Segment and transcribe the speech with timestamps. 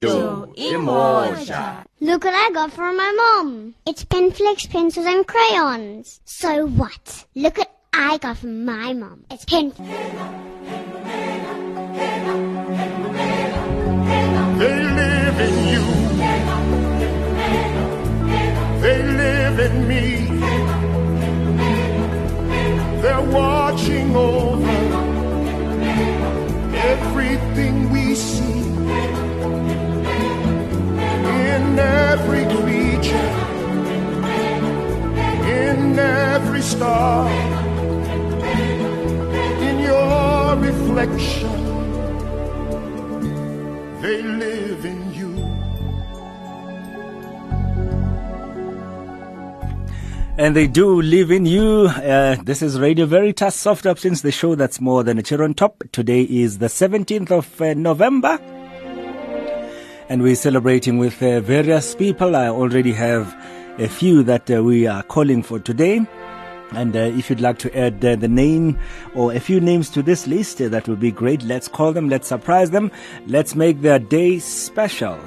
[0.00, 1.84] Do emoja.
[2.00, 3.74] Look what I got from my mom.
[3.86, 6.22] It's Penflex pencils and crayons.
[6.24, 7.26] So what?
[7.34, 9.24] Look what I got from my mom.
[9.30, 9.74] It's pen.
[14.58, 15.84] They live in you.
[18.80, 20.06] They live in me.
[23.02, 24.49] They're watching over
[35.90, 37.28] in every star,
[39.68, 41.50] in your reflection.
[44.00, 45.30] They live in you.
[50.38, 51.88] And they do live in you.
[51.88, 55.54] Uh, this is Radio Veritas Soft Options, the show that's more than a chair on
[55.54, 55.82] top.
[55.92, 58.38] Today is the 17th of uh, November.
[60.08, 62.34] And we're celebrating with uh, various people.
[62.34, 63.34] I already have
[63.78, 66.06] a few that uh, we are calling for today.
[66.72, 68.78] And uh, if you'd like to add uh, the name
[69.14, 71.42] or a few names to this list, uh, that would be great.
[71.42, 72.90] Let's call them, let's surprise them,
[73.26, 75.18] let's make their day special.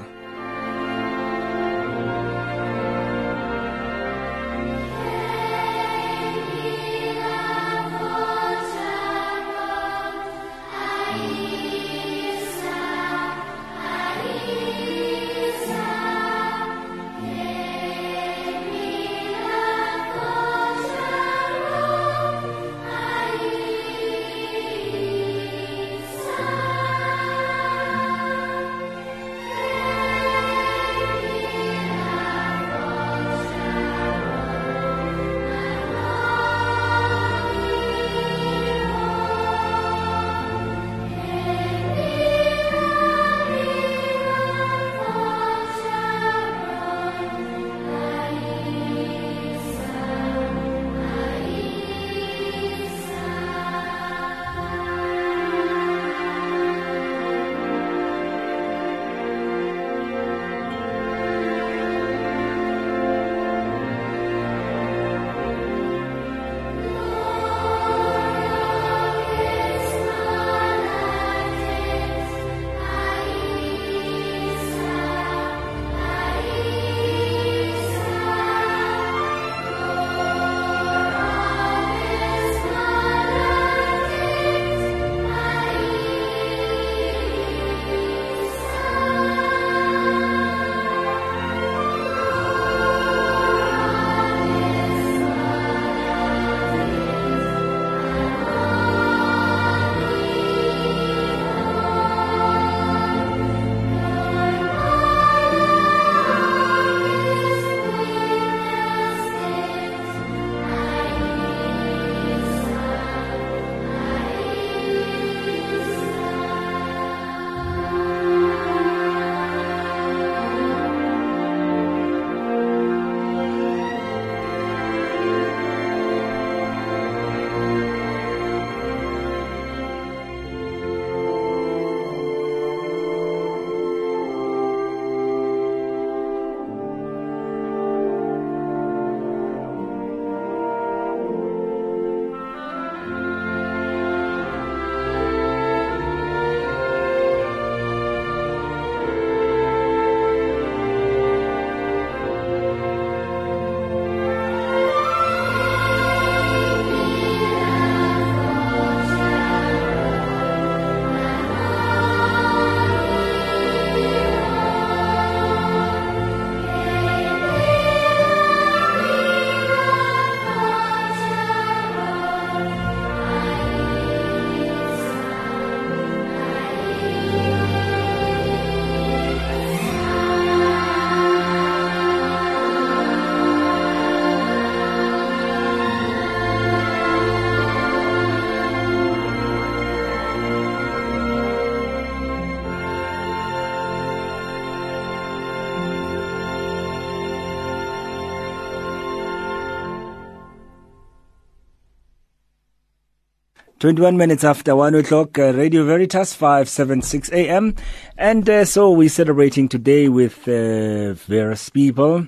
[203.83, 207.75] Twenty-one minutes after one o'clock, uh, Radio Veritas, five seven six a.m.
[208.17, 212.25] And uh, so we're celebrating today with uh, various people,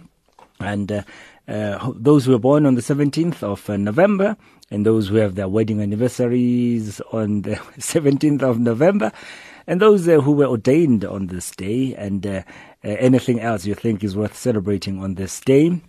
[0.59, 1.03] and uh,
[1.47, 4.35] uh, those who were born on the 17th of uh, November
[4.69, 9.13] and those who have their wedding anniversaries on the 17th of November
[9.65, 12.43] and those who were ordained on this day and
[12.83, 15.81] anything else you think is worth celebrating on this day.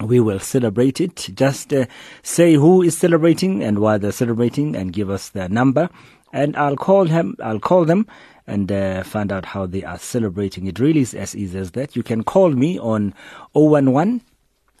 [0.00, 1.30] We will celebrate it.
[1.34, 1.86] Just uh,
[2.22, 5.88] say who is celebrating and why they're celebrating and give us their number.
[6.32, 8.06] And I'll call him, I'll call them
[8.46, 10.66] and uh, find out how they are celebrating.
[10.66, 11.96] It really is as easy as that.
[11.96, 13.14] You can call me on
[13.54, 14.22] 011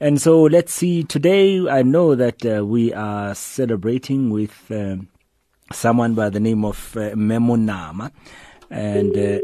[0.00, 5.08] And so let's see today I know that uh, we are celebrating with um
[5.72, 8.10] someone by the name of uh, Memonama
[8.70, 9.38] and uh,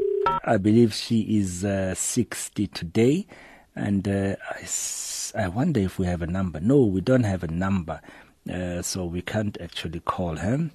[0.45, 3.27] I believe she is uh, 60 today
[3.77, 6.61] and uh, I, I wonder if we have a number.
[6.61, 8.01] No, we don't have a number,
[8.51, 10.71] uh, so we can't actually call her.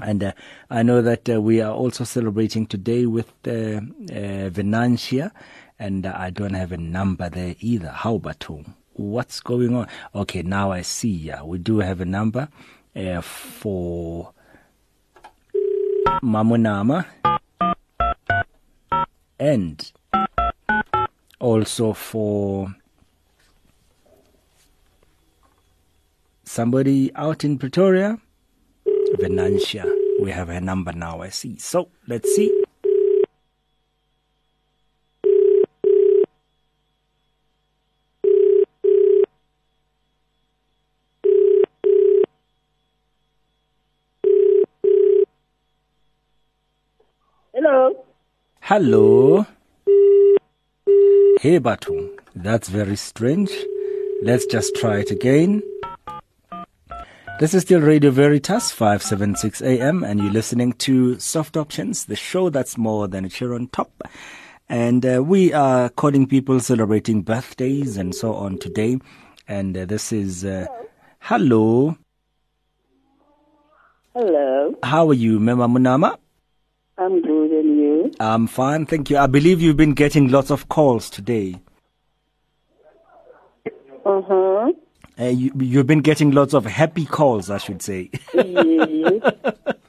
[0.00, 0.32] And uh,
[0.70, 5.30] I know that uh, we are also celebrating today with uh, uh, Venantia,
[5.78, 7.90] and uh, I don't have a number there either.
[7.90, 8.46] How about?
[8.94, 9.88] What's going on?
[10.14, 11.10] Okay, now I see.
[11.10, 12.48] Yeah, we do have a number
[13.22, 14.32] for
[16.22, 17.06] Mamunama
[19.38, 19.92] and
[21.40, 22.74] also for
[26.54, 28.16] somebody out in Pretoria,
[29.18, 29.92] Venantia.
[30.20, 31.58] We have her number now, I see.
[31.58, 32.48] So let's see.
[47.52, 48.04] Hello.
[48.60, 49.46] Hello.
[51.40, 52.16] Hey, Batu.
[52.36, 53.50] That's very strange.
[54.22, 55.60] Let's just try it again.
[57.40, 62.48] This is still Radio Veritas 576 AM, and you're listening to Soft Options, the show
[62.48, 63.90] that's more than a cheer on top.
[64.68, 69.00] And uh, we are calling people celebrating birthdays and so on today.
[69.48, 70.44] And uh, this is.
[70.44, 70.66] Uh,
[71.18, 71.98] hello.
[74.14, 74.76] Hello.
[74.84, 76.16] How are you, Mema Munama?
[76.96, 78.12] I'm good and you?
[78.20, 79.18] I'm fine, thank you.
[79.18, 81.60] I believe you've been getting lots of calls today.
[84.06, 84.70] Uh-huh.
[85.18, 88.10] Uh, you, you've been getting lots of happy calls, I should say.
[88.34, 89.34] yes.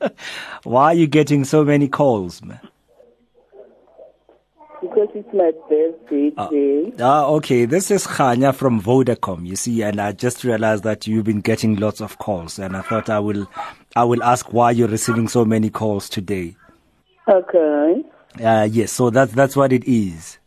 [0.63, 2.43] Why are you getting so many calls?
[2.43, 2.59] man?
[4.81, 6.93] Because it's my birthday today.
[6.99, 7.65] Ah, okay.
[7.65, 9.47] This is Khanya from Vodacom.
[9.47, 12.81] You see, and I just realized that you've been getting lots of calls, and I
[12.81, 13.49] thought I will,
[13.95, 16.55] I will ask why you're receiving so many calls today.
[17.27, 18.03] Okay.
[18.43, 18.91] Uh, yes.
[18.91, 20.37] So that's that's what it is.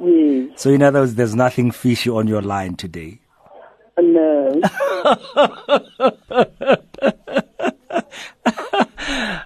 [0.00, 0.50] Yes.
[0.62, 3.18] So in other words, there's nothing fishy on your line today.
[4.02, 4.60] No.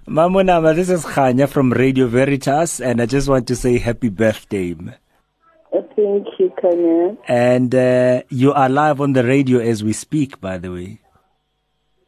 [0.08, 4.72] Mamunama, this is Khanya from Radio Veritas, and I just want to say happy birthday.
[4.72, 7.18] Uh, Thank you, Khanya.
[7.28, 11.00] And uh, you are live on the radio as we speak, by the way.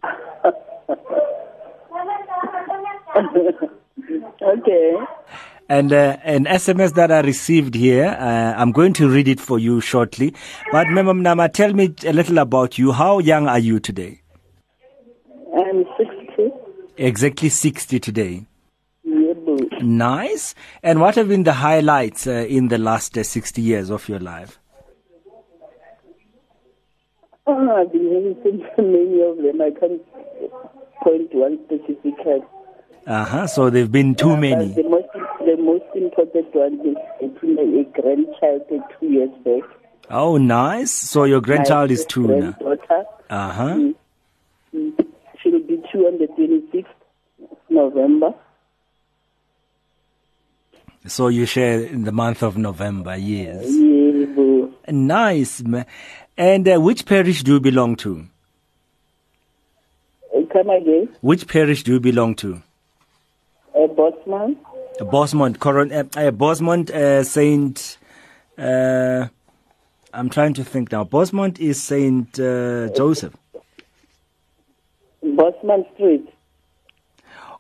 [4.41, 4.95] Okay.
[5.71, 9.59] And uh, an SMS that I received here, uh, I'm going to read it for
[9.59, 10.35] you shortly.
[10.73, 12.93] But Memam Nama, tell me a little about you.
[12.93, 14.23] How young are you today?
[15.55, 16.51] I'm 60.
[16.97, 18.47] Exactly 60 today.
[19.05, 19.35] Yeah.
[19.83, 20.55] Nice.
[20.83, 24.21] And what have been the highlights uh, in the last uh, 60 years of your
[24.21, 24.59] life?
[27.47, 28.05] Oh, I've been
[28.45, 29.61] having so many of them.
[29.61, 30.03] I can't
[31.03, 32.41] point one specifically.
[33.09, 33.47] Uh huh.
[33.47, 34.67] So there've been too Uh, but many.
[34.75, 35.09] The most,
[35.41, 39.63] the most important one is getting a, grandchild uh, two years back.
[40.11, 40.93] Oh, nice.
[40.93, 42.53] So your grandchild My is two now.
[42.53, 43.05] Granddaughter.
[43.31, 43.79] Uh huh.
[45.43, 46.85] She'll be two on the 26th
[47.51, 48.35] of November.
[51.07, 53.65] So you share in the month of November, yes.
[53.71, 54.67] Yeah.
[54.91, 55.63] Nice.
[56.37, 58.27] And uh, which parish do you belong to?
[60.37, 61.09] Uh, Come again.
[61.23, 62.63] Which parish do you belong to?
[65.01, 67.99] Bosmont, Coron, uh, uh, Bosmont, uh, Saint.
[68.57, 69.29] Uh,
[70.13, 71.05] I'm trying to think now.
[71.05, 73.35] Bosmont is Saint uh, Joseph.
[75.25, 76.29] Bosmont Street.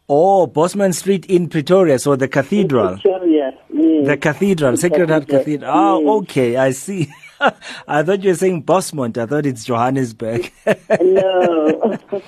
[0.09, 1.99] Oh, Bosman Street in Pretoria.
[1.99, 2.95] So the cathedral.
[2.95, 3.53] Victoria.
[3.73, 4.05] Yeah.
[4.07, 5.71] The cathedral, Sacred Heart Cathedral.
[5.73, 6.09] Oh, Yes.
[6.23, 7.09] okay, I see.
[7.87, 9.19] I thought you were saying Bosmont.
[9.19, 10.51] I thought it's Johannesburg.
[11.01, 11.99] No.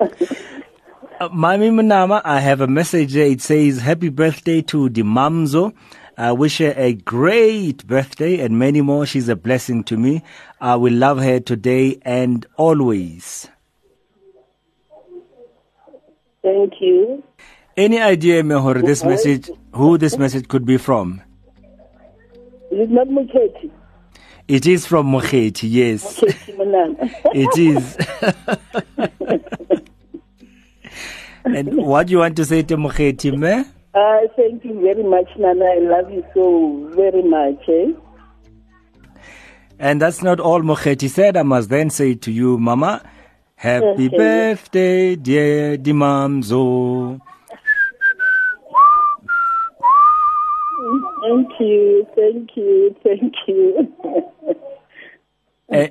[1.20, 3.26] Uh, Mami Munama, I have a message there.
[3.26, 5.74] It says, Happy birthday to the Dimamzo.
[6.16, 9.04] I wish her a great birthday and many more.
[9.04, 10.22] She's a blessing to me.
[10.60, 13.48] I will love her today and always.
[16.40, 17.24] Thank you.
[17.76, 21.20] Any idea, Mehor, this message, who this message could be from?
[22.70, 23.72] It is not Muketi?
[24.46, 26.20] It is from Mokheti, yes.
[26.20, 28.84] Muketi It is.
[31.58, 33.64] and what do you want to say to Mokheti, me?
[33.94, 35.64] Uh, thank you very much, Nana.
[35.64, 37.68] I love you so very much.
[37.68, 37.92] Eh?
[39.78, 41.36] And that's not all Mokheti said.
[41.36, 43.02] I must then say to you, Mama,
[43.56, 44.16] happy Okay.
[44.16, 47.20] birthday, dear Dimamzo.
[51.22, 53.94] Thank you, thank you, thank you.
[55.70, 55.88] Eh,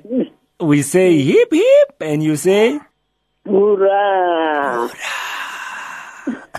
[0.58, 2.80] we say hip hip, and you say,
[3.46, 4.90] Hoorah!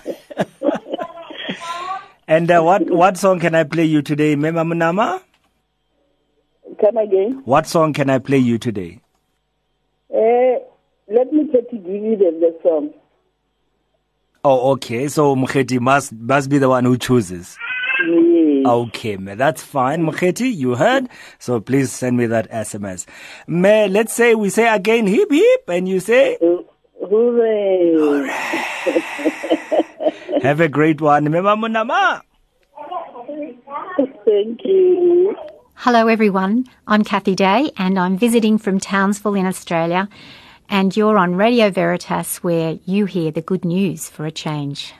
[2.28, 5.22] and uh, what, what song can I play you today, Mema Munama?
[6.80, 7.42] Come again.
[7.44, 9.00] What song can I play you today?
[10.12, 10.58] Uh,
[11.08, 12.90] let me try to give you the, the song.
[14.44, 15.08] Oh, okay.
[15.08, 17.58] So Mokheti must, must be the one who chooses.
[18.08, 18.66] Yes.
[18.66, 20.02] Okay, me, that's fine.
[20.02, 21.08] Mokheti, you heard.
[21.38, 23.06] So please send me that SMS.
[23.46, 26.62] Me, let's say we say again hip hip, and you say, Uh,
[27.06, 28.30] Hooray!
[30.42, 31.26] have a great one.
[31.26, 32.22] Mema Munama.
[34.24, 35.36] Thank you.
[35.74, 36.66] Hello, everyone.
[36.86, 40.08] I'm Kathy Day, and I'm visiting from Townsville in Australia.
[40.68, 44.92] And you're on Radio Veritas, where you hear the good news for a change.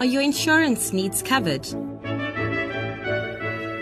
[0.00, 1.66] Are your insurance needs covered?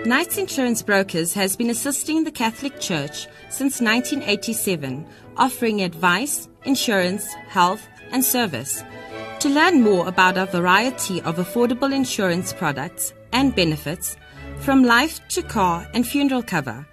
[0.05, 5.07] Knights Insurance Brokers has been assisting the Catholic Church since 1987,
[5.39, 8.85] offering advice, insurance, health, and service.
[9.41, 14.19] To learn more about our variety of affordable insurance products and benefits,
[14.59, 16.87] from life to car and funeral cover,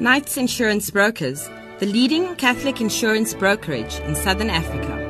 [0.00, 5.09] Knights Insurance Brokers, the leading Catholic insurance brokerage in Southern Africa.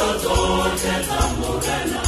[0.00, 0.14] Tuna
[1.42, 2.00] bote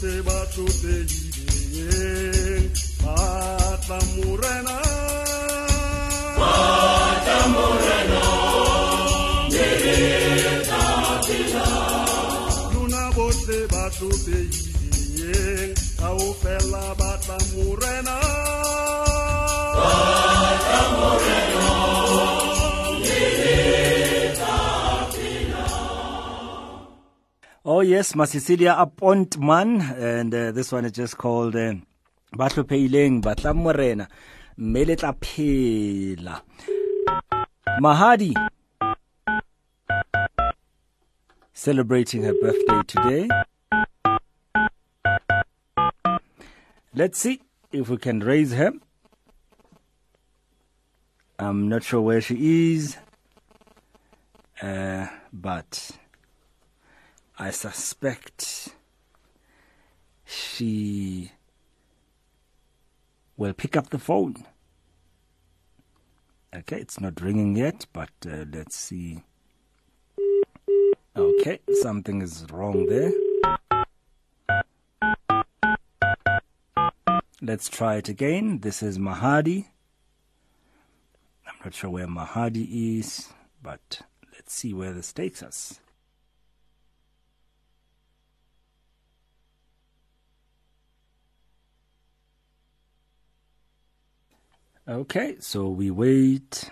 [0.00, 2.72] batho teileng
[3.04, 4.76] Batla morena.
[12.72, 18.29] Tuna bote batho teileng Kao fela batla morena
[27.90, 31.74] Yes, Masisilia Appointman, and uh, this one is just called uh,
[32.36, 34.06] Batlo Peileng Batla Morena
[34.56, 36.40] phela.
[37.80, 38.32] Mahadi
[41.52, 43.28] celebrating her birthday today.
[46.94, 47.42] Let's see
[47.72, 48.70] if we can raise her.
[51.40, 52.96] I'm not sure where she is,
[54.62, 55.90] uh, but
[57.42, 58.74] I suspect
[60.26, 61.32] she
[63.38, 64.44] will pick up the phone.
[66.54, 69.22] Okay, it's not ringing yet, but uh, let's see.
[71.16, 73.12] Okay, something is wrong there.
[77.40, 78.58] Let's try it again.
[78.58, 79.64] This is Mahadi.
[81.46, 83.32] I'm not sure where Mahadi is,
[83.62, 84.02] but
[84.34, 85.80] let's see where this takes us.
[94.90, 96.68] Okay, so we wait.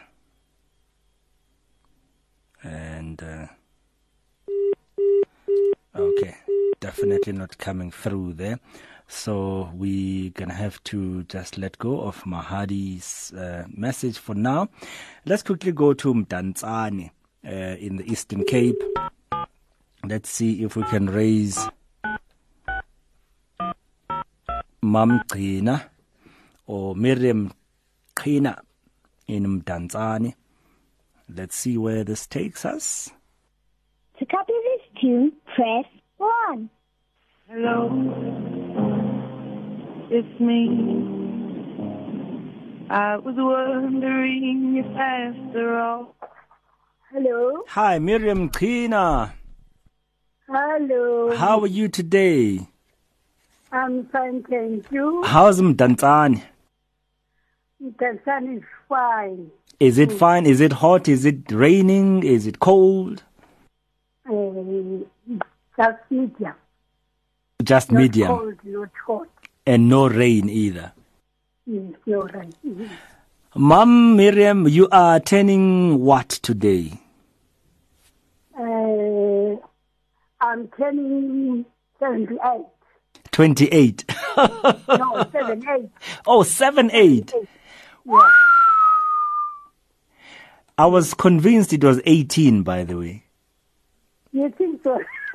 [2.65, 3.47] And, uh,
[5.95, 6.35] okay,
[6.81, 8.59] definitely not coming through there.
[9.07, 14.69] So we're gonna have to just let go of Mahadi's uh, message for now.
[15.25, 17.11] Let's quickly go to Mdantsane
[17.47, 18.83] uh, in the Eastern Cape.
[20.05, 21.57] Let's see if we can raise
[24.83, 25.85] Mam Qina
[26.67, 27.53] or Miriam
[28.19, 28.59] Qina
[29.27, 30.35] in Mdantsane.
[31.29, 33.11] Let's see where this takes us.
[34.19, 35.85] To copy this tune, press
[36.17, 36.71] 1.
[37.49, 37.77] Hello,
[40.11, 40.61] it's me.
[42.91, 46.17] I was wondering if after all
[47.11, 47.65] Hello.
[47.69, 49.33] Hi, Miriam Qina.
[50.47, 51.35] Hello.
[51.35, 52.69] How are you today?
[53.73, 55.23] I'm fine, thank you.
[55.25, 56.43] How's Mdantsane?
[57.81, 59.51] The sun is fine.
[59.79, 60.47] Is it fine?
[60.47, 61.07] Is it hot?
[61.07, 62.25] Is it raining?
[62.25, 63.23] Is it cold?
[64.29, 64.33] Uh,
[65.77, 66.55] just medium.
[67.63, 68.29] Just Not medium.
[68.29, 69.29] cold, not hot.
[69.65, 70.93] And no rain either.
[71.67, 72.53] Yes, you're right.
[72.65, 72.91] Yes.
[73.55, 77.01] Mom Miriam, you are turning what today?
[78.59, 79.57] Uh,
[80.41, 81.65] I'm turning
[82.01, 82.67] 78.
[83.31, 84.05] 28.
[84.37, 85.91] No, 78.
[86.27, 87.35] oh, 7 8.
[88.09, 88.31] Yeah.
[90.79, 93.25] I was convinced it was 18, by the way.
[94.33, 95.01] You think so?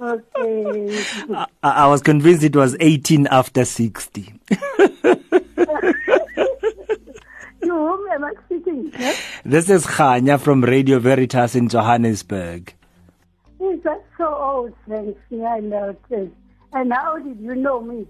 [0.00, 1.04] okay.
[1.34, 4.34] I, I was convinced it was 18 after 60.
[7.62, 8.90] You whom am I speaking?
[8.96, 9.12] Huh?
[9.44, 12.74] This is Khanya from Radio Veritas in Johannesburg.
[13.60, 14.72] Is that so old?
[14.88, 15.20] Thanks.
[15.28, 15.94] Yeah, I know.
[16.72, 18.06] And how did you know me?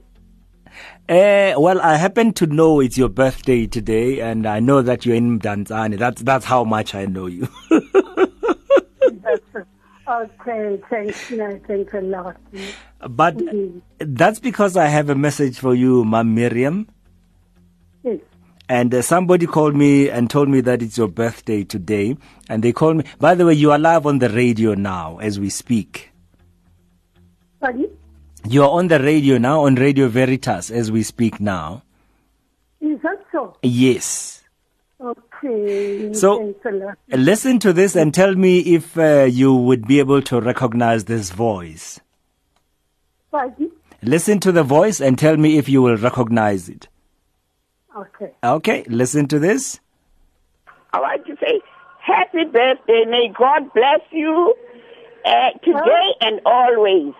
[1.08, 5.16] Eh, well, I happen to know it's your birthday today, and I know that you're
[5.16, 5.98] in Mdantsane.
[5.98, 7.48] That's, that's how much I know you.
[10.08, 10.80] Okay.
[10.90, 11.30] Thanks.
[11.30, 12.36] Yeah, thanks a lot.
[13.08, 13.80] but Mhm.
[13.98, 16.88] that's because I have a message for you, Ma'am Miriam.
[18.02, 18.18] Yes.
[18.68, 22.16] And uh, somebody called me and told me that it's your birthday today.
[22.48, 23.04] And they called me.
[23.20, 26.10] By the way, you are live on the radio now as we speak.
[27.60, 27.88] Pardon?
[28.46, 31.82] You are on the radio now, on Radio Veritas as we speak now.
[32.80, 33.56] Is that so?
[33.62, 34.42] Yes.
[35.00, 36.12] Okay.
[36.12, 36.98] So- thanks a lot.
[37.08, 41.30] Listen to this and tell me if uh, you would be able to recognize this
[41.30, 42.00] voice.
[43.30, 43.70] Pardon?
[44.02, 46.88] Listen to the voice and tell me if you will recognize it.
[47.96, 48.32] Okay.
[48.42, 49.78] Okay, listen to this.
[50.92, 51.60] I want to say
[52.00, 53.04] happy birthday.
[53.06, 54.54] May God bless you
[55.24, 57.12] Uh, today and always.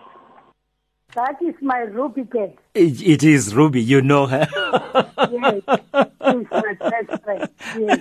[1.14, 2.54] That is my Ruby cat.
[2.74, 4.46] It, it is Ruby, you know her.
[5.30, 5.62] Yes.
[5.64, 7.48] She's my best friend.
[7.78, 8.00] Yes.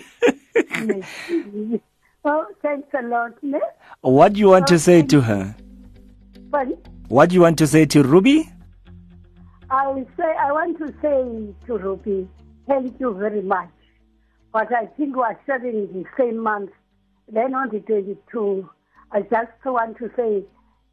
[1.36, 1.80] yes.
[2.26, 3.32] Oh, thanks a lot.
[3.43, 3.60] Ne?
[4.02, 5.56] what do you want to uh, say to her?
[6.50, 6.67] But
[7.08, 8.50] What do you want to say to Ruby?
[9.69, 12.28] I say I want to say to Ruby,
[12.67, 13.69] thank you very much.
[14.52, 16.72] But I think we are sharing the same month.
[17.32, 18.67] Then on the 22,
[19.12, 20.43] I just want to say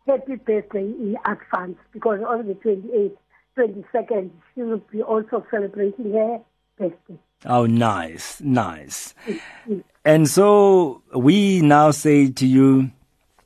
[0.06, 3.16] happy birthday in advance because on the 28th,
[3.58, 6.38] 22nd, she will be also celebrating her
[6.78, 7.18] birthday.
[7.44, 9.14] Oh, nice, nice.
[9.26, 9.84] Mm, mm.
[10.04, 12.90] And so we now say to you,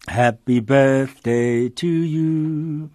[0.09, 2.91] Happy birthday to you.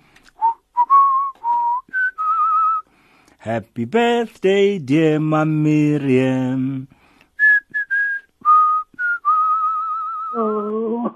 [3.37, 6.87] Happy birthday, dear Mom Miriam.
[10.35, 11.15] Oh,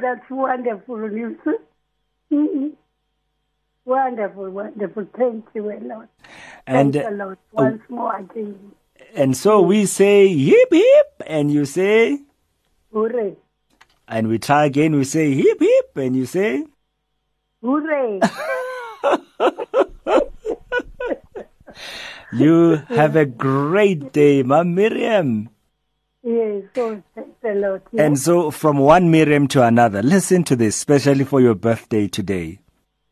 [0.00, 1.38] that's wonderful news.
[2.30, 2.72] Mhm.
[3.84, 5.06] Wonderful, wonderful.
[5.16, 6.08] Thank you a lot.
[6.66, 7.38] And, a uh, lot.
[7.52, 8.72] Once more again.
[9.14, 12.20] And so we say hip hip, and you say,
[12.92, 13.36] Hooray.
[14.08, 16.66] and we try again, we say hip hip, and you say,
[17.62, 18.20] Hooray.
[22.32, 25.48] you have a great day, Mom Miriam.
[26.26, 27.82] Yes, so thanks a lot.
[27.92, 28.02] yeah.
[28.02, 32.58] And so from one Miriam to another, listen to this, especially for your birthday today.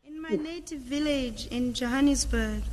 [0.05, 2.63] In my native village in Johannesburg,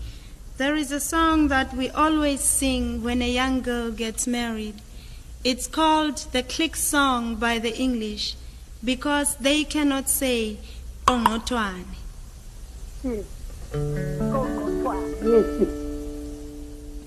[0.57, 4.83] there is a song that we always sing when a young girl gets married.
[5.45, 8.35] It's called the click song by the English
[8.83, 10.59] because they cannot say
[11.07, 11.95] "Qongqothwane."
[13.05, 13.25] Yes.
[13.73, 14.43] Go,
[14.83, 14.93] go.
[15.23, 15.92] Yes.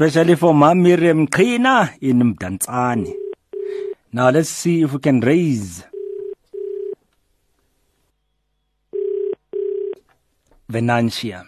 [0.00, 3.12] Especially for Mom Miriam Kina in Mdantsane.
[4.12, 5.82] Now let's see if we can raise
[10.70, 11.44] Venantia.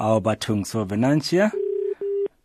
[0.00, 1.52] Our Batung so Venantia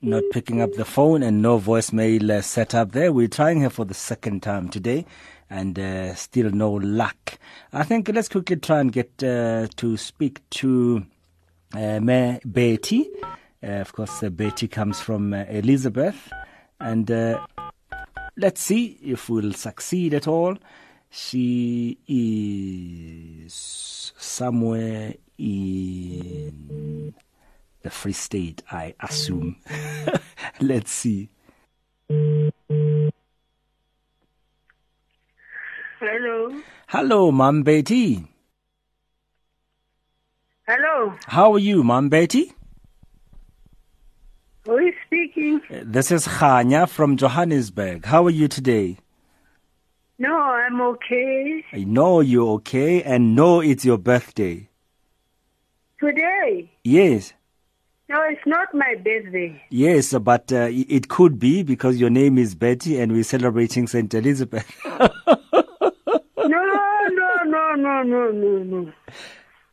[0.03, 3.11] not picking up the phone and no voicemail uh, set up there.
[3.11, 5.05] We're trying her for the second time today
[5.49, 7.39] and uh, still no luck.
[7.71, 11.05] I think let's quickly try and get uh, to speak to
[11.73, 13.09] uh, Me Betty.
[13.63, 16.31] Uh, of course, uh, Betty comes from uh, Elizabeth.
[16.79, 17.09] And
[18.35, 20.57] let's see if we'll succeed at all.
[21.09, 23.53] She is
[24.17, 27.13] somewhere in
[27.83, 29.57] the Free State, I assume.
[30.61, 31.29] Let's see.
[35.99, 36.61] Hello.
[36.87, 38.25] Hello, Mom Betty.
[40.65, 41.13] Hello.
[41.27, 42.53] How are you, Mom Betty?
[44.65, 45.59] Who is speaking?
[45.69, 48.05] This is Khanya from Johannesburg.
[48.05, 48.97] How are you today?
[50.17, 51.65] No, I'm okay.
[51.73, 54.69] I know you're okay and know it's your birthday.
[55.99, 56.71] Today?
[56.85, 57.33] Yes.
[58.13, 59.60] No, it's not my birthday.
[59.71, 64.13] Yes, but uh, it could be because your name is Betty and we're celebrating St.
[64.13, 64.71] Elizabeth.
[66.45, 66.60] No,
[67.10, 68.91] no, no, no, no, no, no.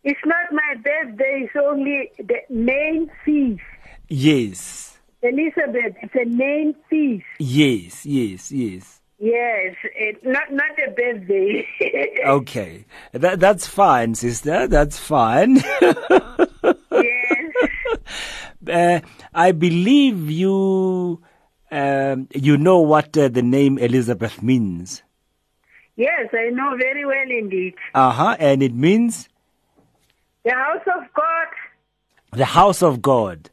[0.05, 1.43] It's not my birthday.
[1.45, 3.61] It's only the main feast.
[4.09, 4.99] yes.
[5.23, 7.27] Elizabeth, it's a main feast.
[7.41, 9.01] Yes, yes, yes.
[9.19, 11.67] Yes, it, not not a birthday.
[12.25, 12.87] Okay.
[13.13, 14.67] That, that's fine, sister.
[14.67, 15.63] That's fine.
[18.71, 19.01] uh,
[19.35, 21.21] I believe you
[21.71, 25.03] um, you know what uh, the name Elizabeth means.
[25.97, 27.75] Yes, I know very well indeed.
[27.95, 28.37] Uh-huh.
[28.41, 29.29] And it means
[30.45, 31.49] The house of God.
[32.33, 33.51] the house of God.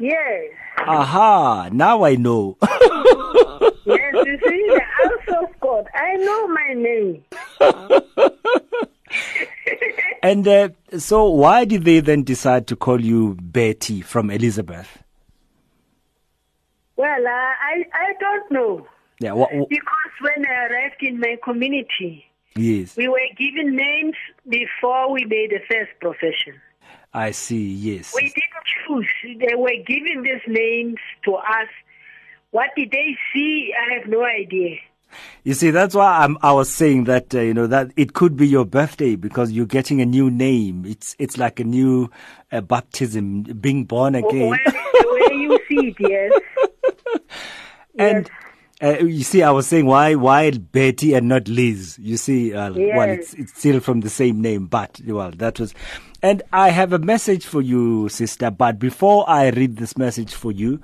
[0.00, 0.50] Yes.
[0.78, 2.56] Aha, now I know.
[2.62, 5.86] Yes, you see, the house of God.
[5.94, 7.24] I know my name.
[10.22, 14.98] and uh, so why did they then decide to call you Betty from Elizabeth?
[16.96, 18.86] Well, uh, I I don't know
[19.20, 22.24] Yeah, because when I arrived in my community,
[22.56, 22.96] yes.
[22.96, 24.16] we were given names
[24.48, 26.60] before we made the first profession.
[27.14, 28.14] I see, yes.
[28.14, 29.38] We didn't choose.
[29.38, 31.68] They were giving these names to us.
[32.50, 33.72] What did they see?
[33.78, 34.78] I have no idea.
[35.44, 38.36] You see, that's why I'm, I was saying that, uh, you know, that it could
[38.36, 40.84] be your birthday because you're getting a new name.
[40.86, 42.10] It's, it's like a new
[42.50, 44.58] uh, baptism, being born again.
[44.64, 46.32] The way you see it, yes.
[47.98, 48.30] And
[48.82, 51.98] uh, you see, I was saying why why Betty and not Liz?
[52.00, 55.74] You see, uh, well, it's it's still from the same name, but well, that was.
[56.22, 58.50] And I have a message for you, sister.
[58.50, 60.80] But before I read this message for you,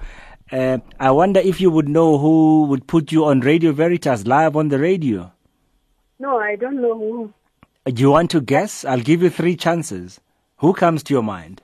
[0.52, 4.56] uh, I wonder if you would know who would put you on Radio Veritas live
[4.56, 5.32] on the radio.
[6.18, 7.32] No, I don't know who.
[7.90, 8.84] Do you want to guess?
[8.84, 10.20] I'll give you three chances.
[10.58, 11.62] Who comes to your mind?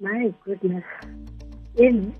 [0.00, 0.84] My goodness.
[1.76, 2.14] In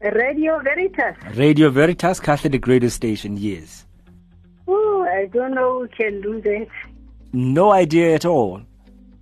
[0.00, 1.16] Radio Veritas.
[1.36, 3.36] Radio Veritas Catholic radio station.
[3.36, 3.86] Yes.
[4.66, 6.68] Oh, I don't know who can do that.
[7.32, 8.62] No idea at all.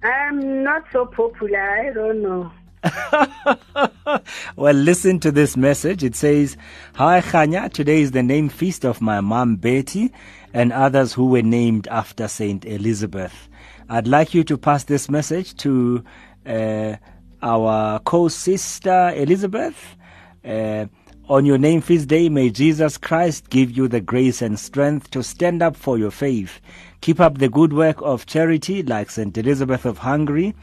[0.03, 1.61] I'm not so popular.
[1.61, 2.51] I don't know.
[4.57, 6.05] Well, listen to this message.
[6.05, 6.57] It says,
[6.95, 10.13] Hi Khanya, today is the name feast of my mom Betty
[10.53, 13.49] and others who were named after Saint Elizabeth.
[13.89, 16.05] I'd like you to pass this message to
[16.47, 16.97] uh,
[17.43, 19.97] our co-sister Elizabeth.
[20.45, 20.87] Uh,
[21.29, 25.23] on your name feast day, may Jesus Christ give you the grace and strength to
[25.23, 26.61] stand up for your faith.
[27.01, 30.55] Keep up the good work of charity like Saint Elizabeth of Hungary.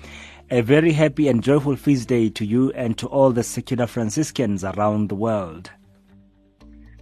[0.51, 4.65] A very happy and joyful feast day to you and to all the secular Franciscans
[4.65, 5.71] around the world.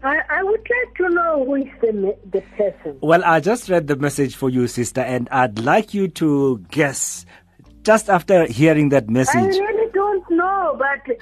[0.03, 2.99] I, I would like to know who is the, the person.
[3.01, 7.25] Well, I just read the message for you, sister, and I'd like you to guess
[7.81, 9.35] just after hearing that message.
[9.35, 11.17] I really don't know, but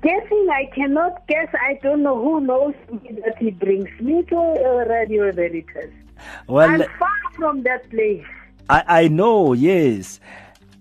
[0.00, 1.48] guessing I cannot guess.
[1.60, 5.90] I don't know who knows me that he brings me to uh, Radio Veritas.
[6.46, 8.24] Well, I'm far from that place.
[8.70, 10.20] I, I know, yes.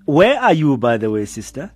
[0.07, 1.69] Where are you, by the way, sister?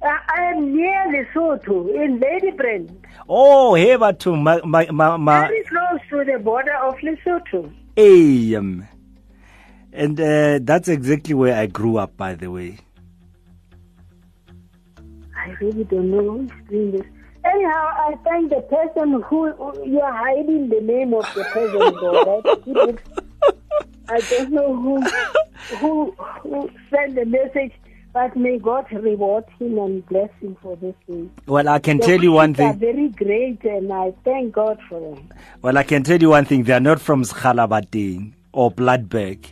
[0.00, 2.94] Uh, I am near Lesotho, in Ladybrand,
[3.28, 5.48] Oh, hey, Batu, ma, my, my, my.
[5.48, 7.72] very close to the border of Lesotho.
[8.56, 8.86] um,
[9.92, 12.78] and uh, that's exactly where I grew up, by the way.
[15.36, 17.06] I really don't know who is doing this.
[17.44, 21.94] Anyhow, I thank the person who, who you are hiding the name of the person.
[22.00, 22.98] though, right?
[24.08, 25.02] I don't know who
[25.78, 26.10] who
[26.42, 27.72] who sent the message,
[28.12, 31.30] but may God reward him and bless him for this thing.
[31.46, 32.78] Well, I can The tell you one wishes are thing.
[32.80, 35.28] very great, and I thank God for them.
[35.62, 36.64] Well, I can tell you one thing.
[36.64, 39.46] They are not from Schalabating or Bloodberg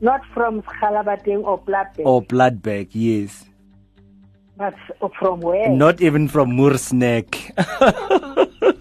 [0.00, 3.44] Not from Khalabateng or Platte, or Bloodberg, yes.
[4.56, 4.74] but
[5.18, 5.68] from where?
[5.68, 7.36] Not even from Moorsneck.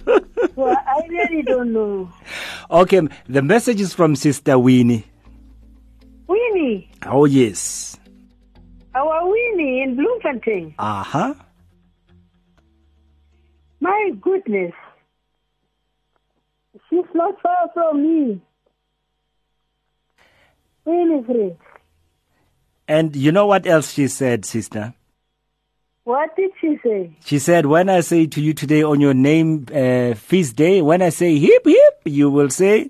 [1.09, 2.11] Really don't know.
[2.69, 5.05] okay, the message is from Sister Winnie.
[6.27, 7.97] Winnie, Oh, yes.
[8.93, 10.75] our Winnie in Bloemfontein.
[10.77, 11.33] Uh huh.
[13.79, 14.73] My goodness.
[16.89, 18.41] She's not far from me.
[20.85, 21.57] Winifred.
[22.87, 24.93] And you know what else she said, sister?
[26.09, 27.15] What did she say?
[27.23, 31.03] She said, when I say to you today on your name uh, feast day, when
[31.03, 32.89] I say hip hip, you will say,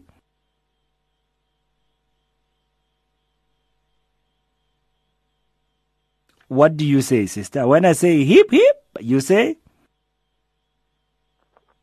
[6.48, 7.68] What do you say, sister?
[7.68, 9.58] When I say hip hip, you say?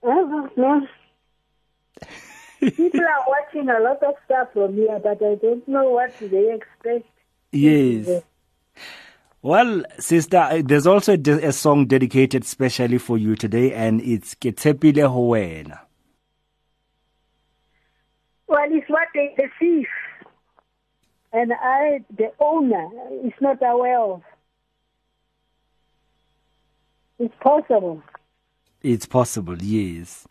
[0.02, 0.86] I don't know.
[2.60, 6.54] People are watching a lot of stuff from here, but I don't know what they
[6.54, 7.06] expect.
[7.52, 8.22] Yes.
[9.46, 14.34] Well, sister, uh, there's also a a song dedicated specially for you today, and it's
[14.34, 15.82] Ketepile Hoena.
[18.48, 19.86] Well, it's what they perceive.
[21.32, 22.88] And I, the owner,
[23.24, 24.22] is not aware of.
[27.20, 28.02] It's possible.
[28.82, 30.26] It's possible, yes.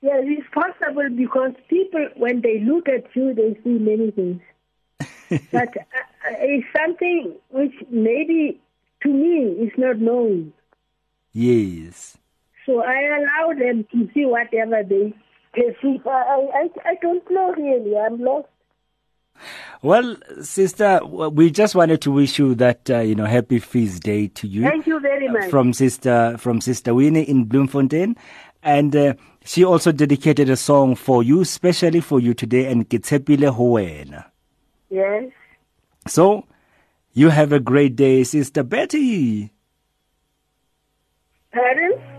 [0.00, 4.40] Yes, it's possible because people, when they look at you, they see many things.
[5.52, 5.68] but
[6.30, 8.60] it's something which maybe
[9.02, 10.52] to me is not known.
[11.32, 12.16] Yes.
[12.66, 15.12] So I allow them to see whatever they
[15.52, 16.06] perceive.
[16.06, 17.96] I, I, I don't know really.
[17.96, 18.48] I'm lost.
[19.82, 24.28] Well, sister, we just wanted to wish you that uh, you know happy feast day
[24.28, 24.62] to you.
[24.62, 25.50] Thank you very much.
[25.50, 28.16] From sister from sister Winnie in Bloemfontein,
[28.62, 33.50] and uh, she also dedicated a song for you, especially for you today, and Ketepile
[33.54, 34.26] Hoena.
[34.88, 35.30] Yes.
[36.06, 36.46] So,
[37.12, 39.52] you have a great day, sister Betty.
[41.52, 42.13] Parents?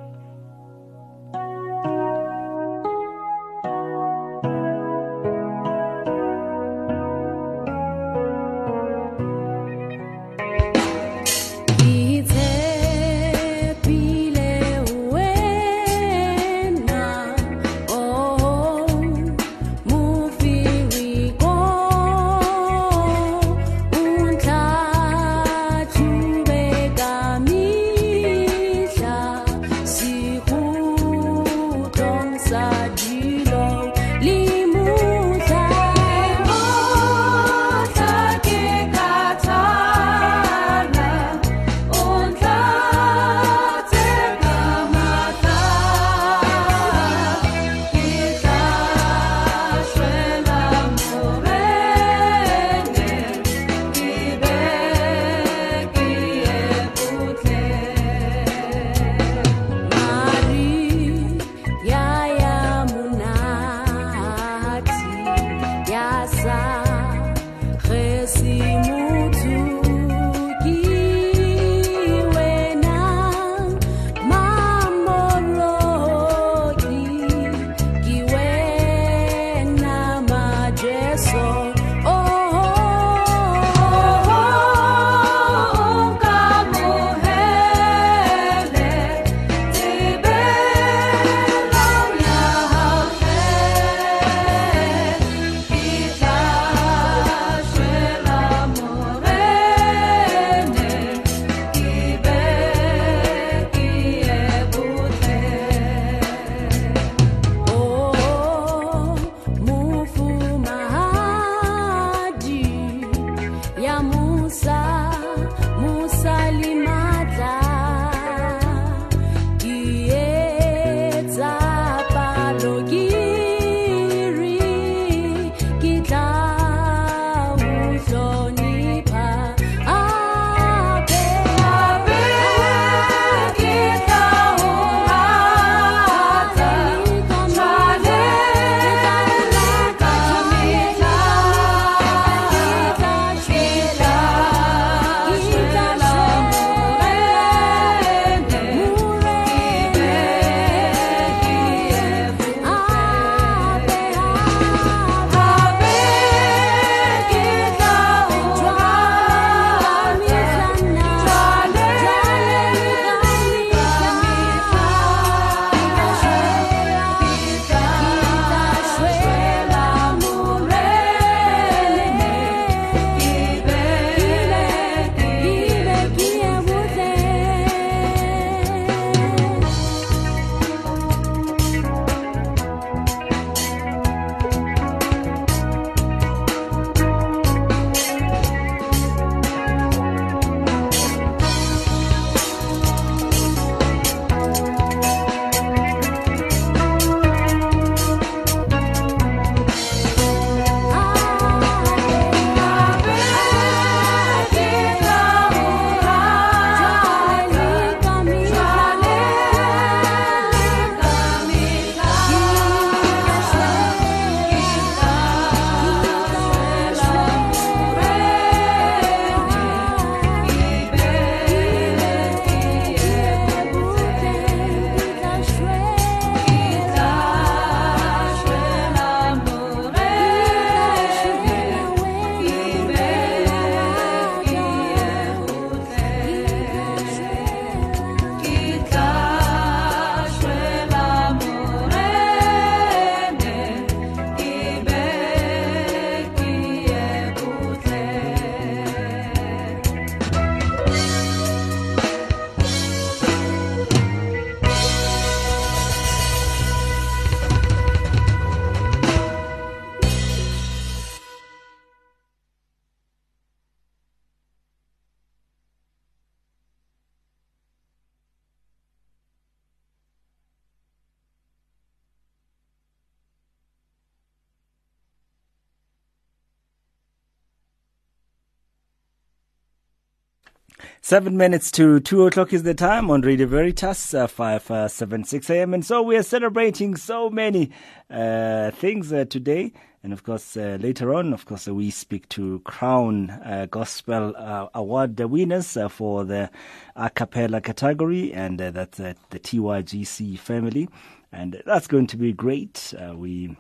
[281.08, 285.24] Seven minutes to two o'clock is the time on Radio Veritas, uh, five uh, seven
[285.24, 285.76] six a.m.
[285.76, 287.70] And so we are celebrating so many
[288.10, 289.72] uh, things uh, today.
[290.02, 294.70] And of course, uh, later on, of course, we speak to Crown uh, Gospel uh,
[294.74, 296.50] Award winners for the
[296.96, 300.90] a cappella category, and that's the TYGC family.
[301.32, 302.96] And that's going to be great.
[303.14, 303.56] We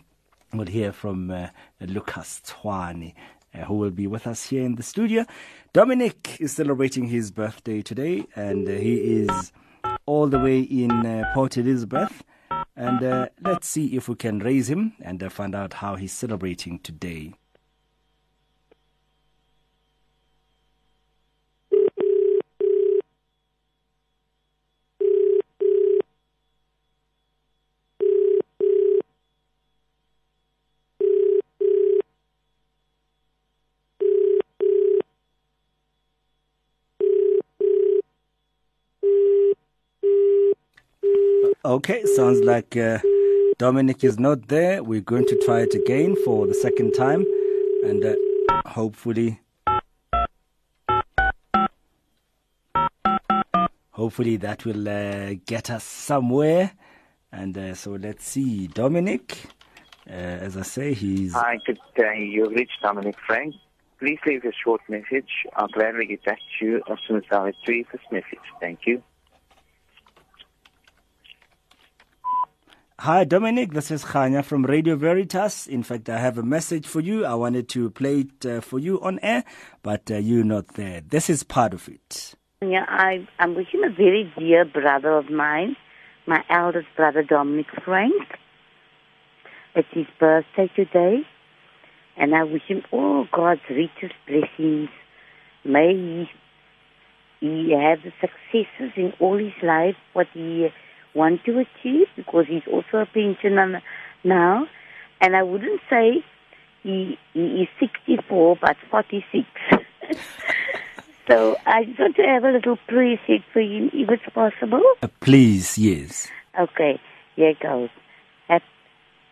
[0.51, 1.31] will hear from
[1.79, 3.13] Lucas Twani,
[3.63, 5.25] who will be with us here in the studio.
[5.73, 9.51] Dominic is celebrating his birthday today, and uh, he is
[10.05, 12.23] all the way in uh, Port Elizabeth.
[12.75, 16.11] And uh, let's see if we can raise him and uh, find out how he's
[16.11, 17.33] celebrating today.
[41.65, 42.99] Okay, sounds like uh,
[43.57, 44.83] Dominic is not there.
[44.83, 47.25] We're going to try it again for the second time,
[47.83, 48.13] and uh,
[48.67, 49.41] hopefully,
[53.89, 56.69] hopefully that will uh, get us somewhere.
[57.31, 59.35] And uh, so let's see, Dominic.
[60.07, 62.29] Uh, as I say, he's Hi, good day.
[62.31, 63.55] You've reached Dominic Frank.
[63.97, 65.31] Please leave a short message.
[65.55, 68.45] I'll gladly get back to you as soon as I retrieve this message.
[68.61, 69.01] Thank you.
[73.05, 73.73] Hi, Dominic.
[73.73, 75.67] This is Khanya from Radio Veritas.
[75.67, 77.23] In fact, I have a message for you.
[77.23, 79.43] I wanted to play it uh, for you on air,
[79.83, 81.01] but uh, you're not there.
[81.01, 82.33] This is part of it.
[82.63, 85.75] Yeah, I, I'm wishing a very dear brother of mine,
[86.25, 88.23] my eldest brother Dominic Frank.
[89.75, 91.19] It's his birthday today,
[92.17, 94.89] and I wish him all God's richest blessings.
[95.63, 96.25] May he,
[97.39, 100.69] he have the successes in all his life, what he
[101.15, 103.81] want to achieve, because he's also a pensioner
[104.23, 104.67] now.
[105.21, 106.23] And I wouldn't say
[106.83, 109.45] he, he is 64, but 46.
[111.27, 114.83] so I just want to have a little prayer set for him, if it's possible.
[115.01, 116.29] Uh, please, yes.
[116.59, 116.99] Okay,
[117.35, 117.89] here it goes.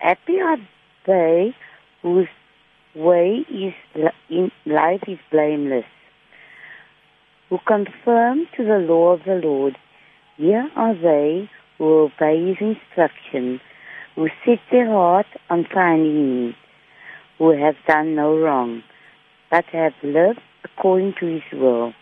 [0.03, 0.57] Happy are
[1.07, 1.55] they
[2.01, 2.27] whose
[2.93, 5.85] way is li- in life is blameless,
[7.49, 9.77] who conform to the law of the Lord.
[10.35, 13.59] Here are they who obey his instruction,
[14.15, 16.55] who set their heart on finding him,
[17.37, 18.83] who have done no wrong,
[19.49, 21.93] but have lived according to his will.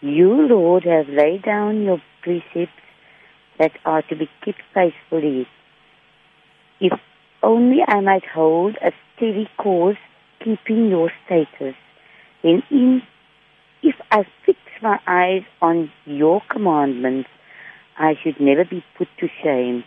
[0.00, 2.72] You, Lord, have laid down your precepts
[3.58, 5.46] that are to be kept faithfully.
[6.80, 6.98] If
[7.42, 9.98] only I might hold a steady course,
[10.42, 11.74] keeping your status,
[12.42, 13.02] then in,
[13.82, 17.28] if I fix my eyes on your commandments,
[18.00, 19.84] I should never be put to shame.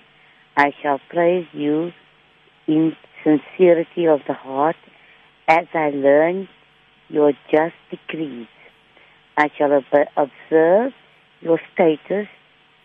[0.56, 1.92] I shall praise you
[2.68, 4.76] in sincerity of the heart
[5.48, 6.48] as I learn
[7.10, 8.48] your just decrees.
[9.36, 10.92] I shall ob- observe
[11.42, 12.28] your status.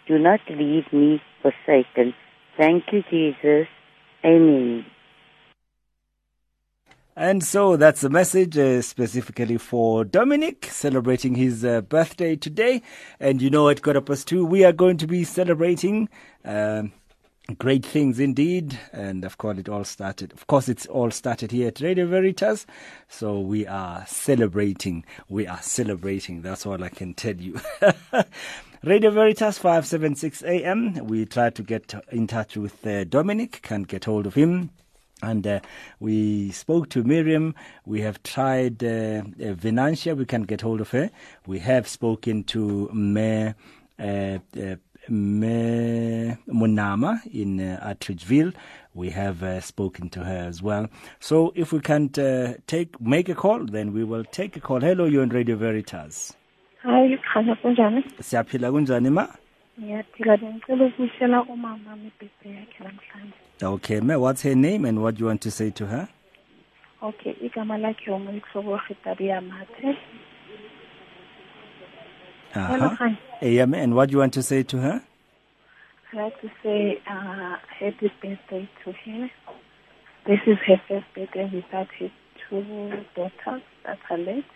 [0.07, 2.15] Do not leave me forsaken.
[2.57, 3.69] Thank you, Jesus.
[4.25, 4.87] Amen.
[7.19, 12.81] And so that's the message uh, specifically for Dominic celebrating his uh, birthday today.
[13.19, 16.09] And you know, at quarter past two, we are going to be celebrating
[16.45, 16.93] um,
[17.59, 18.79] great things indeed.
[18.93, 20.33] And of course, it all started.
[20.33, 22.67] Of course, it's all started here at Radio Veritas.
[23.09, 25.05] So we are celebrating.
[25.29, 26.43] We are celebrating.
[26.43, 27.61] That's all I can tell you.
[28.85, 31.05] Radio Veritas 576 AM.
[31.09, 34.71] We tried to get in touch with uh, Dominic, can't get hold of him.
[35.23, 35.61] And uh,
[36.01, 37.55] we spoke to Miriam.
[37.87, 40.17] We have tried uh, uh, Venantia.
[40.17, 41.11] We can't get hold of her.
[41.47, 43.55] We have spoken to Mayor
[43.99, 44.39] uh, uh,
[45.11, 48.55] Munama in uh, Atteridgeville.
[48.95, 50.89] We have uh, spoken to her as well.
[51.21, 54.81] So if we can't uh, take make a call, then we will take a call.
[54.81, 56.35] Hello, you're on Radio Veritas.
[56.85, 59.27] khanya kunjani Siyaphila kunjani ma?
[59.81, 65.21] ngiyaphila bengicela ukuyishela umama ibhebhe yakhe namhlanje Okay, ma, what's her name and what do
[65.21, 66.09] you want to say to her?
[67.03, 69.97] okay igama lakhe umuyikuhlobo ritaria mathe
[72.55, 73.67] Uh-huh.
[73.67, 75.03] Ma, and what do you want to say to her?
[76.13, 79.31] i like to say uh, happy birthday to her
[80.27, 82.11] this is her first birthday without her
[82.49, 84.51] two daughters that are late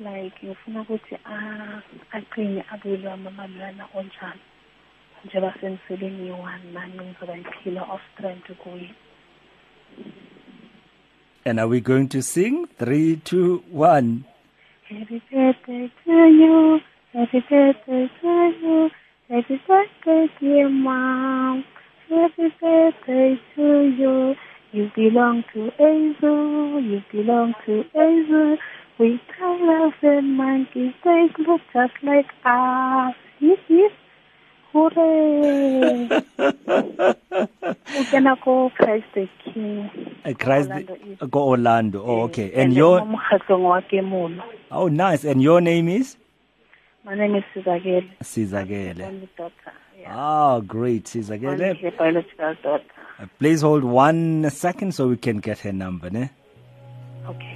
[0.00, 1.80] like ngifuna ukuthi ah,
[2.12, 4.40] aqine abuyelwe amamalwana onjani
[5.24, 8.90] njengoba seniseleni yi-one nani ngizoba yiphila of strength kuye
[11.44, 12.66] And are we going to sing?
[12.78, 14.24] Three, two, one.
[14.88, 16.80] Happy birthday to you.
[17.12, 18.90] Happy birthday to you.
[19.28, 21.64] Happy birthday, dear mom.
[22.08, 23.62] Happy birthday to
[23.98, 24.34] you.
[24.70, 26.80] You belong to Azu.
[26.88, 28.56] You belong to Azu.
[28.98, 33.14] We colors and monkeys, they look just like us.
[33.40, 33.92] Hip, hip.
[34.72, 36.08] Hooray!
[38.10, 39.90] Gonna go Christ the King.
[40.24, 41.30] Uh, Christ, Orlando East.
[41.30, 42.02] go Orlando.
[42.04, 42.52] Oh, okay.
[42.54, 44.42] And mo your, mokgatlong wa Kemulo.
[44.70, 45.24] oh, nice.
[45.24, 46.16] And your name is?
[47.04, 48.08] My name is Sizagele.
[48.22, 49.02] Sizagele.
[49.06, 49.72] Only daughter.
[50.08, 51.14] Oh, great.
[51.14, 51.80] Only Sizagele.
[51.80, 52.84] her biological daughter.
[53.18, 56.30] Uh, Please hold one second so we can get her number, ne?
[57.26, 57.51] Okay.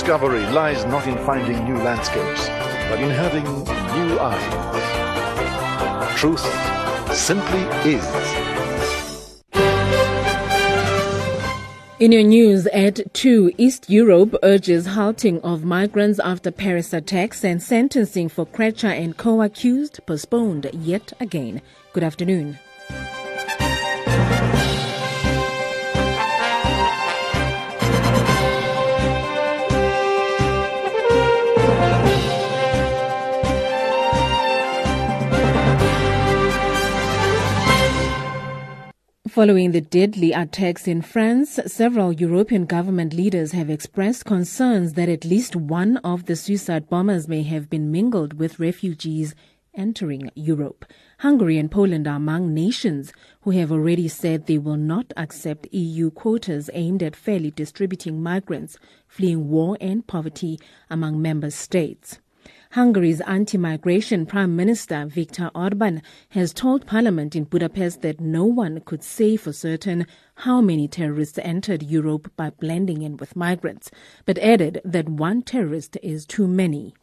[0.00, 2.48] Discovery lies not in finding new landscapes,
[2.88, 6.16] but in having new eyes.
[6.18, 6.40] Truth
[7.14, 8.02] simply is.
[12.00, 17.62] In your news at 2, East Europe urges halting of migrants after Paris attacks and
[17.62, 21.60] sentencing for Krejcir and co-accused postponed yet again.
[21.92, 22.58] Good afternoon.
[39.30, 45.24] Following the deadly attacks in France, several European government leaders have expressed concerns that at
[45.24, 49.36] least one of the suicide bombers may have been mingled with refugees
[49.72, 50.84] entering Europe.
[51.20, 53.12] Hungary and Poland are among nations
[53.42, 58.78] who have already said they will not accept EU quotas aimed at fairly distributing migrants
[59.06, 60.58] fleeing war and poverty
[60.90, 62.18] among member states.
[62.74, 69.02] Hungary's anti-migration Prime Minister Viktor Orban has told Parliament in Budapest that no one could
[69.02, 70.06] say for certain
[70.36, 73.90] how many terrorists entered Europe by blending in with migrants,
[74.24, 76.94] but added that one terrorist is too many.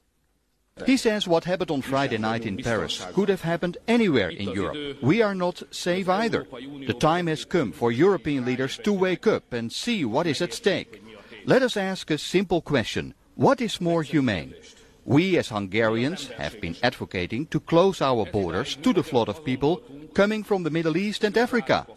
[0.86, 5.02] He says what happened on Friday night in Paris could have happened anywhere in Europe.
[5.02, 6.48] We are not safe either.
[6.88, 10.54] The time has come for European leaders to wake up and see what is at
[10.54, 11.04] stake.
[11.46, 13.16] Let us ask a simple question.
[13.36, 14.54] What is more humane?
[15.08, 19.82] We as Hungarians have been advocating to close our borders to the flood of people
[20.14, 21.88] coming from the Middle East and Africa.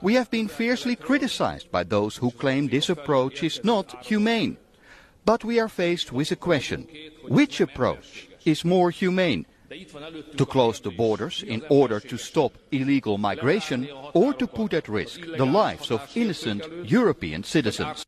[0.00, 4.56] We have been fiercely criticized by those who claim this approach is not humane.
[5.24, 6.86] But we are faced with a question.
[7.26, 9.46] Which approach is more humane?
[10.36, 15.22] To close the borders in order to stop illegal migration or to put at risk
[15.22, 18.06] the lives of innocent European citizens?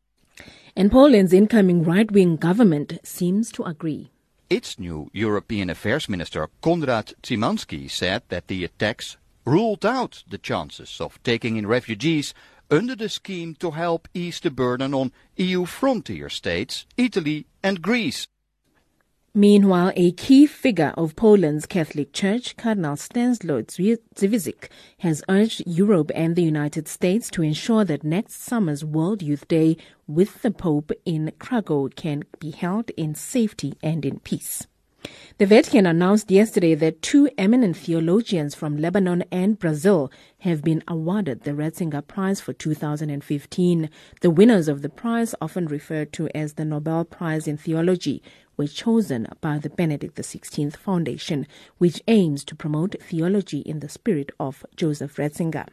[0.73, 4.12] And Poland's incoming right-wing government seems to agree.
[4.53, 11.01] Its new European Affairs Minister Konrad Szymanski said that the attacks ruled out the chances
[11.01, 12.35] of taking in refugees
[12.69, 18.27] under the scheme to help ease the burden on EU frontier states, Italy and Greece.
[19.35, 24.69] Meanwhile, a key figure of Poland's Catholic Church, Cardinal Stanislaw Dziwizik,
[24.99, 29.75] has urged Europe and the United States to ensure that next summer's World Youth Day
[30.05, 34.67] with the Pope in Krakow can be held in safety and in peace.
[35.37, 41.43] The Vatican announced yesterday that two eminent theologians from Lebanon and Brazil have been awarded
[41.43, 43.89] the Ratzinger Prize for 2015.
[44.21, 48.21] The winners of the prize, often referred to as the Nobel Prize in Theology,
[48.55, 51.47] were chosen by the Benedict XVI Foundation,
[51.79, 55.67] which aims to promote theology in the spirit of Joseph Ratzinger.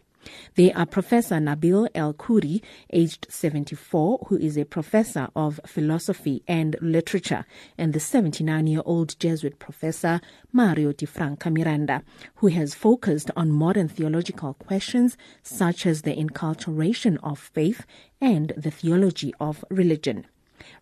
[0.55, 2.63] They are Professor Nabil El Khoury,
[2.93, 7.45] aged 74, who is a professor of philosophy and literature,
[7.79, 10.21] and the 79 year old Jesuit professor
[10.53, 12.03] Mario Di Franca Miranda,
[12.37, 17.85] who has focused on modern theological questions such as the enculturation of faith
[18.21, 20.27] and the theology of religion.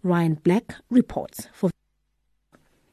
[0.03, 1.70] Ryan Black reports for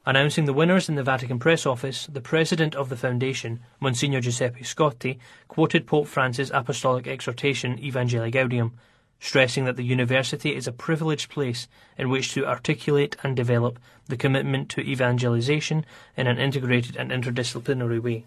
[0.08, 4.60] Announcing the winners in the Vatican press office, the president of the foundation, Monsignor Giuseppe
[4.62, 8.70] Scotti, quoted Pope Francis' apostolic exhortation Evangelii Gaudium,
[9.18, 11.66] stressing that the university is a privileged place
[11.98, 15.84] in which to articulate and develop the commitment to evangelization
[16.16, 18.26] in an integrated and interdisciplinary way.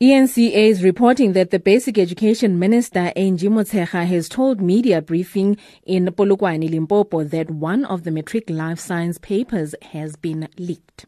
[0.00, 6.06] ENCA is reporting that the Basic Education Minister, Angie Motshekga, has told media briefing in
[6.06, 11.06] Polokwane, Limpopo, that one of the matric life science papers has been leaked.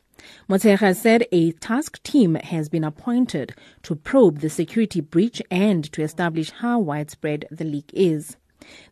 [0.49, 6.03] Motshekga said a task team has been appointed to probe the security breach and to
[6.03, 8.37] establish how widespread the leak is.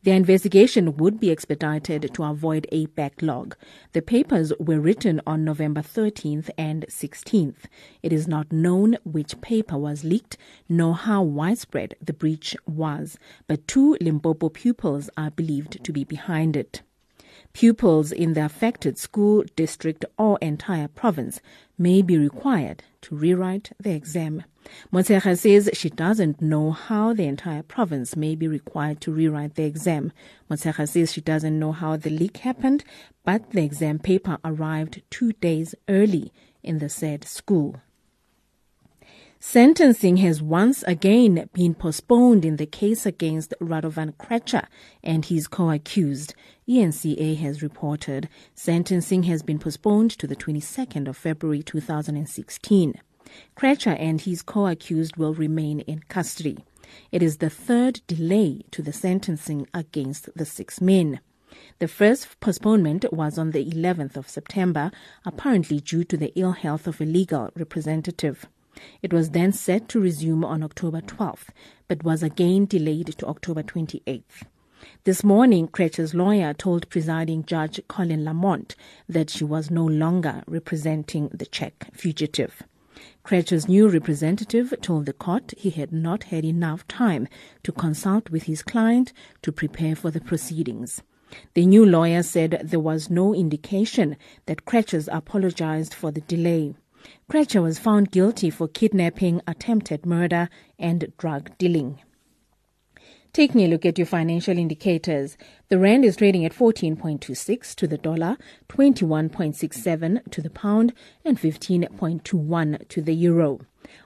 [0.02, 3.56] The investigation would be expedited to avoid a backlog.
[3.92, 7.64] The papers were written on November 13th and 16th.
[8.02, 10.36] It is not known which paper was leaked
[10.68, 16.56] nor how widespread the breach was, but two Limpopo pupils are believed to be behind
[16.56, 16.82] it.
[17.52, 21.40] Pupils in the affected school, district, or entire province
[21.76, 24.42] may be required to rewrite the exam.
[24.92, 29.64] Motshekga says she doesn't know how the entire province may be required to rewrite the
[29.64, 30.12] exam.
[30.50, 32.84] Motshekga says she doesn't know how the leak happened,
[33.24, 36.32] but the exam paper arrived two days early
[36.62, 37.76] in the said school.
[39.44, 44.66] Sentencing has once again been postponed in the case against Radovan Krejcir
[45.02, 46.34] and his co-accused.
[46.68, 53.00] ENCA has reported sentencing has been postponed to the 22nd of February 2016.
[53.56, 56.58] Krejcir and his co-accused will remain in custody.
[57.10, 61.18] It is the third delay to the sentencing against the six men.
[61.80, 64.92] The first postponement was on the 11th of September,
[65.26, 68.46] apparently due to the ill health of a legal representative.
[69.02, 71.48] It was then set to resume on October 12th,
[71.88, 74.44] but was again delayed to October 28th.
[75.04, 78.74] This morning, Krejcir's lawyer told presiding judge Colin Lamont
[79.08, 82.62] that she was no longer representing the Czech fugitive.
[83.24, 87.28] Krejcir's new representative told the court he had not had enough time
[87.62, 89.12] to consult with his client
[89.42, 91.02] to prepare for the proceedings.
[91.54, 94.16] The new lawyer said there was no indication
[94.46, 96.74] that Krejcir's apologized for the delay.
[97.30, 100.48] Krejcir was found guilty for kidnapping, attempted murder,
[100.78, 102.00] and drug dealing.
[103.32, 105.38] Taking a look at your financial indicators,
[105.70, 108.36] the rand is trading at 14.26 to the dollar,
[108.68, 110.92] 21.67 to the pound,
[111.24, 113.60] and 15.21 to the euro.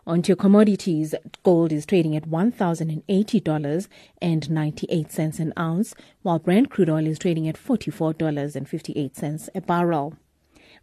[0.06, 3.88] On to your commodities, gold is trading at $1,080
[4.22, 10.14] and 98 cents an ounce, while Brent crude oil is trading at $44.58 a barrel.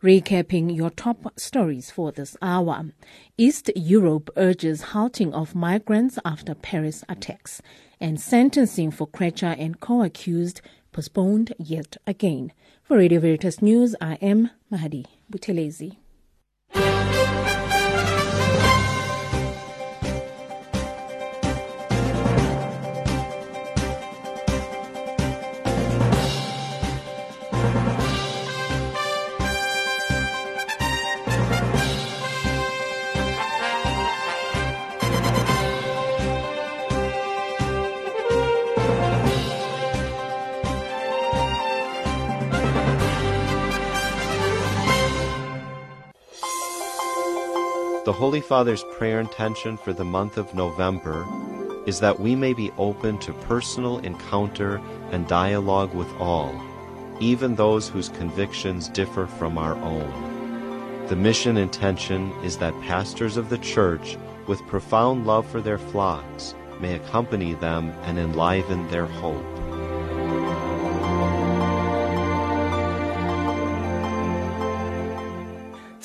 [0.03, 2.87] Recapping your top stories for this hour.
[3.37, 7.61] East Europe urges halting of migrants after Paris attacks.
[8.01, 10.59] And sentencing for Krejcir and co-accused
[10.91, 12.51] postponed yet again.
[12.83, 15.95] For Radio Veritas News, I am Mahadi Buthelezi.
[48.05, 51.25] The Holy Father's prayer intention for the month of November
[51.85, 54.81] is that we may be open to personal encounter
[55.11, 56.53] and dialogue with all,
[57.21, 61.07] even those whose convictions differ from our own.
[61.07, 66.55] The mission intention is that pastors of the Church, with profound love for their flocks,
[66.81, 69.52] may accompany them and enliven their hope.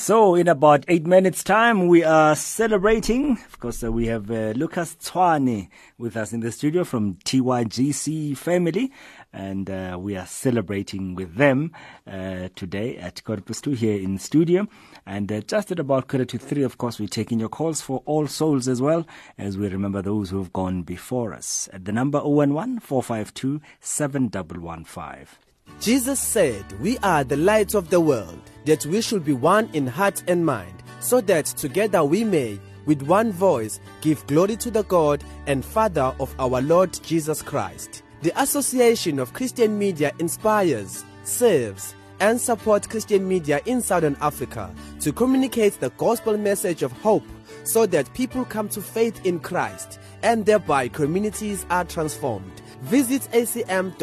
[0.00, 3.32] So, in about eight minutes' time, we are celebrating.
[3.32, 5.68] Of course, uh, we have uh, Lucas Tswane
[5.98, 8.92] with us in the studio from TYGC family,
[9.32, 11.72] and uh, we are celebrating with them
[12.06, 14.68] uh, today at Corpus 2 here in studio.
[15.04, 18.00] And uh, just at about quarter to three, of course, we're taking your calls for
[18.06, 19.04] all souls as well,
[19.36, 21.68] as we remember those who have gone before us.
[21.72, 25.47] At the number 011 452 7115.
[25.80, 29.86] Jesus said, We are the light of the world, that we should be one in
[29.86, 34.84] heart and mind, so that together we may, with one voice, give glory to the
[34.84, 38.02] God and Father of our Lord Jesus Christ.
[38.22, 45.12] The Association of Christian Media inspires, serves, and supports Christian media in Southern Africa to
[45.12, 47.24] communicate the gospel message of hope
[47.64, 52.62] so that people come to faith in Christ and thereby communities are transformed.
[52.82, 53.96] Visit acm.org.za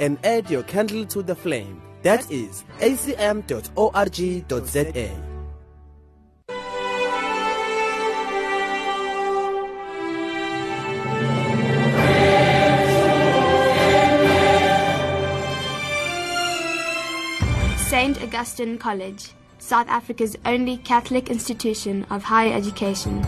[0.00, 1.80] and add your candle to the flame.
[2.02, 3.72] That is acm.org.za.
[17.92, 18.22] St.
[18.22, 23.22] Augustine College, South Africa's only Catholic institution of higher education.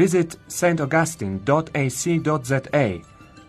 [0.00, 3.00] Visit staugustine.ac.za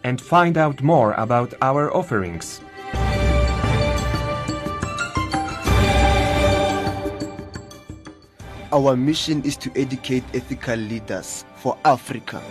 [0.04, 2.60] and find out more about our offerings.
[8.74, 12.42] Our mission is to educate ethical leaders for Africa.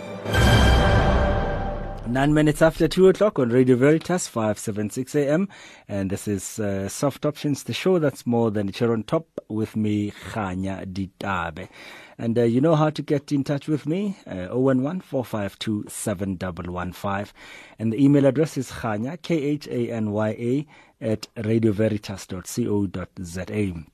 [2.11, 5.47] Nine minutes after two o'clock on Radio Veritas, 576 AM.
[5.87, 9.27] And this is uh, Soft Options, the show that's more than a chair on top
[9.47, 11.69] with me, Khanya Litabe.
[12.17, 17.33] And uh, you know how to get in touch with me, uh, 011 452 7115.
[17.79, 20.67] And the email address is Khanya, K-H-A-N-Y-A,
[20.99, 23.90] at radioveritas.co.za.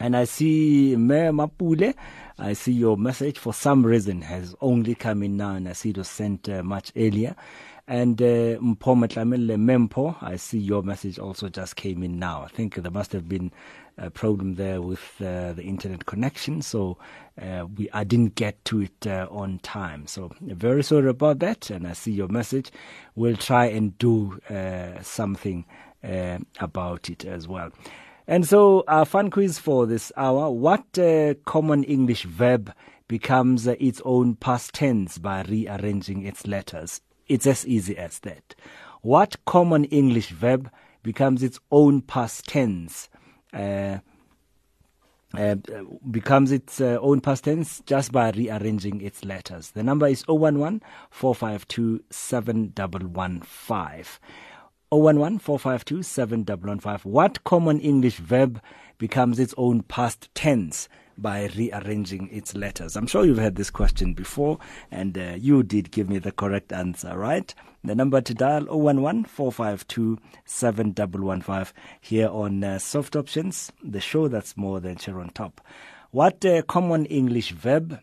[0.00, 1.94] And I see Mayor Mapule.
[2.38, 5.90] I see your message for some reason has only come in now, and I see
[5.90, 7.36] it was sent uh, much earlier.
[7.86, 12.44] And uh, Matlamele Mempo, I see your message also just came in now.
[12.44, 13.52] I think there must have been
[13.98, 16.96] a problem there with uh, the internet connection, so
[17.38, 20.06] uh, we I didn't get to it uh, on time.
[20.06, 21.68] So very sorry about that.
[21.68, 22.70] And I see your message.
[23.16, 25.66] We'll try and do uh, something
[26.02, 27.70] uh, about it as well.
[28.30, 32.72] And so, our fun quiz for this hour what uh, common English verb
[33.08, 37.00] becomes uh, its own past tense by rearranging its letters?
[37.26, 38.54] It's as easy as that.
[39.02, 40.70] What common English verb
[41.02, 43.08] becomes its own past tense?
[43.52, 43.98] Uh,
[45.36, 45.56] uh,
[46.08, 49.72] becomes its uh, own past tense just by rearranging its letters.
[49.72, 54.04] The number is 011 452 7115.
[54.92, 57.12] 011 452 7115.
[57.12, 58.60] What common English verb
[58.98, 62.96] becomes its own past tense by rearranging its letters?
[62.96, 64.58] I'm sure you've had this question before,
[64.90, 67.54] and uh, you did give me the correct answer, right?
[67.84, 74.56] The number to dial 011 452 7115 here on uh, Soft Options, the show that's
[74.56, 75.60] more than cheer on top.
[76.10, 78.00] What uh, common English verb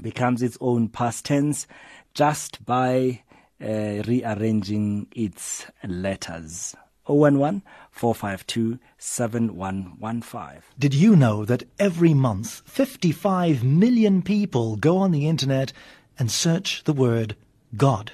[0.00, 1.66] becomes its own past tense
[2.14, 3.22] just by
[3.62, 6.74] uh, rearranging its letters.
[7.08, 10.62] 011 452 7115.
[10.78, 15.72] Did you know that every month 55 million people go on the internet
[16.18, 17.36] and search the word
[17.76, 18.12] God?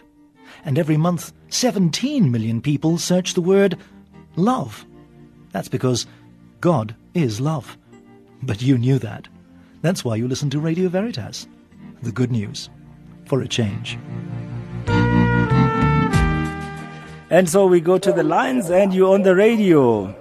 [0.64, 3.76] And every month 17 million people search the word
[4.36, 4.86] love.
[5.52, 6.06] That's because
[6.60, 7.76] God is love.
[8.42, 9.28] But you knew that.
[9.82, 11.46] That's why you listen to Radio Veritas.
[12.02, 12.70] The good news
[13.26, 13.98] for a change.
[17.30, 20.14] And so we go to the lines, and you're on the radio.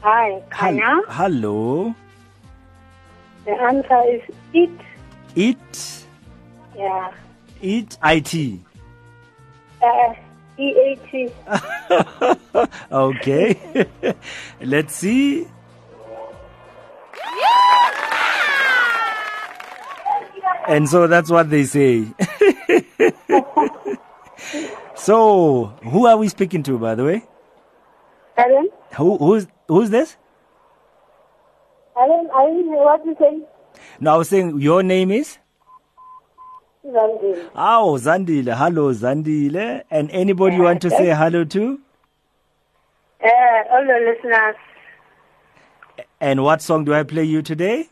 [0.00, 1.02] Hi, Khanya.
[1.08, 1.94] Hello.
[3.44, 4.22] The answer is
[4.54, 4.70] it.
[5.36, 6.06] It.
[6.74, 7.12] Yeah.
[7.60, 7.98] It.
[8.02, 8.60] IT.
[9.82, 10.14] Uh,
[10.58, 11.30] E-A-T.
[12.92, 13.86] okay.
[14.60, 15.46] Let's see.
[20.68, 22.06] And so that's what they say.
[24.94, 27.24] so, who are we speaking to, by the way?
[28.36, 28.68] Helen?
[28.96, 30.16] Who, who's, who's this?
[31.96, 33.40] Helen, I didn't hear what you say.
[34.00, 35.38] No, I was saying your name is?
[36.86, 37.50] Zandile.
[37.54, 38.56] Oh, Zandile.
[38.56, 39.82] Hello, Zandile.
[39.90, 41.80] And anybody you want to say hello to?
[43.22, 43.28] Uh,
[43.70, 44.56] all the listeners.
[46.20, 47.90] And what song do I play you today?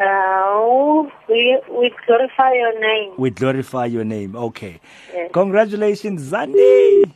[0.00, 3.14] Uh, we, we glorify your name.
[3.18, 4.34] We glorify your name.
[4.34, 4.80] Okay.
[5.12, 5.30] Yes.
[5.32, 7.12] Congratulations, Zandi.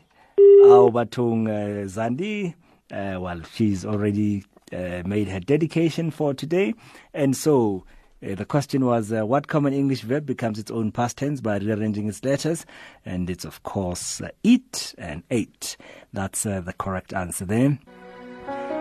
[0.64, 2.54] Our Batung uh, Zandi.
[2.92, 6.74] Uh, well, she's already uh, made her dedication for today.
[7.12, 7.84] And so
[8.24, 11.58] uh, the question was uh, what common English verb becomes its own past tense by
[11.58, 12.64] rearranging its letters?
[13.04, 15.76] And it's, of course, uh, eat and ate.
[16.12, 17.78] That's uh, the correct answer there.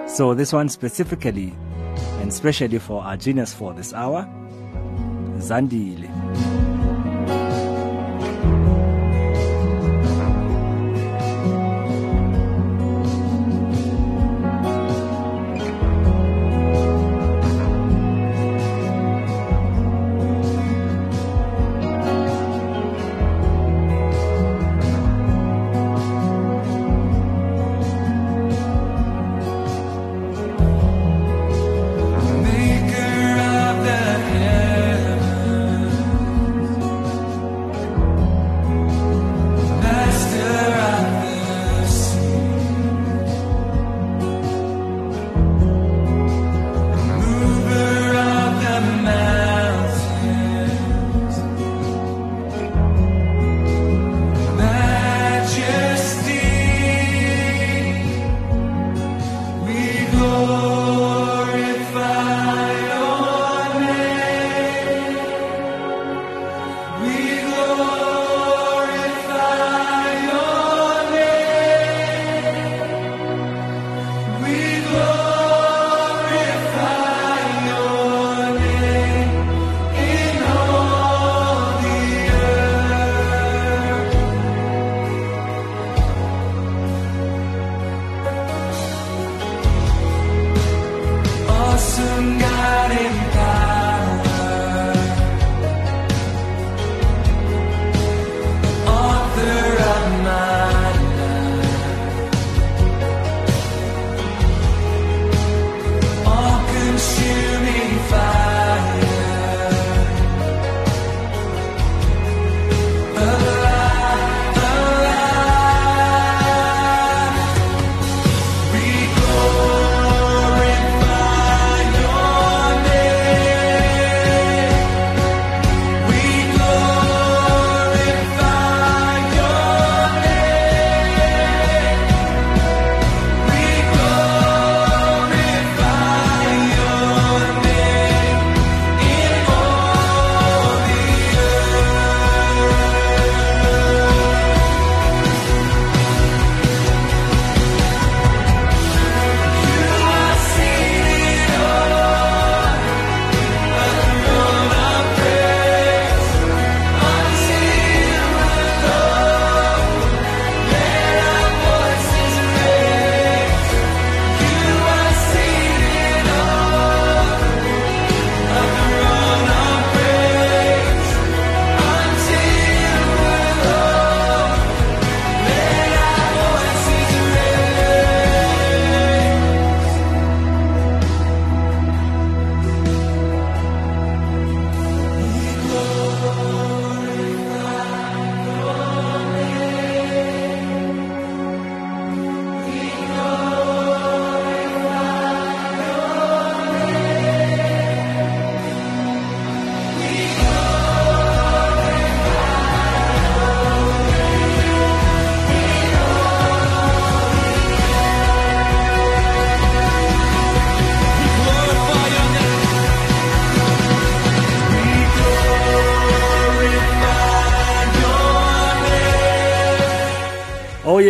[0.08, 1.56] So this one specifically
[2.20, 4.28] and especially for our genius for this hour,
[5.38, 6.75] Zandile.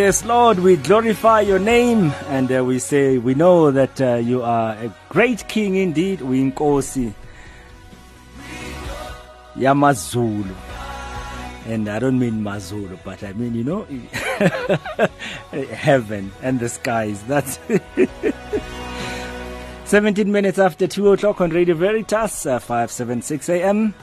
[0.05, 4.43] Yes, Lord, we glorify your name and uh, we say, we know that uh, you
[4.43, 7.11] are a great king indeed, Winkosi
[9.55, 10.55] Yamazulu.
[11.65, 13.87] And I don't mean Mazulu, but I mean, you know,
[15.73, 17.23] heaven and the skies.
[17.23, 17.57] That's
[19.85, 23.95] 17 minutes after 2 o'clock on Radio Veritas, uh, 576 AM.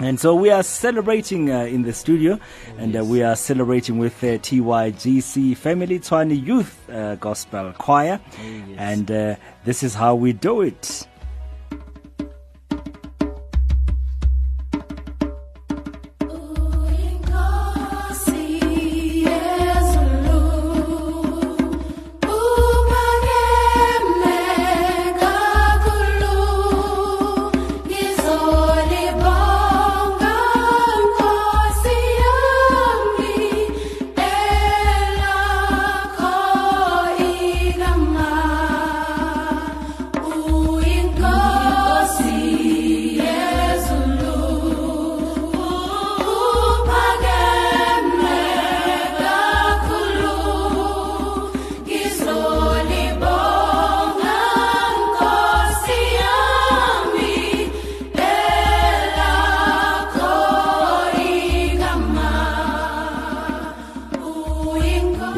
[0.00, 2.38] And so we are celebrating uh, in the studio,
[2.78, 8.18] and uh, we are celebrating with uh, TYGC Family Twani Youth uh, Gospel Choir,
[8.78, 9.36] and uh,
[9.66, 11.06] this is how we do it.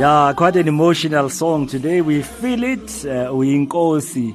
[0.03, 2.01] Yeah, quite an emotional song today.
[2.01, 3.07] We feel it.
[3.07, 4.35] Uh, Uyinkosi.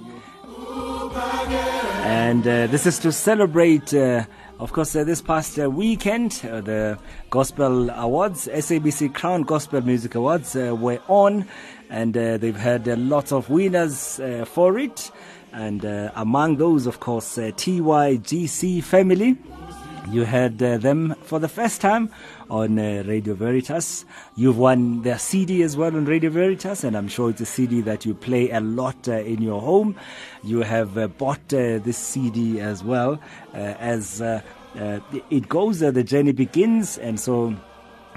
[2.05, 4.23] And uh, this is to celebrate, uh,
[4.61, 6.97] of course, uh, this past uh, weekend, uh, the
[7.29, 11.45] Gospel Awards, SABC Crown Gospel Music Awards uh, were on,
[11.89, 15.11] and they've had lots of winners for it.
[15.51, 15.83] And
[16.15, 19.35] among those, of course, TYGC family.
[20.09, 22.09] You heard uh, them for the first time
[22.49, 24.05] on uh, Radio Veritas.
[24.37, 27.81] You've won their CD as well on Radio Veritas, and I'm sure it's a CD
[27.81, 29.97] that you play a lot uh, in your home.
[30.43, 33.19] You have uh, bought uh, this CD as well.
[33.53, 34.21] Uh, as
[35.29, 37.53] it goes, the journey begins, and so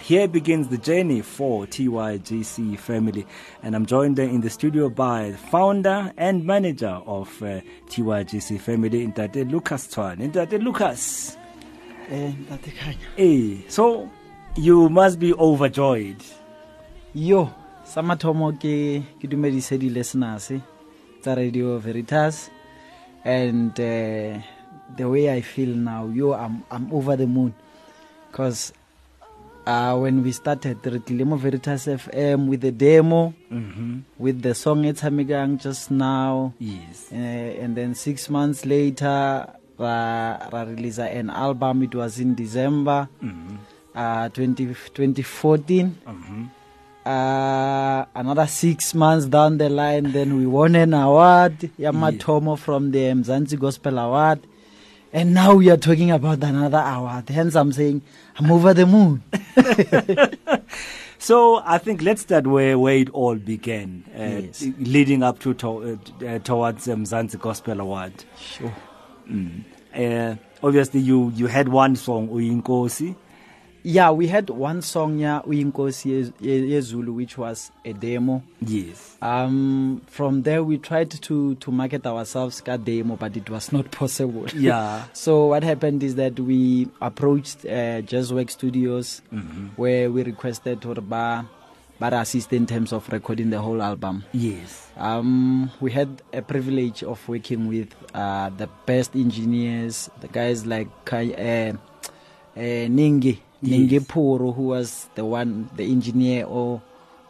[0.01, 3.26] here begins the journey for TYGC family.
[3.64, 9.07] And I'm joined in the studio by the founder and manager of uh, TYGC family,
[9.09, 10.32] Ntate Lucas Tshwane.
[10.32, 11.36] Ntate Lucas.
[12.11, 14.11] Hey, so
[14.56, 16.18] you must be overjoyed.
[17.14, 17.46] Yo,
[17.86, 20.58] sa mathomo ke ke dumedise di listeners eh,
[21.22, 22.50] tsa Radio Veritas
[23.22, 24.34] and uh,
[24.98, 27.54] the way I feel now, yo I'm I'm over the moon
[28.34, 28.72] cuz
[29.66, 34.02] uh, when we started re tlile mo Veritas FM with the demo Mhm.
[34.18, 39.46] with the song e tshamekang just now yes uh, and then 6 months later
[39.81, 43.57] ra, ra release an album it was in December Mhm.
[43.95, 46.49] uh, 20, 2014 Mhm.
[47.07, 52.99] uh, another six months down the line then we won an award yamatomo from the
[53.14, 54.39] mzansi gospel award
[55.12, 58.01] and now we are talking about another award hence i'm saying
[58.39, 59.22] i'm over the moon
[61.22, 64.64] So I think let's start where, where it all began, uh, Yes.
[64.78, 68.24] leading up to, to uh, towards um, Mzansi Gospel Award.
[68.41, 68.72] Sure.
[69.29, 69.64] Mm.
[69.95, 73.14] Uh, obviously, you you had one song, Uyinkosi.
[73.83, 79.16] yeah we had one song yeah uyinkosi Ye- Ye- yezulu which was a demo yes
[79.23, 83.91] um from there we tried to to market ourselves ka demo but it was not
[84.01, 85.05] possible Yeah.
[85.14, 89.71] so what happened is that we approached uh, jazzwork studios Mhm.
[89.77, 91.01] where we requested or
[92.01, 94.88] ba assist in terms of recording the whole album Yes.
[94.96, 100.88] um we had a privilege of working with uh the best engineers the guys like
[101.05, 101.72] Kai- uh,
[102.57, 103.70] uh, ningi Yes.
[103.76, 106.80] ningi puro who was the one the engineer o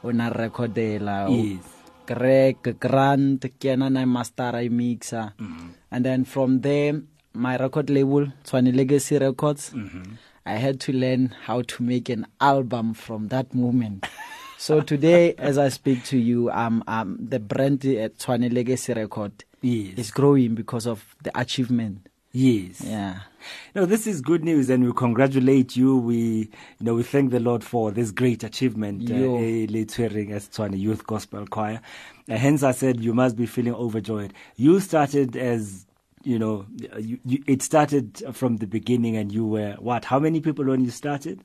[0.05, 1.67] ona recordela o Yes.
[2.07, 5.69] greg grant ke yena na mastera i mixer Mm-hmm.
[5.91, 7.03] and then from there
[7.35, 10.15] my record label Tshwane legacy records Mhm.
[10.47, 14.07] i had to learn how to make an album from that moment
[14.61, 19.33] so today as i speak to you um, um the brand at Tshwane legacy record
[19.63, 19.99] Yes.
[19.99, 22.83] is growing because of the achievement Yes.
[22.83, 23.21] yeah
[23.75, 25.97] No, this is good news, and we congratulate you.
[25.97, 26.49] We, you
[26.87, 29.03] know, we thank the Lord for this great achievement.
[29.03, 29.37] Yo.
[29.37, 31.81] Uh, as Tshwane Youth Gospel Choir.
[32.29, 34.35] Uh, hence, I said you must be feeling overjoyed.
[34.57, 35.87] You started as,
[36.23, 36.67] you know,
[36.99, 40.05] you, you, it started from the beginning, and you were what?
[40.05, 41.43] How many people when you started?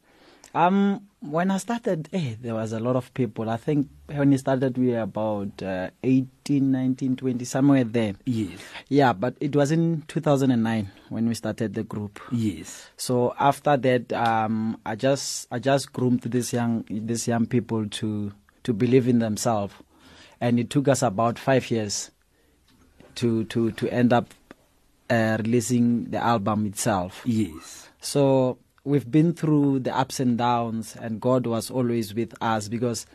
[0.55, 3.49] Um, when I started, eh, there was a lot of people.
[3.49, 8.13] I think when I started, we were about uh, 18, 19, 20, somewhere there.
[8.23, 8.61] Yes.
[8.87, 12.21] Yeah, but it was in 2009 when we started the group.
[12.31, 12.89] Yes.
[12.95, 18.31] So after that, um, I just I just groomed these young these young people to
[18.63, 19.73] to believe in themselves,
[20.39, 22.11] and it took us about five years
[23.15, 24.33] to to to end up
[25.09, 27.23] uh, releasing the album itself.
[27.25, 27.89] Yes.
[27.99, 33.05] So we've been through the ups and downs, and God was always with us because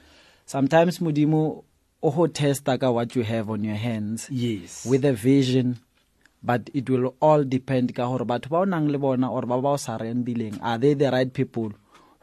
[0.47, 1.63] sometimes Mudimu
[2.03, 4.85] oho testa ka what you have on your hands Yes.
[4.85, 5.79] with a vision
[6.43, 9.61] but it will all depend ka hore batho ba o nang le bona or ba
[9.61, 11.71] ba o sa rendileng are they the right people?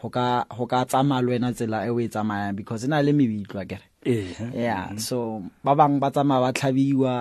[0.01, 0.45] Ho ka
[0.89, 4.33] tsamaya le wena tsela e o e tsamayang because e na le mebitlo akere Eh,
[4.55, 7.15] yeah so ba bang ba tsamaya ba tlhabiwa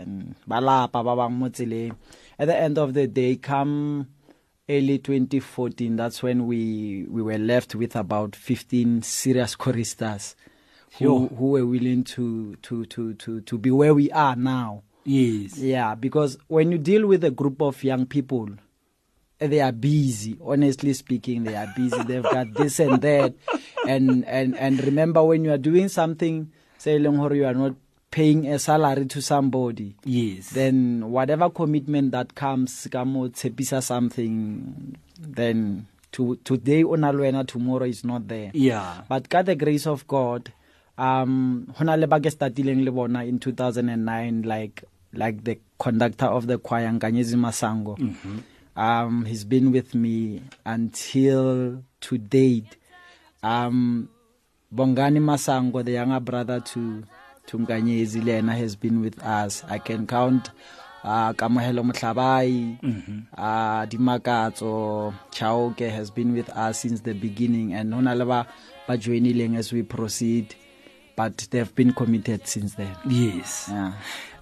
[0.00, 1.92] and ba lapa ba bang mo tseleng.
[2.40, 4.08] At the end of the day come
[4.70, 10.36] early 2014 that's when we we were left with about 15 serious choristers
[10.98, 14.82] who, who were willing to to to to to be where we are now.
[15.04, 15.58] Yes.
[15.58, 18.48] yeah because when you deal with a group of young people
[19.38, 20.36] they are busy.
[20.44, 22.02] Honestly speaking they are busy.
[22.04, 23.34] They've got this and that.
[23.88, 27.74] And and and remember when you are doing something say leng you are not
[28.10, 30.50] paying a salary to somebody Yes.
[30.50, 37.44] then whatever commitment that comes ka mo tshepisa something then to today o na le
[37.44, 39.02] tomorrow is not there Yeah.
[39.08, 40.52] but ka the grace of god
[40.98, 44.82] um hona le ba ke startileng le bona in 2009 like
[45.12, 48.42] like the conductor of the choir Nkanyezi Masango Mhm.
[48.76, 52.76] um he's been with me until to date
[53.42, 54.08] um
[54.72, 57.02] Bongani Masango, the younger brother to
[57.50, 59.64] to Nkanyezi Lena, has been with us.
[59.68, 60.50] I can count
[61.02, 63.26] uh, Kamohelo Mutlabai, Mhm.
[63.36, 68.46] uh, Dimakatso, Chaoke has been with us since the beginning, and Honalaba
[68.88, 70.54] Bajoinileng as we proceed,
[71.16, 72.94] but they've been committed since then.
[73.08, 73.68] Yes.
[73.70, 73.92] Yeah.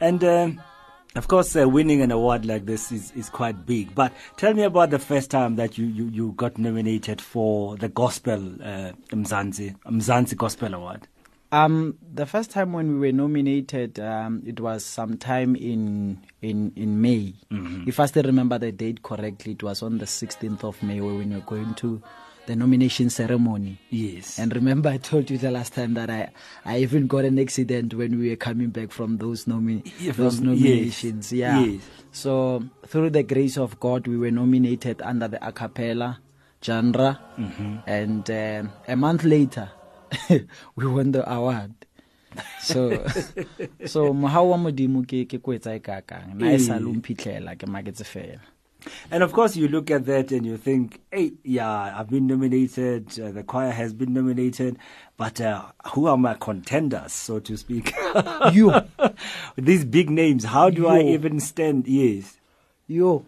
[0.00, 0.60] And um,
[1.16, 3.94] of course, uh, winning an award like this is, is quite big.
[3.94, 7.88] But tell me about the first time that you, you, you got nominated for the
[7.88, 11.08] Gospel uh, Mzansi, Mzansi Gospel Award.
[11.50, 17.00] Um, the first time when we were nominated, um, it was sometime in in in
[17.00, 17.32] May.
[17.50, 17.88] Mhm.
[17.88, 21.18] If I still remember the date correctly, it was on the 16th of May when
[21.30, 22.02] we were going to
[22.46, 23.78] the nomination ceremony.
[23.90, 24.38] Yes.
[24.38, 26.28] And remember, I told you the last time that I
[26.66, 30.36] I even got an accident when we were coming back from those nomi- Yeah, those
[30.40, 30.60] from- yes.
[30.60, 31.32] nominations.
[31.32, 31.60] Yeah.
[31.60, 31.80] Yes.
[32.12, 36.18] So through the grace of God, we were nominated under the a cappella
[36.62, 37.82] genre, Mhm.
[37.86, 39.70] and um, a month later,
[40.76, 41.72] we won the award.
[42.60, 42.90] so
[43.86, 46.80] so mohau wa modimo ke ke kwetsa e kakang na e sa Eh.
[46.80, 48.40] lo mphitlhela ke maketse fela
[49.10, 53.10] And of course, you look at that and you think, hey, yeah, I've been nominated,
[53.20, 54.78] uh, the choir has been nominated,
[55.16, 57.92] but uh, who are my contenders, so to speak?
[58.54, 58.72] You.
[59.56, 61.88] These big names, how do I even stand?
[61.88, 62.38] Yes.
[62.86, 63.26] yo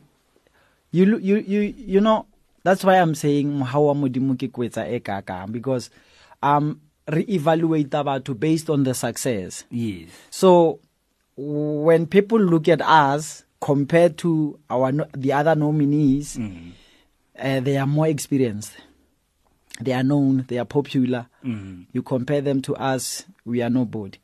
[0.93, 2.27] you you you you know
[2.65, 5.91] that's why i'm saying mohau wa modimo ke kwetsa e kakang because
[6.43, 10.09] um re evaluate batho based on the success Yes.
[10.31, 10.81] so
[11.37, 16.39] when people look at us compared to our the other nominees
[17.39, 18.73] uh, they are more experienced
[19.81, 21.87] they are known they are popular Mhm.
[21.93, 24.19] you compare them to us we are nobody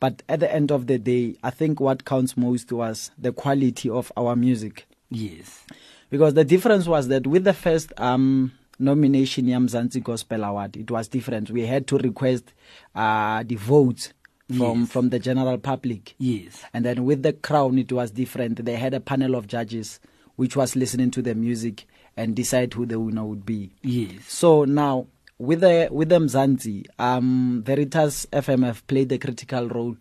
[0.00, 3.88] but at the end of the day i think what counts most was the quality
[3.90, 5.64] of our music Yes.
[6.10, 11.08] because the difference was that with the first um, nomination Yamzansi Gospel Award, it was
[11.08, 11.50] different.
[11.50, 12.52] We had to request
[12.94, 14.12] uh, the votes
[14.48, 14.90] from Yes.
[14.92, 16.14] from the general public.
[16.18, 16.62] Yes.
[16.74, 18.62] And then with the crown, it was different.
[18.64, 20.00] They had a panel of judges
[20.36, 23.70] which was listening to the music and decide who the winner would be.
[23.82, 24.24] Yes.
[24.28, 25.06] So now
[25.38, 29.96] with the with the Mzansi, um, Veritas FMF played a critical role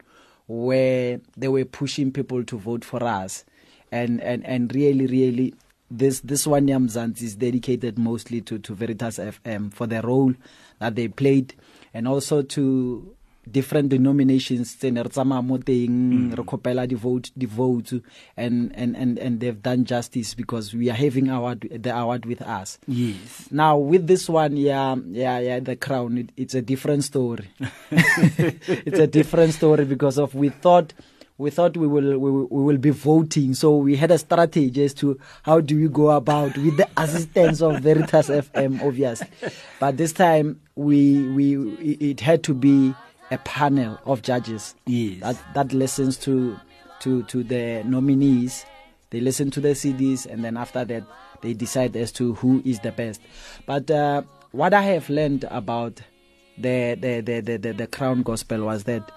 [0.47, 3.45] where they were pushing people to vote for us,
[3.91, 5.53] and and and really really
[5.97, 10.33] this this one year is dedicated mostly to to Veritas FM for the role
[10.79, 11.53] that they played,
[11.93, 13.15] and also to
[13.49, 16.35] different denominations tse ne re tsamaya mo teng mm.
[16.35, 17.99] re kgopela di-vote di-votes
[18.37, 22.41] and, and, and, and they've done justice because we are having award, the award with
[22.41, 23.49] us Yes.
[23.51, 26.17] now with this one, yeah, yeah, yeah, the crown.
[26.17, 27.49] It, it's a different story.
[27.91, 30.93] it's a different story because of we thought
[31.43, 34.83] we thought we will, we will we will be voting, so we had a strategy
[34.83, 39.27] as to how do we go about with the assistance of Veritas FM, obviously.
[39.79, 42.93] But this time we we it had to be
[43.29, 44.73] a panel of judges.
[44.85, 45.19] Yes.
[45.19, 46.57] That that listens to
[47.01, 48.65] to to the nominees
[49.13, 51.03] they listen to the CDs and then after that
[51.41, 53.21] they decide as to who is the best.
[53.67, 56.01] But uh, what I have learned about
[56.57, 59.11] the the, the, the, the the Crown Gospel was that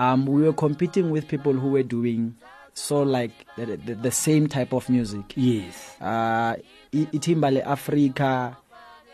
[0.00, 2.34] um, we were competing with people who were doing
[2.72, 5.24] so like the, the, the same type of music.
[5.36, 5.96] Yes.
[6.00, 6.54] Uh,
[6.92, 8.56] Itimbale Africa,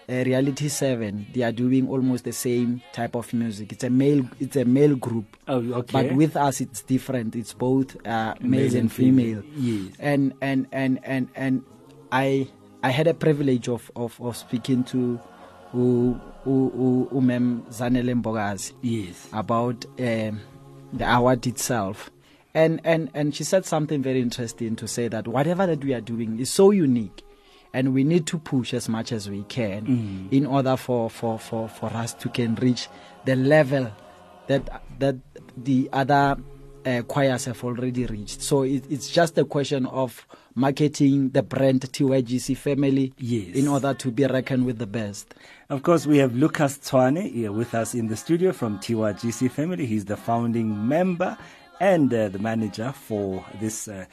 [0.09, 3.73] uh, Reality Seven, they are doing almost the same type of music.
[3.73, 5.25] It's a male, it's a male group.
[5.49, 5.93] Oh, okay.
[6.09, 7.35] But with us, it's different.
[7.35, 9.43] It's both uh, Male males and and female.
[9.43, 9.53] female.
[9.57, 9.93] Yes.
[9.99, 11.63] And and and and and
[12.13, 12.47] I
[12.85, 15.19] I had a privilege of of, of speaking to
[15.75, 19.29] Umem Zanele Mbokazi Yes.
[19.33, 20.41] about um,
[20.99, 22.11] the award itself.
[22.55, 26.01] And, and, and she said something very interesting to say that whatever that we are
[26.01, 27.23] doing is so unique
[27.75, 30.33] and we need to push as much as we can Mm.
[30.33, 32.89] in order for, for, for, for us to can reach
[33.27, 33.93] the level
[34.47, 34.63] that
[34.99, 35.17] that
[35.57, 36.37] the other
[36.87, 38.41] uh, choirs have already reached.
[38.41, 40.25] So it, it's just a question of
[40.55, 43.55] marketing the brand TYGC family Yes.
[43.57, 45.35] in order to be reckoned with the best.
[45.69, 49.85] Of course, we have Lucas Tshwane here with us in the studio from TYGC Family.
[49.85, 51.37] He's the founding member
[51.81, 54.05] and uh, the manager for this uh,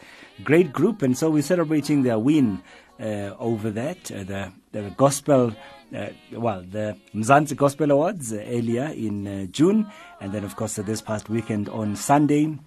[0.44, 1.04] great group.
[1.04, 2.64] And so we're celebrating their win
[3.00, 5.56] uh, over that, uh, the, the gospel,
[5.96, 9.88] uh, well, the Mzansi Gospel Awards uh, earlier in June.
[10.22, 12.58] And then, of course, this past weekend on Sunday,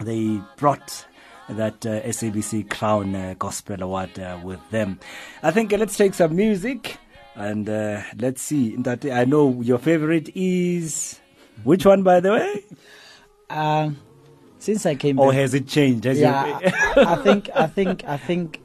[0.00, 1.04] they brought
[1.50, 4.98] that SABC Crown Gospel Award with them.
[5.42, 6.96] I think let's take some music
[7.40, 8.76] and uh, let's see.
[8.76, 11.18] That I know your favorite is
[11.64, 12.64] which one, by the way?
[13.50, 13.96] Um,
[14.60, 16.04] since I came, Or back- has it changed?
[16.04, 16.60] Has yeah,
[16.96, 18.60] I think I think I think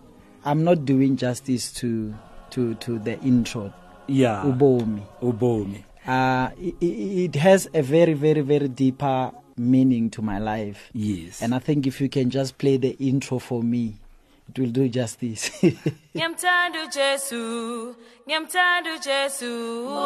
[0.45, 2.13] I'm not doing justice to
[2.51, 3.73] to to the intro.
[4.05, 4.43] Yeah.
[4.45, 5.01] Ubomi.
[5.23, 5.81] Ubomi.
[6.05, 10.91] uh, it, it has a very, very, very deeper meaning to my life.
[10.93, 11.41] Yes.
[11.41, 13.95] And I think if you can just play the intro for me,
[14.49, 15.49] it will do justice.
[16.15, 17.95] Ngiyamthanda uJesu,
[18.27, 19.51] ngiyamthanda uJesu,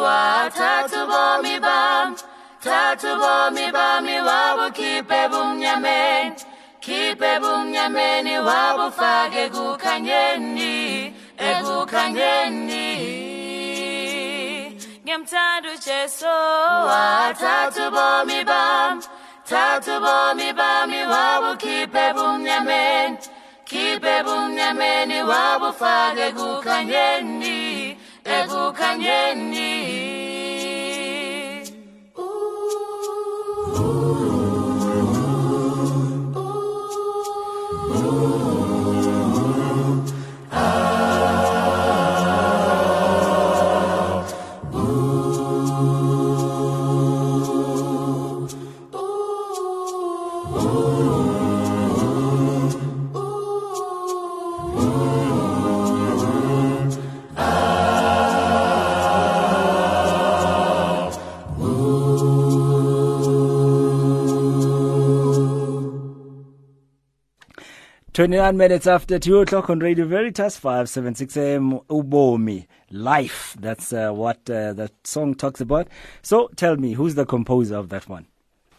[0.02, 2.16] wathatha ubomi bami,
[2.60, 6.36] thatha ubomi bami wabukhiphe bumnyameni,
[6.80, 12.86] khiphe bumnyameni wabufake kukhanyeni, ekukhanyeni.
[15.04, 16.26] Ngiyamthanda uJesu,
[16.90, 19.02] wathatha ubomi bami,
[19.44, 23.18] thatha ubomi bami wabukhiphe bumnyameni,
[23.70, 27.58] khiphe bumnyameni wabufake kukhanyeni,
[28.36, 29.59] ekukhanyeni.
[68.20, 71.80] Twenty-nine minutes after two o'clock on Radio Veritas, five seven six AM.
[71.88, 73.56] Ubomi, life.
[73.58, 75.88] That's uh, what uh, that song talks about.
[76.20, 78.26] So tell me, who's the composer of that one?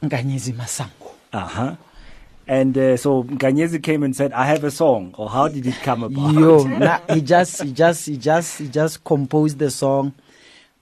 [0.04, 1.14] Nkanyezi Masango.
[1.34, 1.76] Uh huh.
[2.46, 5.74] And uh, so Nkanyezi came and said, "I have a song," or how did it
[5.82, 6.36] come about?
[6.36, 10.14] Yo, nah, he just, he just, he just, he just composed the song,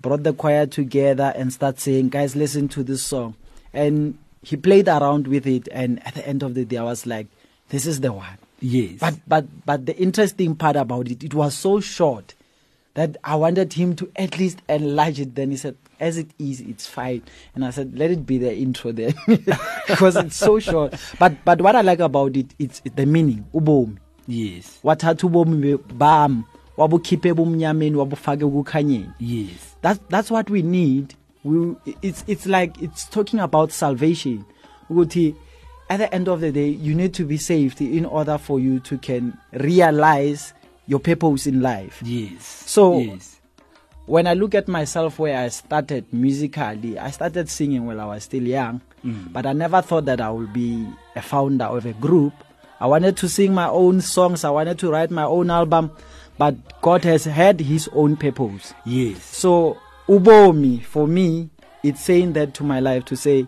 [0.02, 3.36] brought the choir together, and start saying, "Guys, listen to this song."
[3.72, 7.06] And he played around with it, and at the end of the day, I was
[7.06, 7.27] like,
[7.69, 8.99] "This is the one." Yes.
[8.99, 12.36] But but but the interesting part about it, it was so short
[12.95, 15.36] that I wanted him to at least enlarge it.
[15.36, 17.22] Then he said, "As it is, it's fine."
[17.56, 19.14] And I said, "Let it be the intro there
[19.88, 20.94] because it's so short.
[21.19, 23.45] But but what I like about it, it's the meaning.
[23.53, 23.98] Ubomi.
[24.27, 24.80] Yes.
[24.84, 26.44] wathatha ubomi bam
[26.77, 33.10] wabukhiphe ebumnyameni wabufake kukhanyeni yes that's that's what we need we it's it's like it's
[33.10, 34.44] talking about salvation
[34.90, 35.36] ukuthi
[35.89, 38.79] at the end of the day you need to be saved in order for you
[38.79, 40.53] to can realize
[40.87, 43.39] your purpose in life yes so yes.
[44.05, 48.23] when i look at myself where i started musically i started singing when i was
[48.23, 49.31] still young Mm.
[49.31, 50.85] but i never thought that i would be
[51.15, 52.33] a founder of a group
[52.81, 55.89] i wanted to sing my own songs i wanted to write my own album
[56.37, 59.77] but god has had his own purpose yes so
[60.09, 61.49] ubomi for me
[61.81, 63.47] it's saying that to my life to say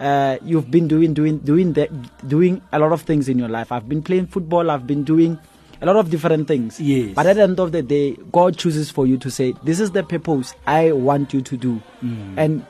[0.00, 1.90] uh, you've been doing doing doing that
[2.28, 3.70] doing a lot of things in your life.
[3.72, 4.70] I've been playing football.
[4.70, 5.38] I've been doing
[5.82, 6.80] a lot of different things.
[6.80, 7.14] Yes.
[7.14, 9.90] but at the end of the day god chooses for you to say this is
[9.90, 11.82] the purpose i want you to do.
[12.02, 12.34] Mm.
[12.38, 12.66] and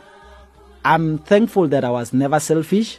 [0.84, 2.98] i'm thankful that i was never selfish.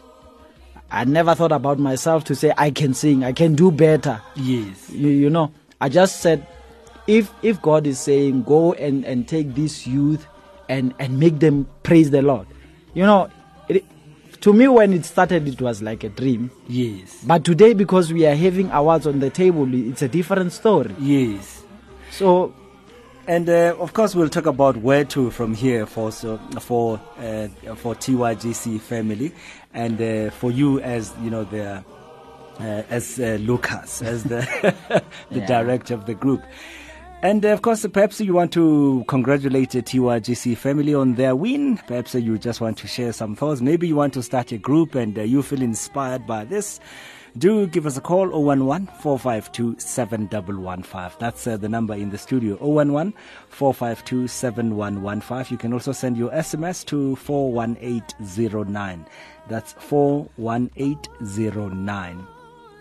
[0.92, 3.24] I never thought about myself to say i can sing.
[3.24, 4.22] I can do better.
[4.36, 4.90] Yes.
[4.90, 6.48] you, you know i just said
[7.08, 10.26] if if god is saying go and and take this youth
[10.70, 12.48] and and make them praise the lord
[12.94, 13.30] you know
[14.46, 17.24] to me when it started it was like a dream Yes.
[17.26, 21.64] but today because we are having awards on the table it's a different story Yes.
[22.12, 22.54] So,
[23.28, 27.48] and uh, of course, we'll talk about where to from here for so for uh,
[27.76, 29.34] for TYGC family,
[29.74, 31.84] and uh, for you as you know the
[32.60, 32.64] uh,
[32.98, 34.42] as uh, Lucas as the
[35.32, 35.46] the Yeah.
[35.48, 36.42] director of the group.
[37.22, 41.78] And uh, of course, perhaps you want to congratulate the TYGC family on their win.
[41.88, 43.62] Perhaps you just want to share some thoughts.
[43.62, 46.80] Maybe you want to start a group and uh, you feel inspired by this.
[47.38, 51.18] Do give us a call 011 452 7115.
[51.20, 53.14] That's uh, the number in the studio 011
[53.50, 55.52] 452 7115.
[55.52, 59.06] You can also send your SMS to 41809.
[59.50, 62.28] That's 41809.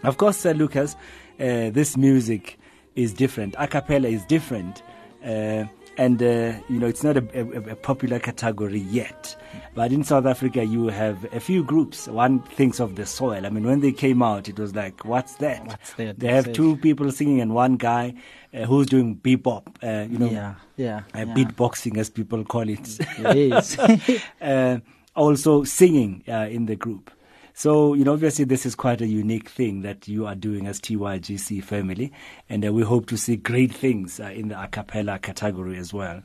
[0.04, 0.94] Of course, uh, Lucas,
[1.40, 2.56] uh, this music
[2.96, 3.54] is different.
[3.58, 4.82] A cappella is different.
[5.24, 5.64] Uh,
[5.96, 9.36] and, uh, you know, it's not a, a, a popular category yet.
[9.74, 12.08] But in South Africa, you have a few groups.
[12.08, 13.46] One thinks of the soil.
[13.46, 15.64] I mean, when they came out, it was like, what's that?
[15.66, 16.18] What's that?
[16.18, 18.14] They have two people singing and one guy
[18.52, 21.24] uh, who's doing bebop, uh, you know, Yeah, yeah, uh, yeah.
[21.26, 22.98] beatboxing as people call it.
[23.20, 23.78] Yes.
[24.40, 24.78] uh,
[25.14, 27.10] also singing uh, in the group.
[27.56, 30.80] So, you know, obviously this is quite a unique thing that you are doing as
[30.80, 32.12] TYGC family.
[32.50, 35.94] And uh, we hope to see great things uh, in the a cappella category as
[35.94, 36.20] well.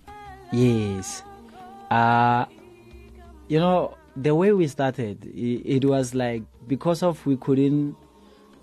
[0.51, 1.21] Yes.
[1.91, 2.45] Uh
[3.47, 7.95] you know, the way we started, it, it was like because of we couldn't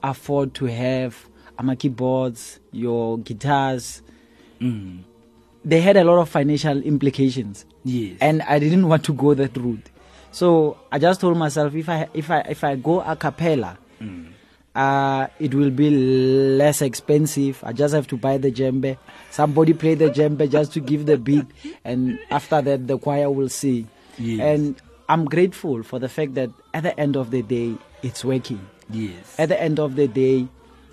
[0.03, 1.29] afford to have
[1.59, 4.03] ama keyboards, your guitars.
[4.61, 5.03] Mm.
[5.65, 7.65] They had a lot of financial implications.
[7.85, 8.17] Yes.
[8.21, 9.89] and I didn't want to go that route.
[10.37, 14.27] So I just told myself if I if I if I go a cappella, Mm.
[14.75, 17.65] uh, it will be less expensive.
[17.65, 18.99] I just have to buy the djembe.
[19.31, 21.47] Somebody play the djembe just to give the beat,
[21.87, 23.89] and after that the choir will sing.
[24.19, 24.41] Yes.
[24.41, 24.77] And
[25.09, 27.73] I'm grateful for the fact that at the end of the day,
[28.03, 28.61] it's working.
[28.91, 29.37] Yes.
[29.39, 30.47] At the end of the day,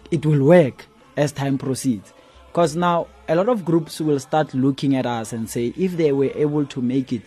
[0.09, 0.85] it will work
[1.17, 2.13] as time proceeds.
[2.47, 6.13] Because now a lot of groups will start looking at us and say, if they
[6.13, 7.23] were able to make it,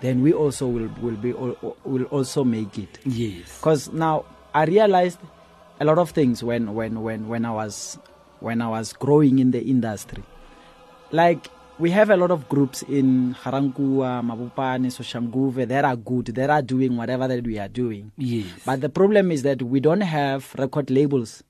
[0.00, 2.98] then we also will will be will also make it.
[3.04, 3.58] Yes.
[3.58, 4.24] Because now
[4.54, 5.18] I realized
[5.78, 7.98] a lot of things when when when when I was
[8.40, 10.22] when I was growing in the industry.
[11.12, 11.48] Like
[11.78, 16.60] we have a lot of groups in Ga-Rankuwa, Mabopane, Soshanguve that are good, that are
[16.62, 18.12] doing whatever that we are doing.
[18.18, 18.46] Yes.
[18.66, 21.42] But the problem is that we don't have record labels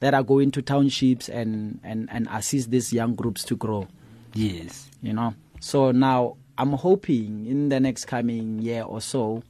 [0.00, 3.86] that are going to townships and, and, and assist these young groups to grow.
[4.34, 4.90] Yes.
[5.00, 5.34] You know.
[5.60, 9.42] So now I'm hoping in the next coming year or so,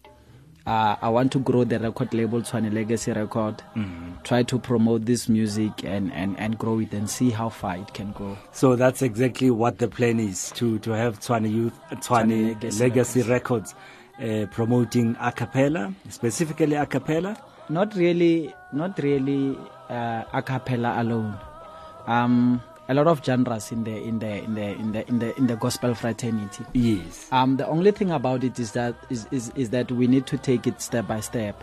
[0.67, 3.63] uh, I want to grow the record label to an legacy record.
[3.77, 4.23] Mhm.
[4.23, 7.93] Try to promote this music and, and, and grow it and see how far it
[7.93, 8.39] can go.
[8.53, 13.23] So that's exactly what the plan is to to have Tshwane Youth Tshwane Legacy, Legacy
[13.23, 13.75] Records
[14.19, 17.37] uh, promoting a cappella, specifically a cappella.
[17.69, 19.59] Not really, not really
[19.91, 21.37] uh, a cappella alone.
[22.07, 25.39] Um, a lot of genres in the in the in the in the in the
[25.39, 26.65] in the gospel fraternity.
[26.73, 27.29] Yes.
[27.33, 30.37] Um, the only thing about it is that is, is, is that we need to
[30.37, 31.63] take it step by step.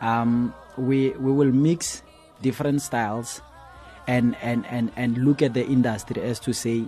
[0.00, 2.02] Um, we we will mix
[2.42, 3.42] different styles,
[4.06, 6.84] and and and and look at the industry as to say,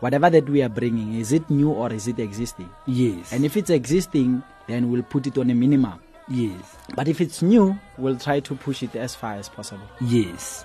[0.00, 2.68] whatever that we are bringing, is it new or is it existing?
[2.86, 3.32] Yes.
[3.32, 6.00] And if it's existing, then we'll put it on a minimum.
[6.28, 6.76] Yes.
[6.94, 9.86] But if it's new, we'll try to push it as far as possible.
[10.00, 10.64] Yes.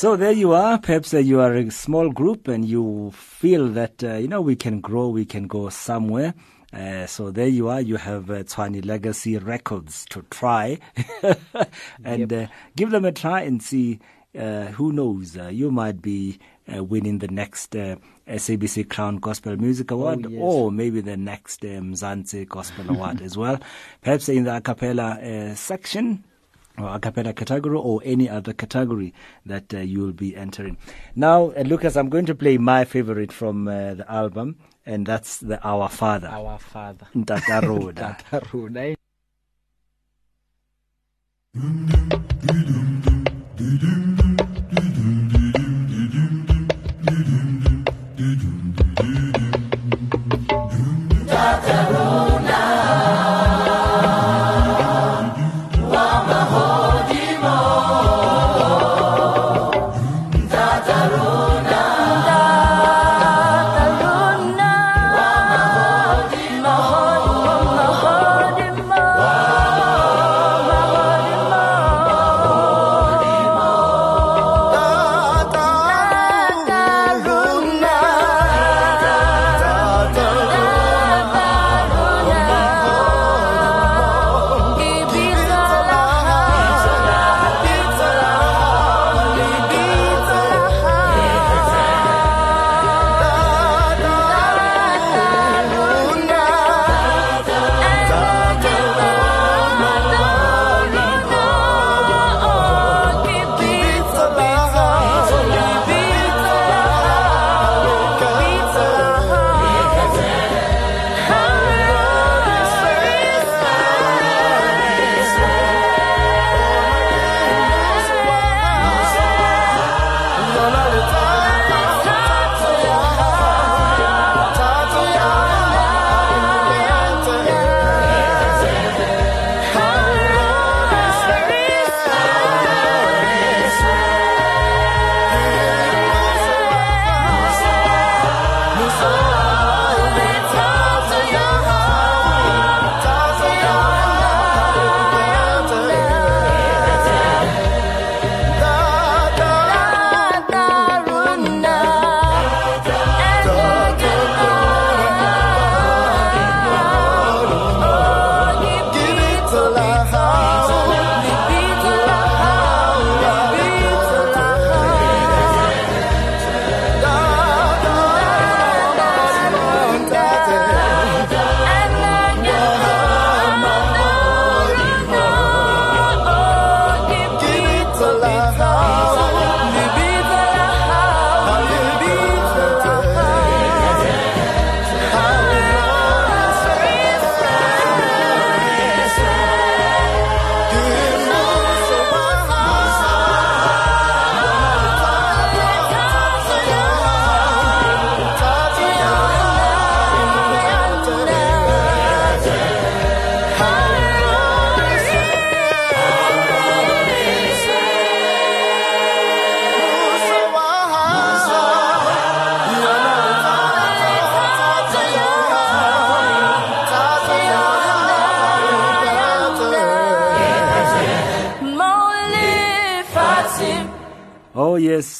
[0.00, 0.78] So there you are.
[0.78, 4.56] Perhaps uh, you are a small group and you feel that, uh, you know, we
[4.56, 6.32] can grow, we can go somewhere.
[6.72, 7.82] Uh, so there you are.
[7.82, 10.78] You have uh, Tshwane Legacy Records to try
[12.02, 12.46] and uh,
[12.76, 14.00] give them a try and see.
[14.34, 15.36] Uh, who knows?
[15.36, 16.38] Uh, you might be
[16.74, 17.96] uh, winning the next uh,
[18.26, 20.40] SABC Crown Gospel Music Award, yes.
[20.42, 23.58] or maybe the next uh, Mzansi Gospel Award as well.
[24.00, 26.24] Perhaps in the a cappella uh, section
[26.80, 29.12] or a cappella category or any other category
[29.46, 30.76] that uh, you will be entering.
[31.14, 35.38] Now, uh, Lucas, I'm going to play my favorite from uh, the album, and that's
[35.38, 36.28] the Our Father.
[36.28, 37.06] Our Father.
[37.14, 38.16] Ntata Roda.
[38.28, 38.96] Ntata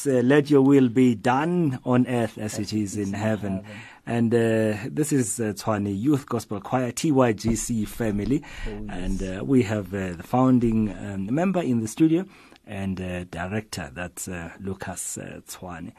[0.05, 3.63] yes, uh, let your will be done on earth as it is in heaven.
[4.05, 8.43] And uh, this is uh, Tshwane Youth Gospel Choir, TYGC family.
[8.65, 12.25] And uh, we have uh, the founding um, member in the studio
[12.65, 15.93] and uh, director, that's uh, Lucas uh, Tshwane.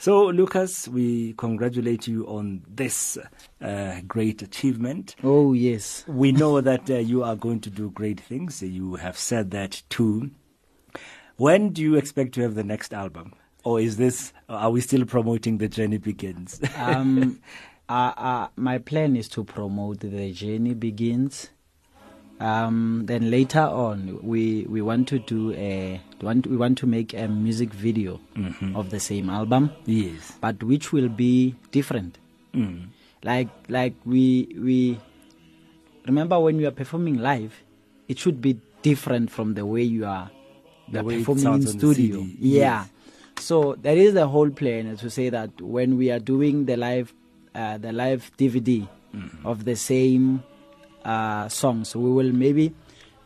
[0.00, 3.18] So, Lucas, we congratulate you on this
[3.60, 5.16] uh, great achievement.
[5.24, 6.04] Oh, yes.
[6.06, 8.62] We know that uh, you are going to do great things.
[8.62, 10.30] You have said that too.
[11.38, 13.32] When do you expect to have the next album?
[13.64, 16.60] Or is this, are we still promoting The Journey Begins?
[16.76, 17.40] um,
[17.88, 21.50] uh, uh, my plan is to promote the journey begins.
[22.40, 27.12] Um, then later on, we we want to do a want we want to make
[27.12, 28.76] a music video Mhm.
[28.76, 29.70] of the same album.
[29.86, 32.18] Yes, but which will be different.
[32.54, 32.90] Mm.
[33.24, 35.00] Like like we we
[36.06, 37.54] remember when you are performing live,
[38.06, 40.30] it should be different from the way you are
[40.92, 42.18] The you are performing in studio.
[42.38, 42.86] Yeah.
[42.86, 42.88] yes.
[43.38, 47.14] So that is the whole plan to say that when we are doing the live
[47.54, 49.46] uh, the live DVD Mm-hmm.
[49.46, 50.42] of the same
[51.02, 52.74] uh, songs, we will maybe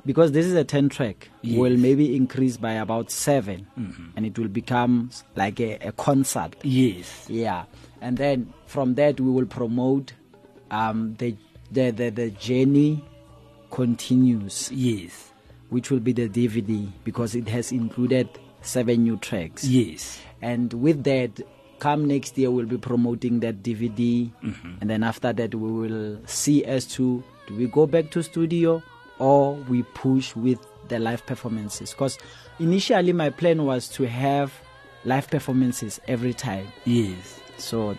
[0.06, 1.58] because this is a 10 track, Yes.
[1.58, 4.12] will maybe increase by about 7 Mhm.
[4.16, 6.54] and it will become like a, a concert.
[6.62, 7.26] Yes.
[7.28, 7.64] Yeah.
[8.00, 10.12] And then from that we will promote
[10.70, 11.34] um, the,
[11.72, 13.02] the the the journey
[13.72, 14.70] continues.
[14.72, 15.32] Yes.
[15.70, 18.28] Which will be the DVD because it has included
[18.62, 19.64] seven new tracks.
[19.64, 20.20] Yes.
[20.40, 21.40] And with that,
[21.78, 24.80] come next year we'll be promoting that DVD, Mhm.
[24.80, 28.82] and then after that we will see as to do we go back to studio
[29.18, 30.58] or we push with
[30.88, 31.90] the live performances.
[31.90, 32.18] Because
[32.60, 34.52] initially my plan was to have
[35.04, 36.66] live performances every time.
[36.84, 37.40] Yes.
[37.58, 37.96] So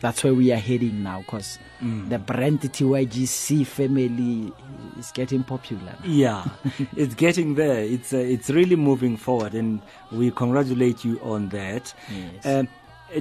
[0.00, 2.08] that's where we are heading now because Mm.
[2.08, 4.52] the brand TYGC family
[4.98, 5.94] is getting popular.
[6.04, 6.44] Yeah,
[6.96, 7.80] it's getting there.
[7.84, 9.80] It's uh, it's really moving forward, and
[10.10, 11.94] we congratulate you on that.
[12.10, 12.46] Yes.
[12.46, 12.68] Um,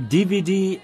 [0.09, 0.79] DVD.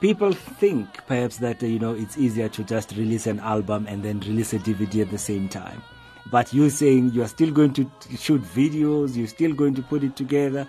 [0.00, 4.02] People think perhaps that uh, you know it's easier to just release an album and
[4.02, 5.82] then release a DVD at the same time.
[6.30, 10.02] But you're saying you are still going to shoot videos, you're still going to put
[10.02, 10.66] it together,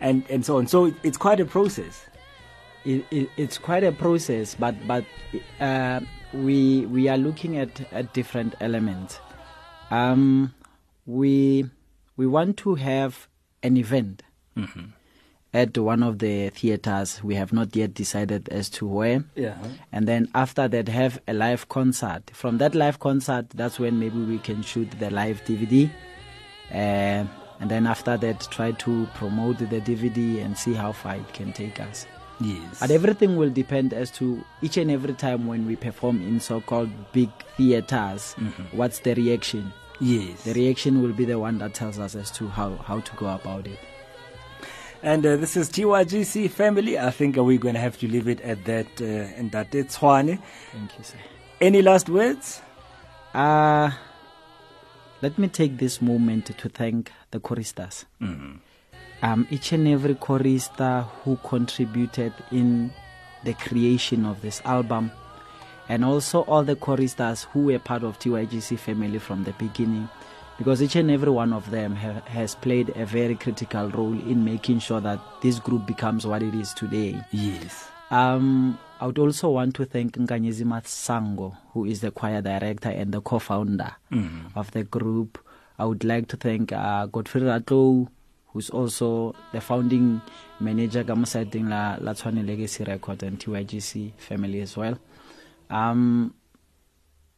[0.00, 0.66] and and so on.
[0.66, 2.06] So it's quite a process.
[2.84, 5.04] It, it, it's quite a process, but but
[5.60, 6.00] uh,
[6.32, 9.20] we we are looking at, at different elements.
[9.90, 10.54] Um,
[11.06, 11.68] we
[12.16, 13.28] we want to have
[13.62, 14.22] an event
[14.56, 14.92] Mhm.
[15.52, 17.22] at one of the theaters.
[17.24, 19.24] We have not yet decided as to where.
[19.34, 19.56] Yeah.
[19.92, 22.30] And then after that, have a live concert.
[22.32, 25.90] From that live concert, that's when maybe we can shoot the live DVD.
[26.72, 27.24] Uh,
[27.60, 31.52] and then after that, try to promote the DVD and see how far it can
[31.52, 32.06] take us.
[32.40, 32.80] Yes.
[32.80, 36.90] But everything will depend as to each and every time when we perform in so-called
[37.12, 38.72] big theaters, Mhm.
[38.72, 39.72] what's the reaction?
[40.00, 40.44] Yes.
[40.44, 43.28] The reaction will be the one that tells us as to how, how to go
[43.28, 43.78] about it.
[45.02, 46.98] And uh, this is TYGC family.
[46.98, 48.86] I think we're going to have to leave it at that.
[49.00, 49.04] Uh,
[49.36, 50.38] and that it's Tshwane.
[50.72, 51.16] Thank you, sir.
[51.60, 52.62] Any last words?
[53.34, 53.90] Uh,
[55.22, 58.04] let me take this moment to thank the choristers.
[58.20, 58.60] Mhm.
[59.22, 62.90] Um, each and every chorister who contributed in
[63.44, 65.10] the creation of this album,
[65.88, 70.08] and also all the choristers who were part of TYGC family from the beginning,
[70.56, 74.44] because each and every one of them ha- has played a very critical role in
[74.44, 77.20] making sure that this group becomes what it is today.
[77.32, 77.88] Yes.
[78.10, 83.12] Um, I would also want to thank Nkanyezi Sango, who is the choir director and
[83.12, 84.50] the co-founder Mhm.
[84.56, 85.38] of the group.
[85.78, 88.08] I would like to thank uh, Godfrey Ratlo,
[88.52, 90.20] who's also the founding
[90.60, 94.98] manager ka mo saeteng la la Tshwane Legacy Record and TYGC family as well.
[95.70, 96.34] Um,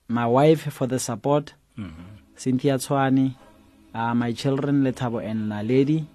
[0.09, 1.93] my wife for the support, Mhm.
[2.36, 3.34] Cynthia Tshwane,
[3.94, 6.06] uh, my children Letabo and Naledi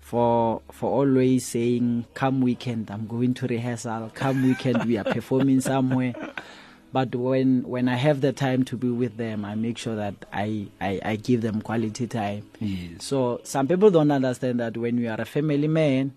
[0.00, 5.60] for for always saying come weekend i'm going to rehearsal come weekend we are performing
[5.60, 6.12] somewhere
[6.92, 10.14] but when when i have the time to be with them i make sure that
[10.32, 13.04] i i, I give them quality time Yes.
[13.04, 16.12] so some people don't understand that when you are a family man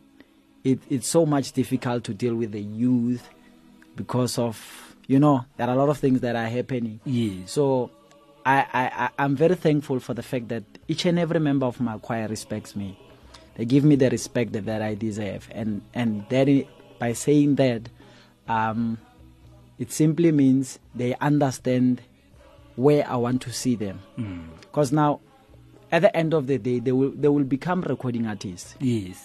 [0.64, 3.30] it, it's so much difficult to deal with the youth
[3.96, 7.52] because of you know there are a lot of things that are happening Yes.
[7.52, 7.92] so
[8.46, 11.98] I, I, I'm very thankful for the fact that each and every member of my
[11.98, 13.00] choir respects me.
[13.56, 16.50] They give me the respect that, that I deserve, and and that
[17.00, 17.84] by saying that,
[18.50, 18.98] um,
[19.84, 22.02] it simply means they understand
[22.76, 24.00] where I want to see them.
[24.18, 24.48] Mm.
[24.62, 25.20] Because now,
[25.92, 28.76] at the end of the day, they will they will become recording artists.
[28.80, 29.20] Yes.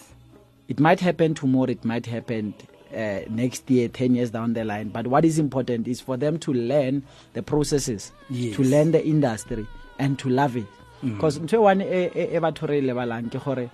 [0.69, 1.71] It might happen tomorrow.
[1.71, 2.55] It might happen
[2.95, 4.89] uh, next year, ten years down the line.
[4.91, 7.03] But what is important is for them to learn
[7.33, 8.57] the processes, Yes.
[8.57, 9.67] to learn the industry,
[9.99, 10.67] and to love it.
[11.03, 11.15] Mm.
[11.15, 13.71] Because ntho e one e batho re lebalang ke gore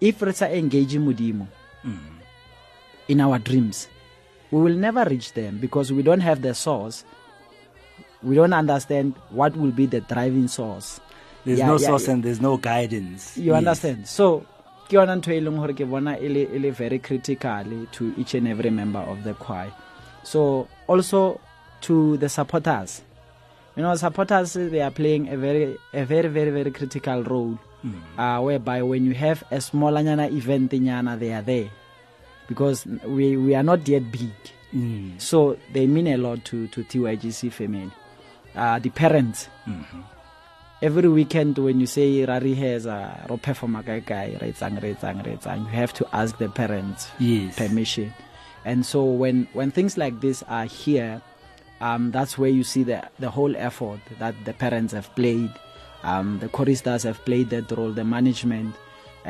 [0.00, 1.46] if re sa engage modimo
[3.08, 3.88] in our dreams
[4.50, 7.04] we will never reach them because we don't have the source.
[8.22, 11.00] We don't understand what will be the driving source.
[11.44, 12.14] There's Yeah, no yeah, source yeah.
[12.14, 13.36] and there's no guidance.
[13.36, 13.58] you Yes.
[13.58, 14.06] understand?
[14.08, 14.46] So
[14.88, 18.34] ke yona ntho e leng gore ke bona e le e very critical to each
[18.34, 19.70] and every member of the choir.
[20.22, 21.40] So also
[21.82, 23.02] to the supporters.
[23.76, 27.58] You know supporters they are playing a very a very very very critical role.
[28.18, 31.70] Uh, whereby when you have a small event they are there
[32.48, 34.30] because we we are not yet big.
[34.74, 35.20] Mm.
[35.20, 37.90] so they mean a lot to to TYGC family.
[38.54, 39.48] Uh, the parents.
[40.82, 44.94] Every weekend when you say rari has a ro perform kai kai re etsang re
[44.94, 47.56] etsang re etsang you have to ask the parents Yes.
[47.56, 48.12] permission.
[48.64, 51.22] And so when when things like this are here
[51.80, 55.50] um, that's where you see the the whole effort that the parents have played.
[56.02, 58.74] Um, the choristers have played that role the management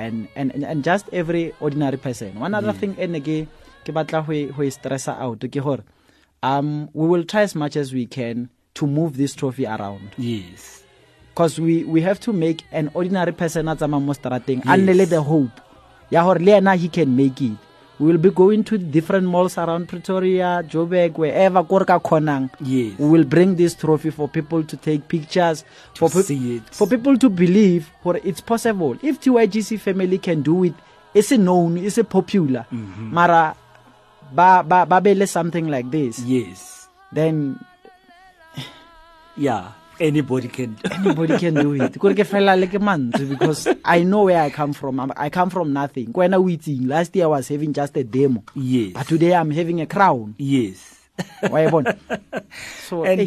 [0.04, 2.38] and and and- and just every ordinary person.
[2.46, 2.80] One other Yeah.
[2.80, 5.82] thing ene ke batla ho ho stressa out ke gore
[6.42, 10.14] um we will try as much as we can to move this trophy around.
[10.18, 10.82] Yes.
[11.32, 14.94] Because we we have to make an ordinary person a tsamaya mo strateng a nne
[15.00, 15.60] le the hope
[16.10, 17.56] ya gore le ena he can make it
[17.98, 22.48] we will be going to different malls around pretoria joburg wherever ko re ka kgonang
[22.60, 22.98] Yes.
[22.98, 25.64] we will bring this trophy for people to take pictures
[25.94, 26.62] for, peop- see it.
[26.70, 30.74] for people to believe for it's possible if tygc family can do it
[31.14, 33.08] it's a known it's a popular Mhm.
[33.12, 33.56] mara
[34.34, 37.56] ba ba ba be le something like this yes then
[39.36, 41.98] yeah anybody can anybody can do it.
[41.98, 45.00] Kore ke fela le ke mantswe because i know where i come from.
[45.00, 46.12] I'm- i come from nothing.
[46.12, 48.42] Ko wena o itseng last year i was having just a demo.
[48.54, 48.92] Yes.
[48.94, 50.34] But today i'm having a crown.
[50.38, 50.94] Yes.
[51.50, 51.96] Wa e bona?
[52.88, 53.20] So and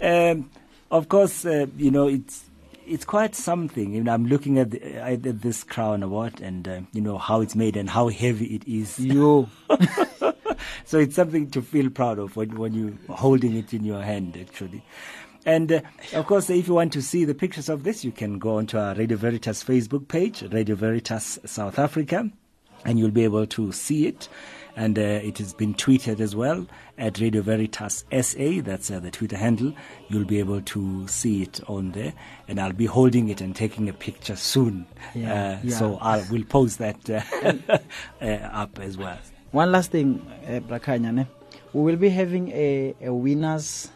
[0.00, 0.50] hey, um,
[0.90, 2.44] of course, uh, you know it's
[2.86, 3.94] it's quite something.
[3.94, 7.40] You know, I'm looking at, the, at this crown award and uh, you know how
[7.40, 8.98] it's made and how heavy it is.
[8.98, 9.48] Yo.
[10.84, 14.36] so it's something to feel proud of when when you holding it in your hand,
[14.40, 14.82] actually.
[15.46, 15.80] And uh,
[16.14, 18.78] of course, if you want to see the pictures of this, you can go onto
[18.78, 22.28] our Radio Veritas Facebook page, Radio Veritas South Africa,
[22.84, 24.28] and you'll be able to see it.
[24.76, 28.60] And uh, it has been tweeted as well at Radio Veritas SA.
[28.62, 29.74] That's uh, the Twitter handle.
[30.08, 32.12] You'll be able to see it on there,
[32.46, 34.86] and I'll be holding it and taking a picture soon.
[35.14, 35.98] Yeah, uh, So yeah.
[36.00, 37.78] I will post that uh,
[38.22, 39.18] uh, up as well.
[39.52, 41.26] one last thing uh, bra Khanya
[41.72, 43.90] we will be having a, a winners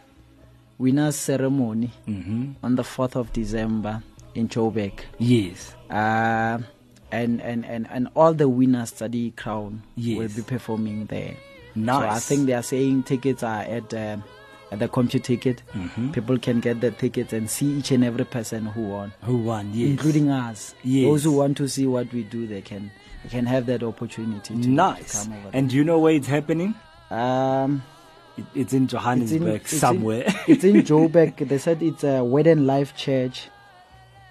[0.77, 2.55] winners ceremony Mhm.
[2.63, 4.01] on the 4th of december
[4.33, 5.75] in joburg Yes.
[5.89, 6.57] uh,
[7.11, 11.35] and, and, and, and all the winners study crown will be performing there.
[11.75, 12.01] Nice.
[12.01, 14.17] So I think they are saying tickets are at uh,
[14.71, 15.61] at the Computicket.
[15.73, 16.11] Mhm.
[16.11, 19.69] People can get the tickets and see each and every person who won, Who won?
[19.73, 19.89] Yes.
[19.91, 20.73] including us.
[20.83, 21.05] Yes.
[21.05, 22.91] Those who want to see what we do, they can
[23.23, 24.53] they can have that opportunity.
[24.61, 25.23] To, Nice.
[25.23, 26.73] To come over And do you know where it's happening?
[27.11, 27.83] Um,
[28.37, 30.23] it, it's in Johannesburg it's in- somewhere.
[30.47, 31.37] it's in Joburg.
[31.47, 33.49] They said it's a Word and Life Church.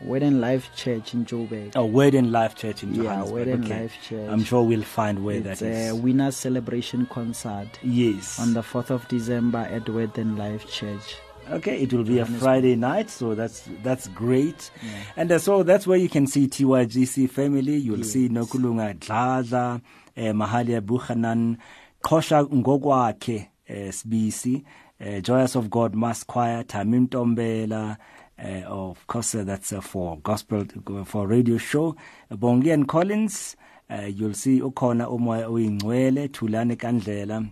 [0.00, 1.72] Word and Life Church in Joburg.
[1.76, 3.32] Oh, Word and Life Church in Yeah, Johannesburg.
[3.34, 3.80] Word and okay.
[3.82, 4.28] Life Church.
[4.30, 5.92] I'm sure we'll find where it's that is.
[5.92, 7.68] a Winners Celebration Concert.
[7.82, 8.38] Yes.
[8.38, 11.16] On the 4th of December at Word and Life Church.
[11.50, 14.70] Okay, it will be a Friday night, so that's that's great.
[15.14, 17.76] And uh, so that's where you can see TYGC family.
[17.76, 19.82] You'll see Nokulunga Dladla,
[20.16, 21.58] eh, Mahalia Buchanan,
[22.02, 24.64] Kosha Ngogwake, eh, SBC,
[25.00, 27.96] eh, Joyous of God Mass Choir, Tamim Tombela,
[28.42, 30.64] uh, of course, uh, that's uh, for gospel,
[31.04, 31.96] for radio show.
[32.30, 33.56] Bongi and Collins,
[33.88, 37.50] uh, you'll see Ukona Umoya Uyingwele, Tulane Kandlela,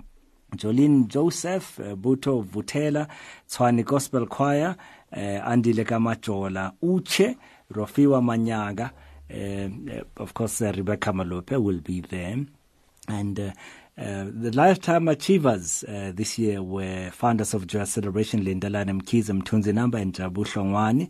[0.57, 3.09] Jolene Joseph, uh, Buto Vutela,
[3.49, 4.77] Tshwane Gospel Choir,
[5.13, 7.37] uh, Andile Kamajola, Uche,
[7.73, 8.91] Rofiwa Manyaga,
[9.33, 12.45] uh, uh, of course, uh, Rebecca Malope will be there.
[13.09, 13.53] And
[13.99, 19.03] uh, uh, the lifetime achievers uh, this year were founders of Joy Celebration, Linda Lanham
[19.03, 21.09] Kiza Mthunzi Namba and Jabu Hlongwane.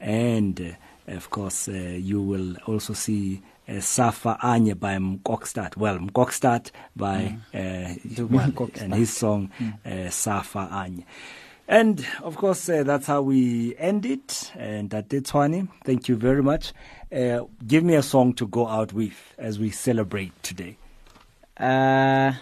[0.00, 5.76] And uh, of course, uh, you will also see uh, Safa Anye by Mkokstad.
[5.76, 8.82] Well, Mkokstad by uh, Mkokstad.
[8.82, 9.50] and his song
[9.84, 11.04] uh, Safa Anye.
[11.66, 14.52] And of course, uh, that's how we end it.
[14.54, 15.68] And that did Twani.
[15.84, 16.72] Thank you very much.
[17.14, 20.76] Uh, give me a song to go out with as we celebrate today.
[21.56, 22.32] Uh,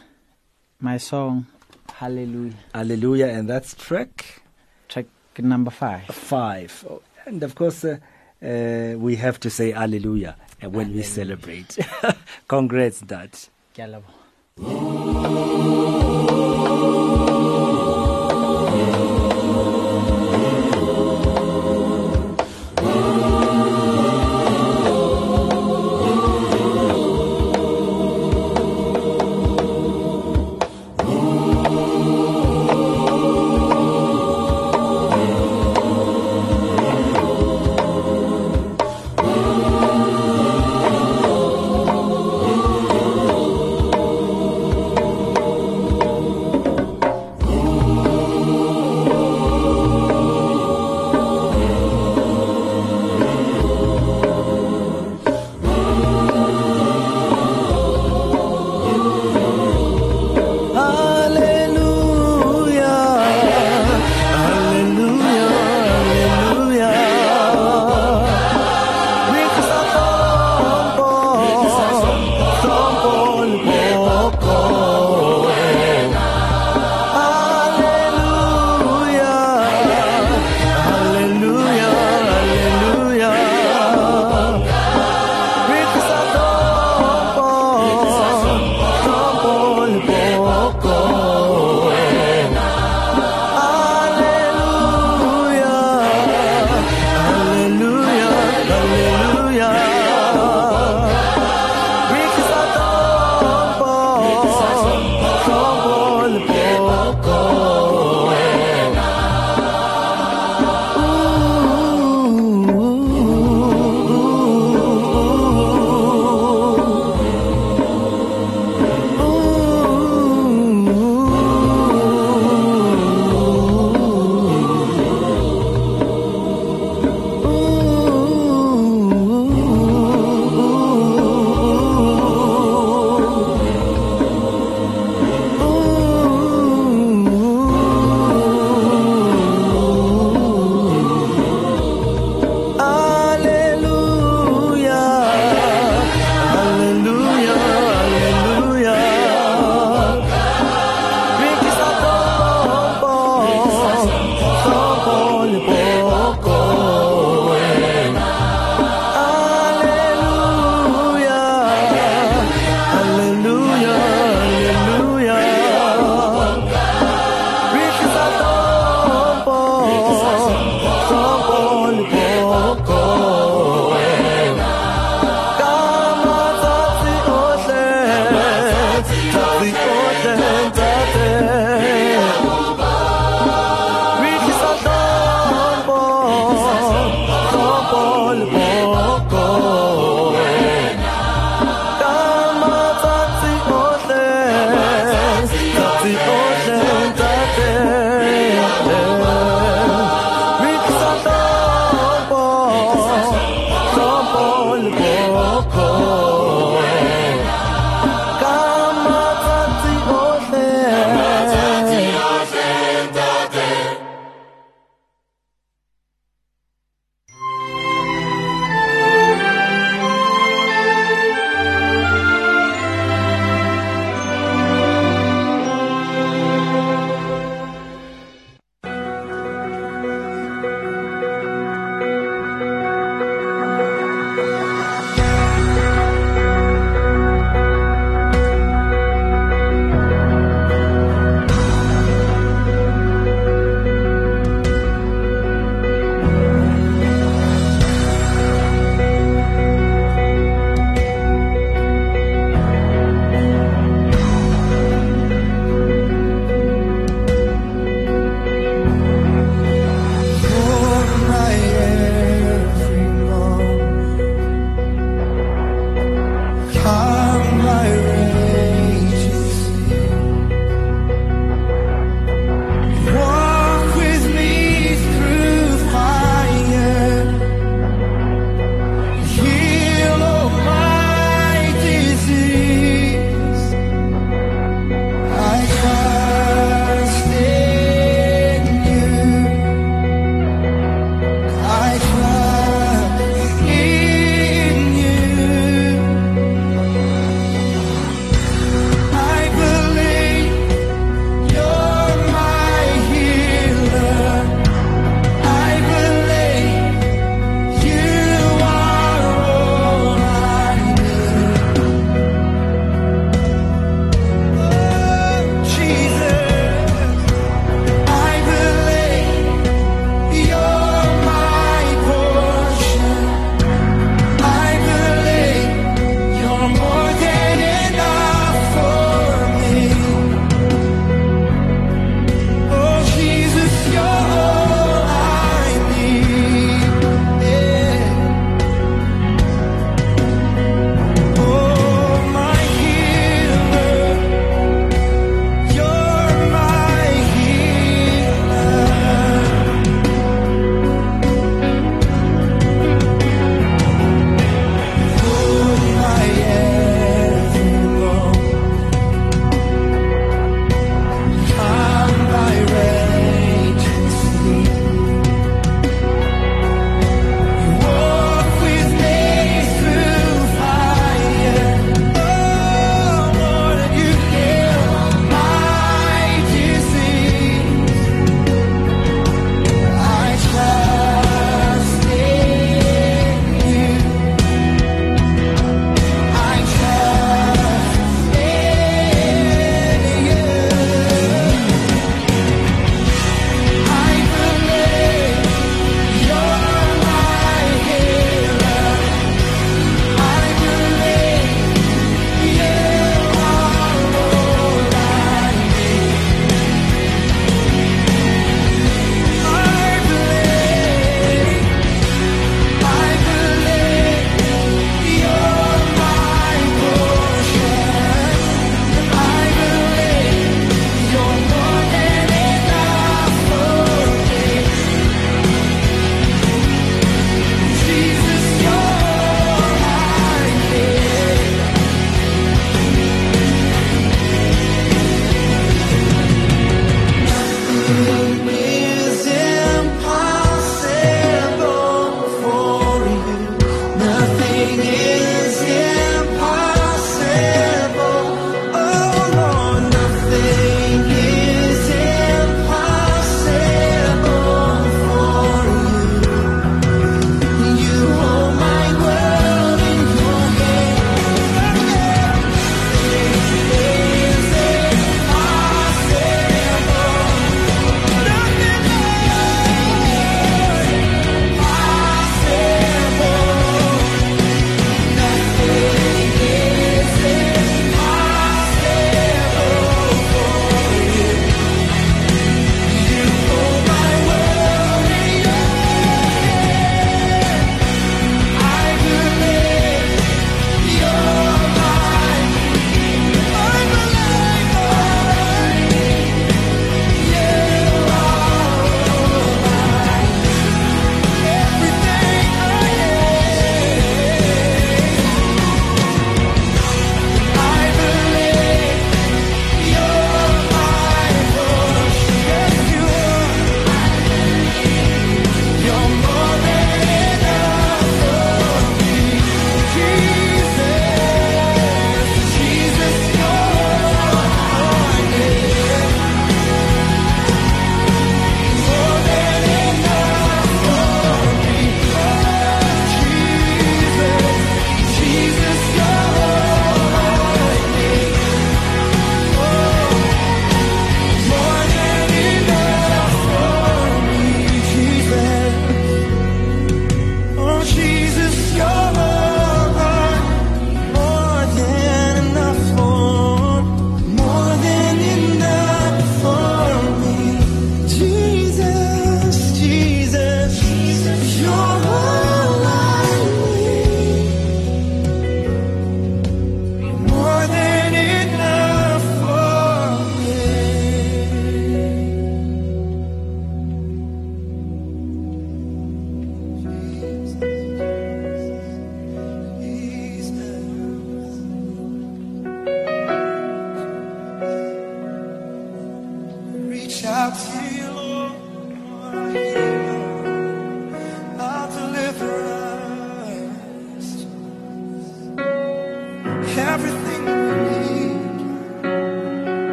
[0.81, 1.47] my song,
[1.93, 2.55] Hallelujah.
[2.75, 4.43] Hallelujah, and that's track
[4.89, 5.07] track
[5.39, 6.07] number five.
[6.07, 7.99] Five, Oh, and of course, uh,
[8.43, 11.79] uh, we have to say Hallelujah when we celebrate.
[12.49, 13.31] Congrats, Dad.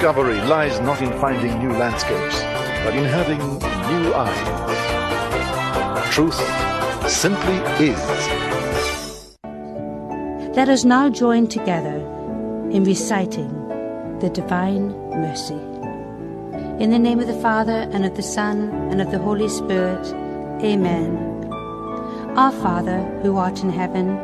[0.00, 2.40] Discovery lies not in finding new landscapes,
[2.84, 6.10] but in having new eyes.
[6.10, 6.40] Truth
[7.06, 8.00] simply is.
[10.56, 11.96] Let us now join together
[12.70, 13.50] in reciting
[14.20, 15.60] the Divine Mercy.
[16.82, 20.06] In the name of the Father, and of the Son, and of the Holy Spirit,
[20.64, 21.18] Amen.
[22.38, 24.16] Our Father, who art in heaven,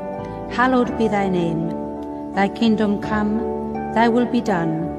[0.53, 2.33] hallowed be thy name.
[2.33, 4.86] Thy kingdom come, thy will be done,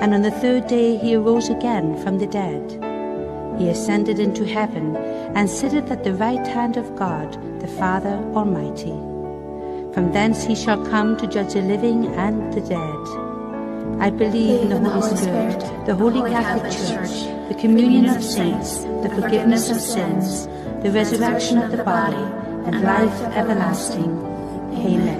[0.00, 2.64] and on the third day he arose again from the dead.
[3.58, 4.96] He ascended into heaven,
[5.36, 8.96] and sitteth at the right hand of God, the Father Almighty.
[9.92, 13.02] From thence he shall come to judge the living and the dead.
[14.00, 19.12] I believe in the Holy Spirit, the Holy Catholic Church, the communion of saints, the
[19.14, 20.46] forgiveness of sins,
[20.82, 22.16] the resurrection of the body,
[22.66, 24.10] and life everlasting.
[24.72, 25.19] Amen.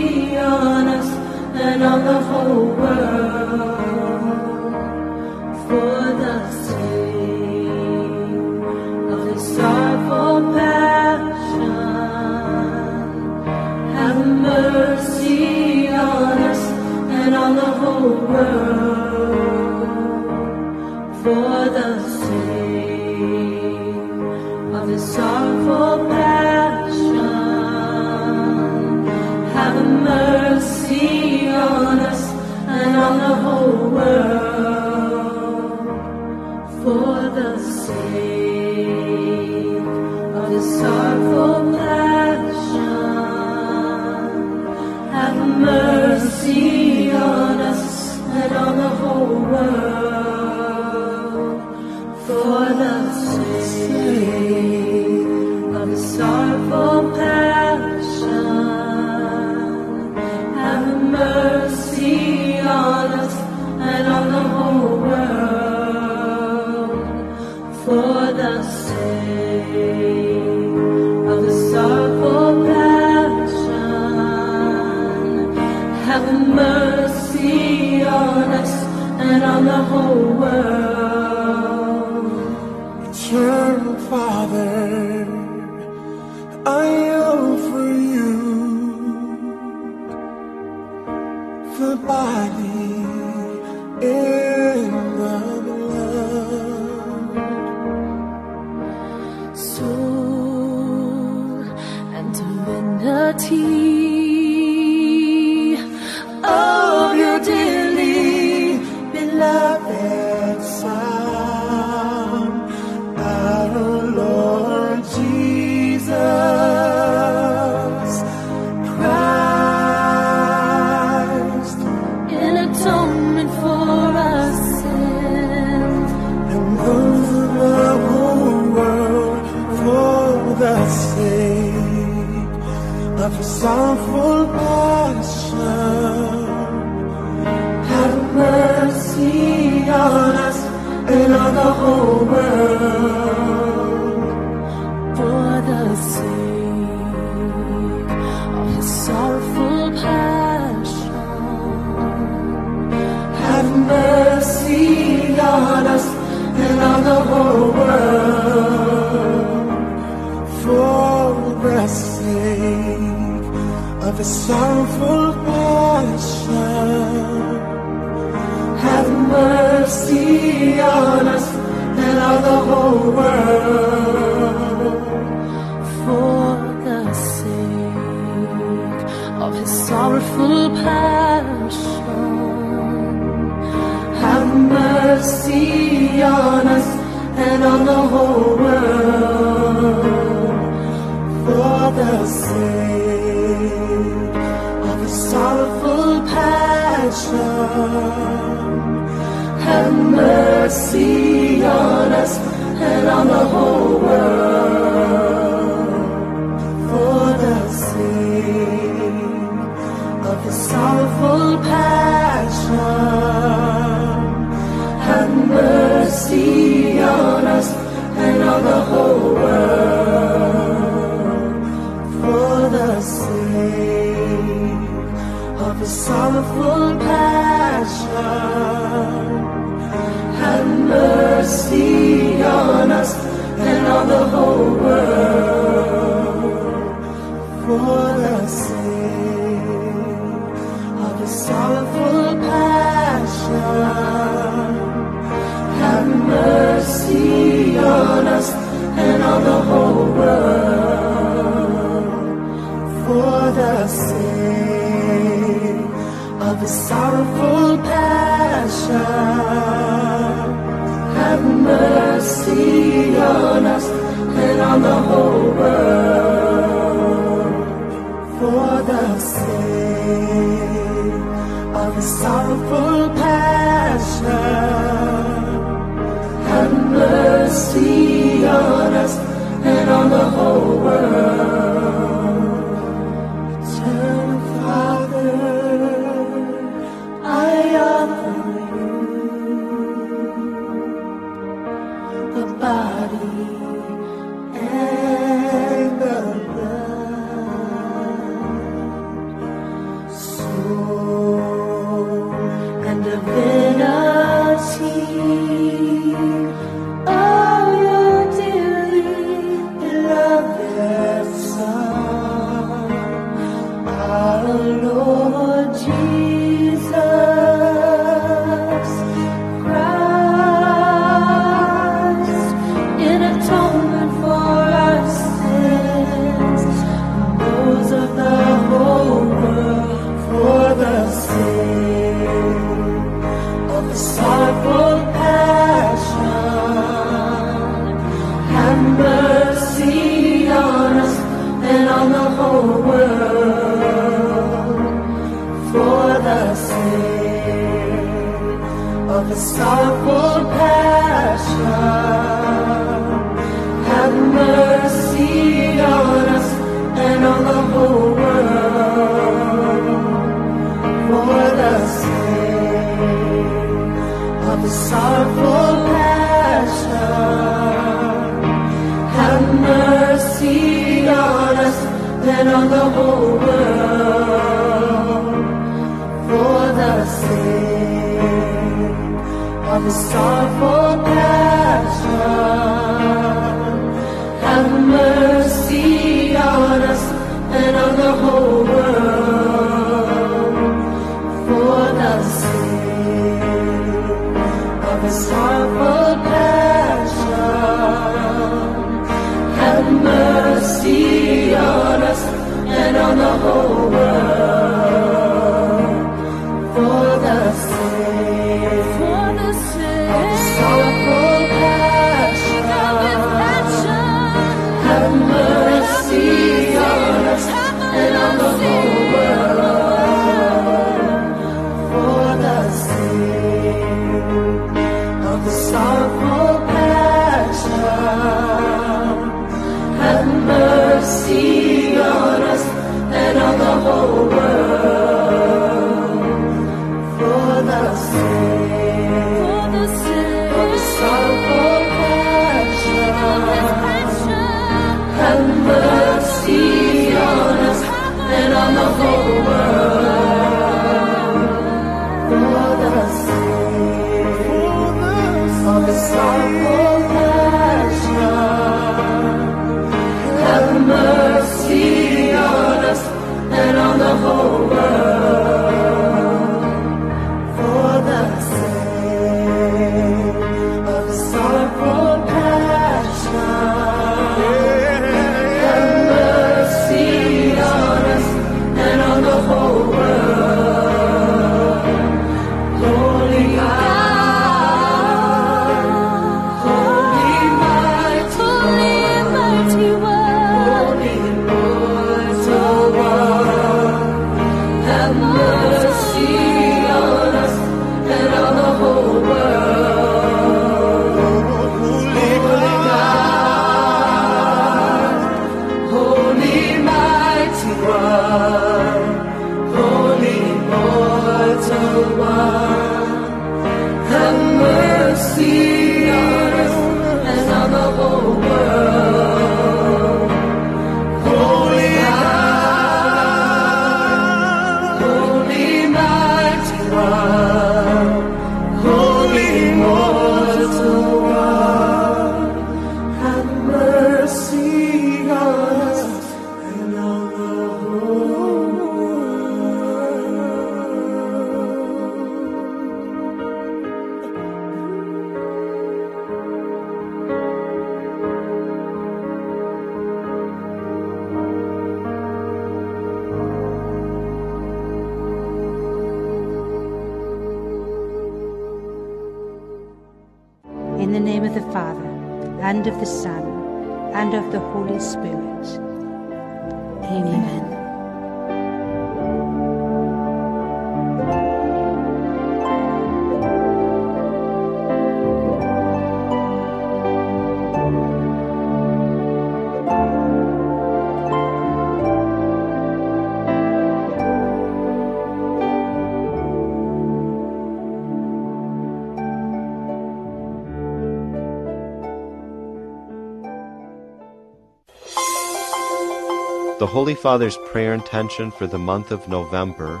[596.90, 600.00] Holy Father's prayer intention for the month of November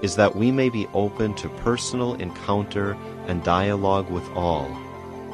[0.00, 2.96] is that we may be open to personal encounter
[3.26, 4.74] and dialogue with all,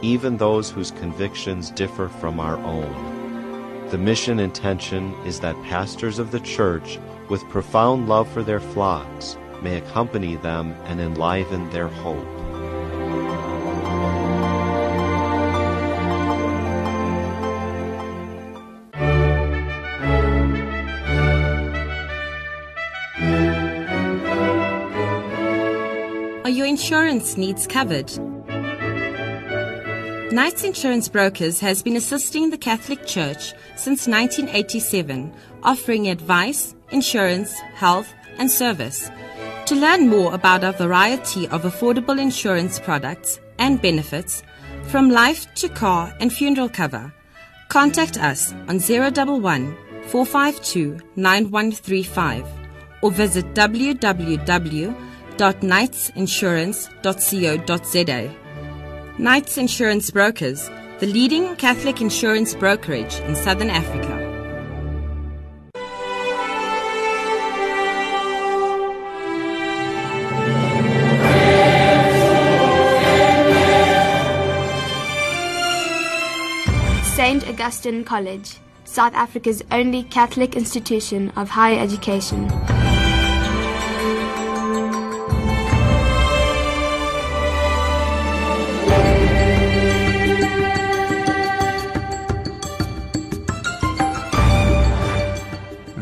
[0.02, 3.88] even those whose convictions differ from our own.
[3.90, 6.98] The mission intention is that pastors of the Church,
[7.28, 12.37] with profound love for their flocks, may accompany them and enliven their hope.
[26.88, 28.10] Insurance needs covered?
[30.32, 35.30] Knights Insurance Brokers has been assisting the Catholic Church since 1987,
[35.62, 39.10] offering advice, insurance, health, and service.
[39.66, 44.42] To learn more about our variety of affordable insurance products and benefits,
[44.84, 47.12] from life to car and funeral cover,
[47.68, 52.46] contact us on 011 452 9135
[53.02, 53.44] or visit
[55.38, 58.34] www.knightsinsurance.co.za.
[59.18, 64.26] Knights Insurance Brokers, the leading Catholic insurance brokerage in Southern Africa.
[77.16, 77.48] St.
[77.48, 82.48] Augustine College, South Africa's only Catholic institution of higher education.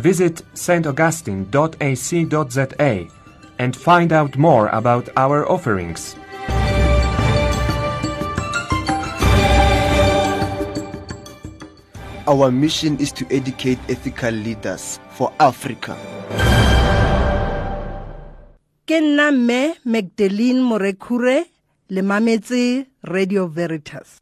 [0.07, 3.09] Visit staugustine.ac.za
[3.59, 6.15] and find out more about our offerings.
[12.29, 15.97] Our mission is to educate ethical leaders for Africa.
[18.87, 21.45] ke nna mme magdalene morekhure
[21.91, 24.21] le mametse radio veritas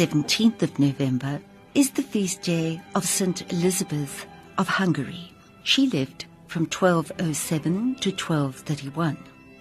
[0.00, 1.38] 17th of November,
[1.74, 3.52] is the feast day of St.
[3.52, 4.24] Elizabeth
[4.56, 5.30] of Hungary.
[5.62, 9.18] She lived from 1207 to 1231.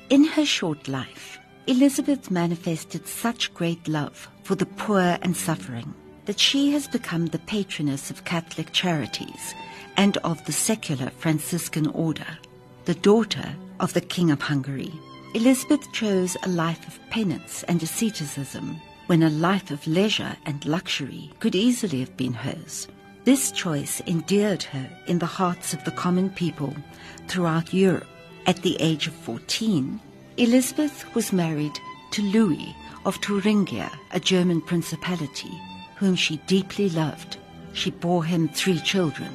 [0.09, 5.93] In her short life, Elizabeth manifested such great love for the poor and suffering
[6.23, 9.53] that she has become the patroness of Catholic charities
[9.97, 12.37] and of the secular Franciscan order.
[12.85, 14.93] The daughter of the King of Hungary,
[15.33, 18.79] Elizabeth chose a life of penance and asceticism
[19.09, 22.87] when a life of leisure and luxury could easily have been hers.
[23.23, 26.75] This choice endeared her in the hearts of the common people
[27.27, 28.05] throughout Europe.
[28.45, 29.99] At the age of 14,
[30.37, 31.79] Elizabeth was married
[32.11, 35.59] to Louis of Thuringia, a German principality,
[35.95, 37.37] whom she deeply loved.
[37.73, 39.33] She bore him three children.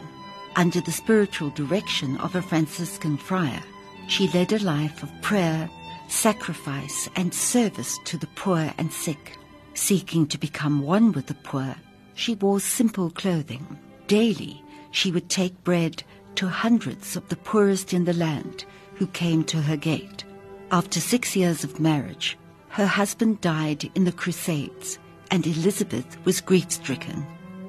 [0.54, 3.64] Under the spiritual direction of a Franciscan friar,
[4.06, 5.68] she led a life of prayer,
[6.06, 9.36] sacrifice, and service to the poor and sick.
[9.74, 11.74] Seeking to become one with the poor,
[12.14, 13.78] she wore simple clothing.
[14.06, 14.62] Daily,
[14.92, 16.04] she would take bread
[16.36, 20.24] to hundreds of the poorest in the land who came to her gate.
[20.70, 22.38] After six years of marriage,
[22.68, 24.98] her husband died in the Crusades,
[25.30, 27.26] and Elizabeth was grief stricken.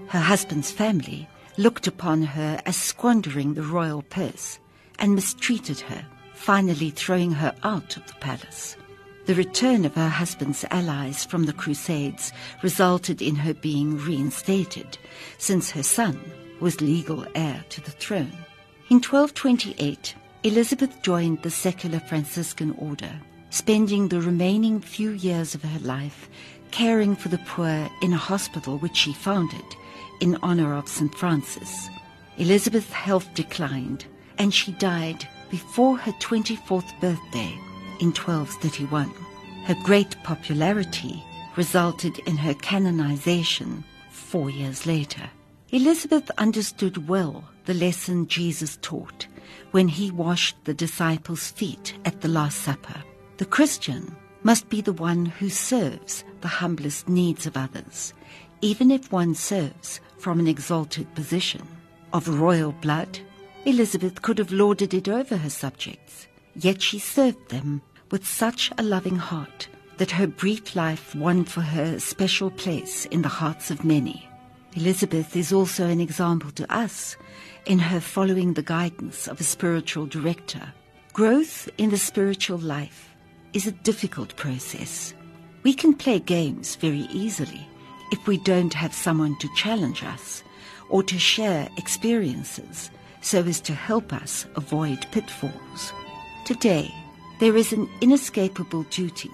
[0.07, 1.27] Her husband's family
[1.57, 4.59] looked upon her as squandering the royal purse
[4.99, 8.77] and mistreated her, finally throwing her out of the palace.
[9.25, 12.31] The return of her husband's allies from the Crusades
[12.61, 14.99] resulted in her being reinstated,
[15.39, 16.19] since her son
[16.59, 18.37] was legal heir to the throne.
[18.91, 20.13] In 1228,
[20.43, 26.29] Elizabeth joined the secular Franciscan order, spending the remaining few years of her life
[26.69, 29.65] caring for the poor in a hospital which she founded
[30.19, 31.13] in honor of St.
[31.15, 31.89] Francis.
[32.37, 34.05] Elizabeth's health declined,
[34.37, 37.57] and she died before her 24th birthday
[37.99, 39.11] in 1231.
[39.65, 41.23] Her great popularity
[41.55, 45.29] resulted in her canonization four years later.
[45.69, 49.27] Elizabeth understood well the lesson Jesus taught
[49.71, 53.03] when he washed the disciples' feet at the Last Supper.
[53.37, 58.13] The Christian must be the one who serves the humblest needs of others,
[58.61, 61.67] even if one serves from an exalted position.
[62.13, 63.19] Of royal blood,
[63.65, 68.83] Elizabeth could have lorded it over her subjects, yet she served them with such a
[68.83, 69.67] loving heart
[69.97, 74.27] that her brief life won for her a special place in the hearts of many.
[74.73, 77.15] Elizabeth is also an example to us
[77.65, 80.73] in her following the guidance of a spiritual director.
[81.13, 83.15] Growth in the spiritual life
[83.53, 85.13] is a difficult process.
[85.63, 87.65] We can play games very easily
[88.11, 90.43] if we don't have someone to challenge us
[90.89, 95.93] or to share experiences so as to help us avoid pitfalls.
[96.45, 96.93] Today,
[97.39, 99.31] there is an inescapable duty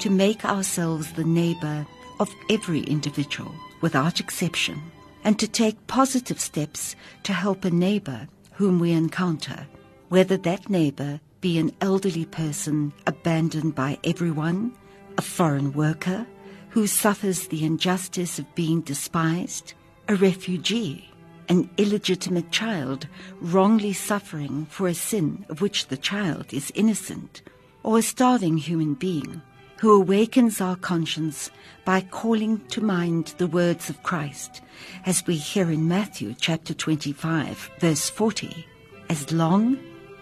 [0.00, 1.86] to make ourselves the neighbor
[2.18, 4.80] of every individual without exception
[5.22, 9.66] and to take positive steps to help a neighbor whom we encounter,
[10.08, 14.72] whether that neighbor be an elderly person abandoned by everyone,
[15.18, 16.26] a foreign worker
[16.70, 19.74] who suffers the injustice of being despised,
[20.08, 21.10] a refugee,
[21.48, 23.06] an illegitimate child
[23.40, 27.42] wrongly suffering for a sin of which the child is innocent,
[27.82, 29.42] or a starving human being
[29.80, 31.50] who awakens our conscience
[31.84, 34.62] by calling to mind the words of Christ,
[35.04, 38.66] as we hear in Matthew chapter 25, verse 40.
[39.08, 39.78] As long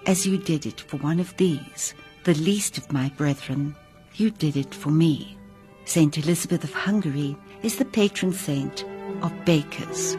[0.06, 1.94] as you did it for one of these,
[2.24, 3.74] the least of my brethren,
[4.16, 5.38] you did it for me.
[5.84, 8.84] Saint Elizabeth of Hungary is the patron saint
[9.22, 10.16] of bakers.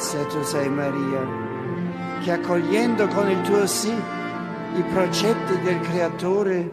[0.00, 1.26] Di grazia tu sei Maria,
[2.22, 6.70] che accogliendo con il tuo sì i progetti del Creatore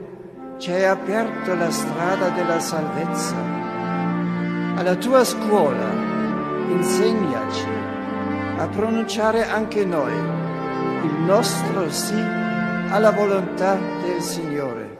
[0.58, 3.36] ci hai aperto la strada della salvezza.
[4.76, 5.92] Alla tua scuola
[6.70, 7.68] insegnaci
[8.60, 12.24] a pronunciare anche noi il nostro sì
[12.90, 14.98] alla volontà del Signore.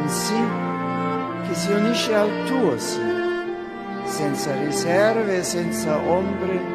[0.00, 0.42] Un sì
[1.46, 3.00] che si unisce al tuo sì,
[4.04, 6.71] senza riserve senza ombre,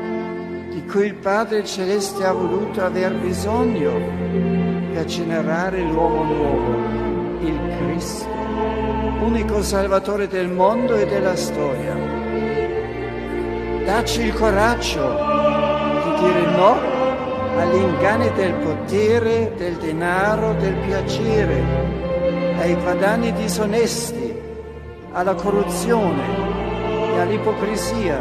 [0.98, 3.92] cui il Padre Celeste ha voluto aver bisogno
[4.92, 8.26] per generare l'uomo nuovo, il Cristo,
[9.22, 11.96] unico Salvatore del mondo e della storia.
[13.86, 15.06] Dacci il coraggio
[16.04, 16.80] di dire no
[17.60, 21.64] agli inganni del potere, del denaro, del piacere,
[22.58, 24.34] ai guadagni disonesti,
[25.12, 26.24] alla corruzione
[27.14, 28.20] e all'ipocrisia,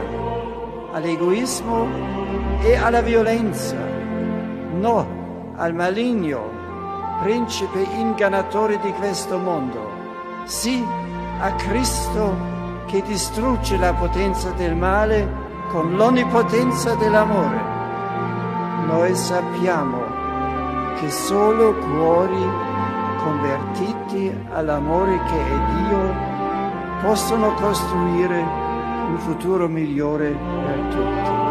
[0.93, 2.26] all'egoismo
[2.63, 3.77] e alla violenza.
[4.73, 6.51] No al maligno,
[7.23, 9.91] principe ingannatore di questo mondo.
[10.45, 10.85] Sì
[11.41, 12.35] a Cristo
[12.87, 15.29] che distrugge la potenza del male
[15.69, 17.75] con l'onnipotenza dell'amore.
[18.87, 20.05] Noi sappiamo
[20.99, 22.49] che solo cuori
[23.19, 26.15] convertiti all'amore che è Dio
[27.03, 28.39] possono costruire
[29.09, 31.46] un futuro migliore per tutti.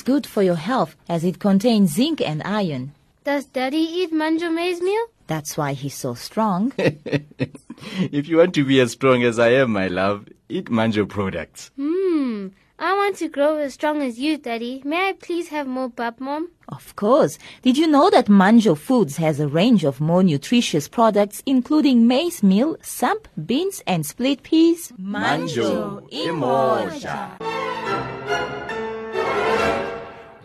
[0.00, 2.92] Is good for your health as it contains zinc and iron.
[3.24, 5.06] Does Daddy eat manjo maize meal?
[5.26, 6.72] That's why he's so strong.
[6.78, 11.70] if you want to be as strong as I am, my love, eat Manjo products.
[11.76, 12.48] Hmm.
[12.78, 14.82] I want to grow as strong as you, Daddy.
[14.84, 16.48] May I please have more bub, Mom?
[16.68, 17.38] Of course.
[17.62, 22.42] Did you know that Manjo Foods has a range of more nutritious products, including maize
[22.42, 24.92] meal, samp, beans, and split peas?
[24.98, 27.36] Manjo Imosha.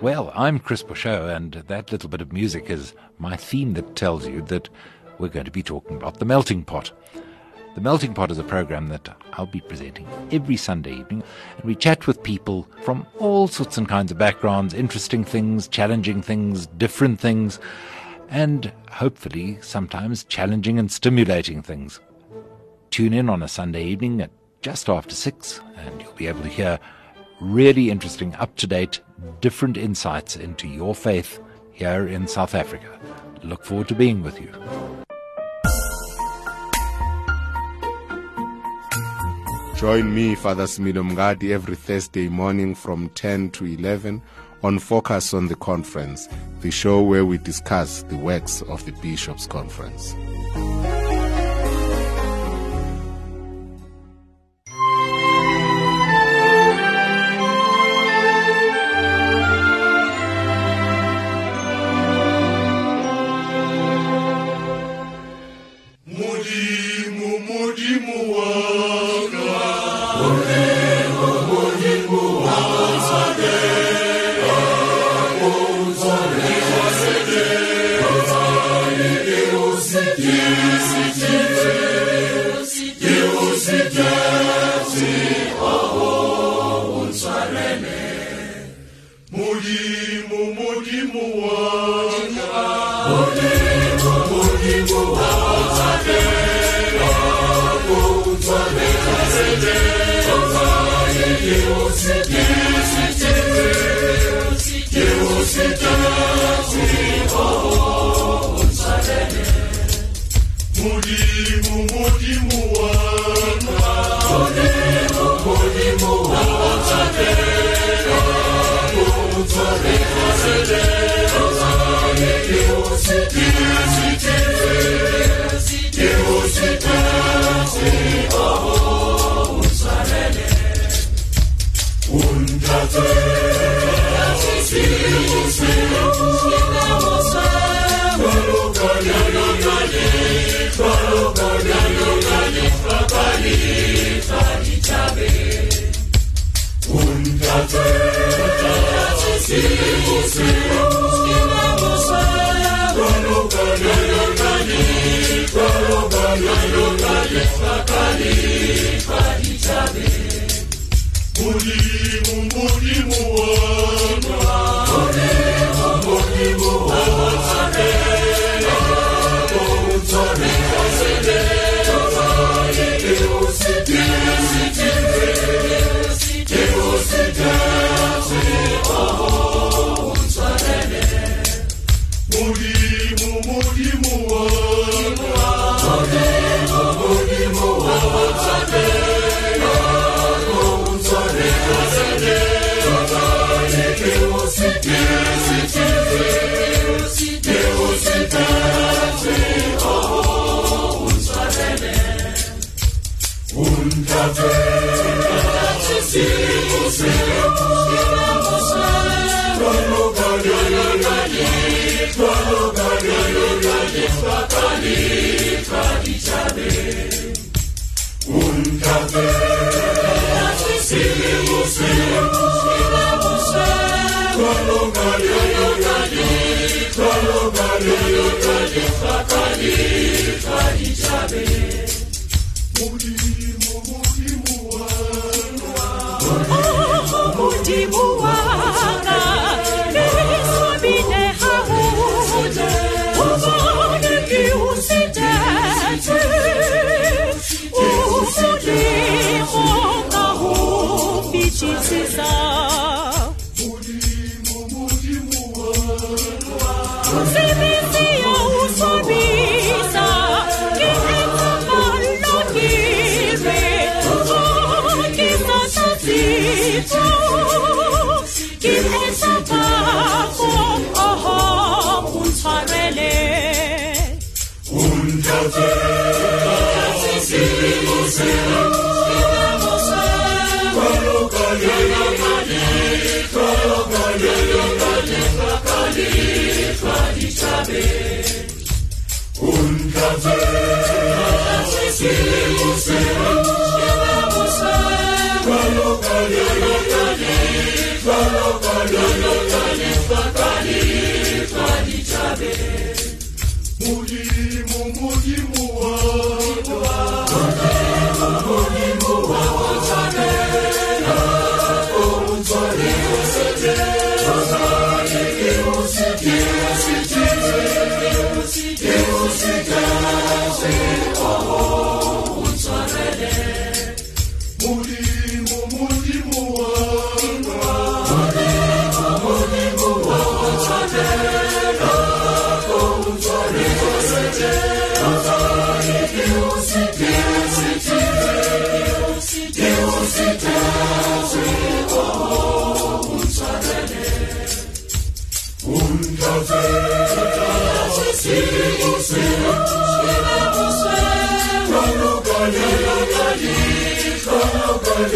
[0.05, 4.27] Well, I'm Chris Bouchot, and that little bit of music is my theme that tells
[4.27, 4.69] you that
[5.17, 6.91] we're going to be talking about the melting pot.
[7.73, 11.23] The Melting Pot is a program that I'll be presenting every Sunday evening,
[11.57, 16.21] and we chat with people from all sorts and kinds of backgrounds, interesting things, challenging
[16.21, 17.57] things, different things,
[18.29, 21.99] and hopefully sometimes challenging and stimulating things.
[22.91, 24.29] Tune in on a Sunday evening at
[24.61, 26.79] just after six, and you'll be able to hear
[27.39, 29.01] really interesting, up to date,
[29.41, 31.39] different insights into your faith
[31.71, 32.99] here in South Africa.
[33.43, 34.51] Look forward to being with you.
[39.75, 44.21] Join me, Father Smido Mgadi, every Thursday morning from 10 to 11
[44.63, 46.29] on Focus on the Conference,
[46.61, 50.15] the show where we discuss the works of the Bishops' Conference.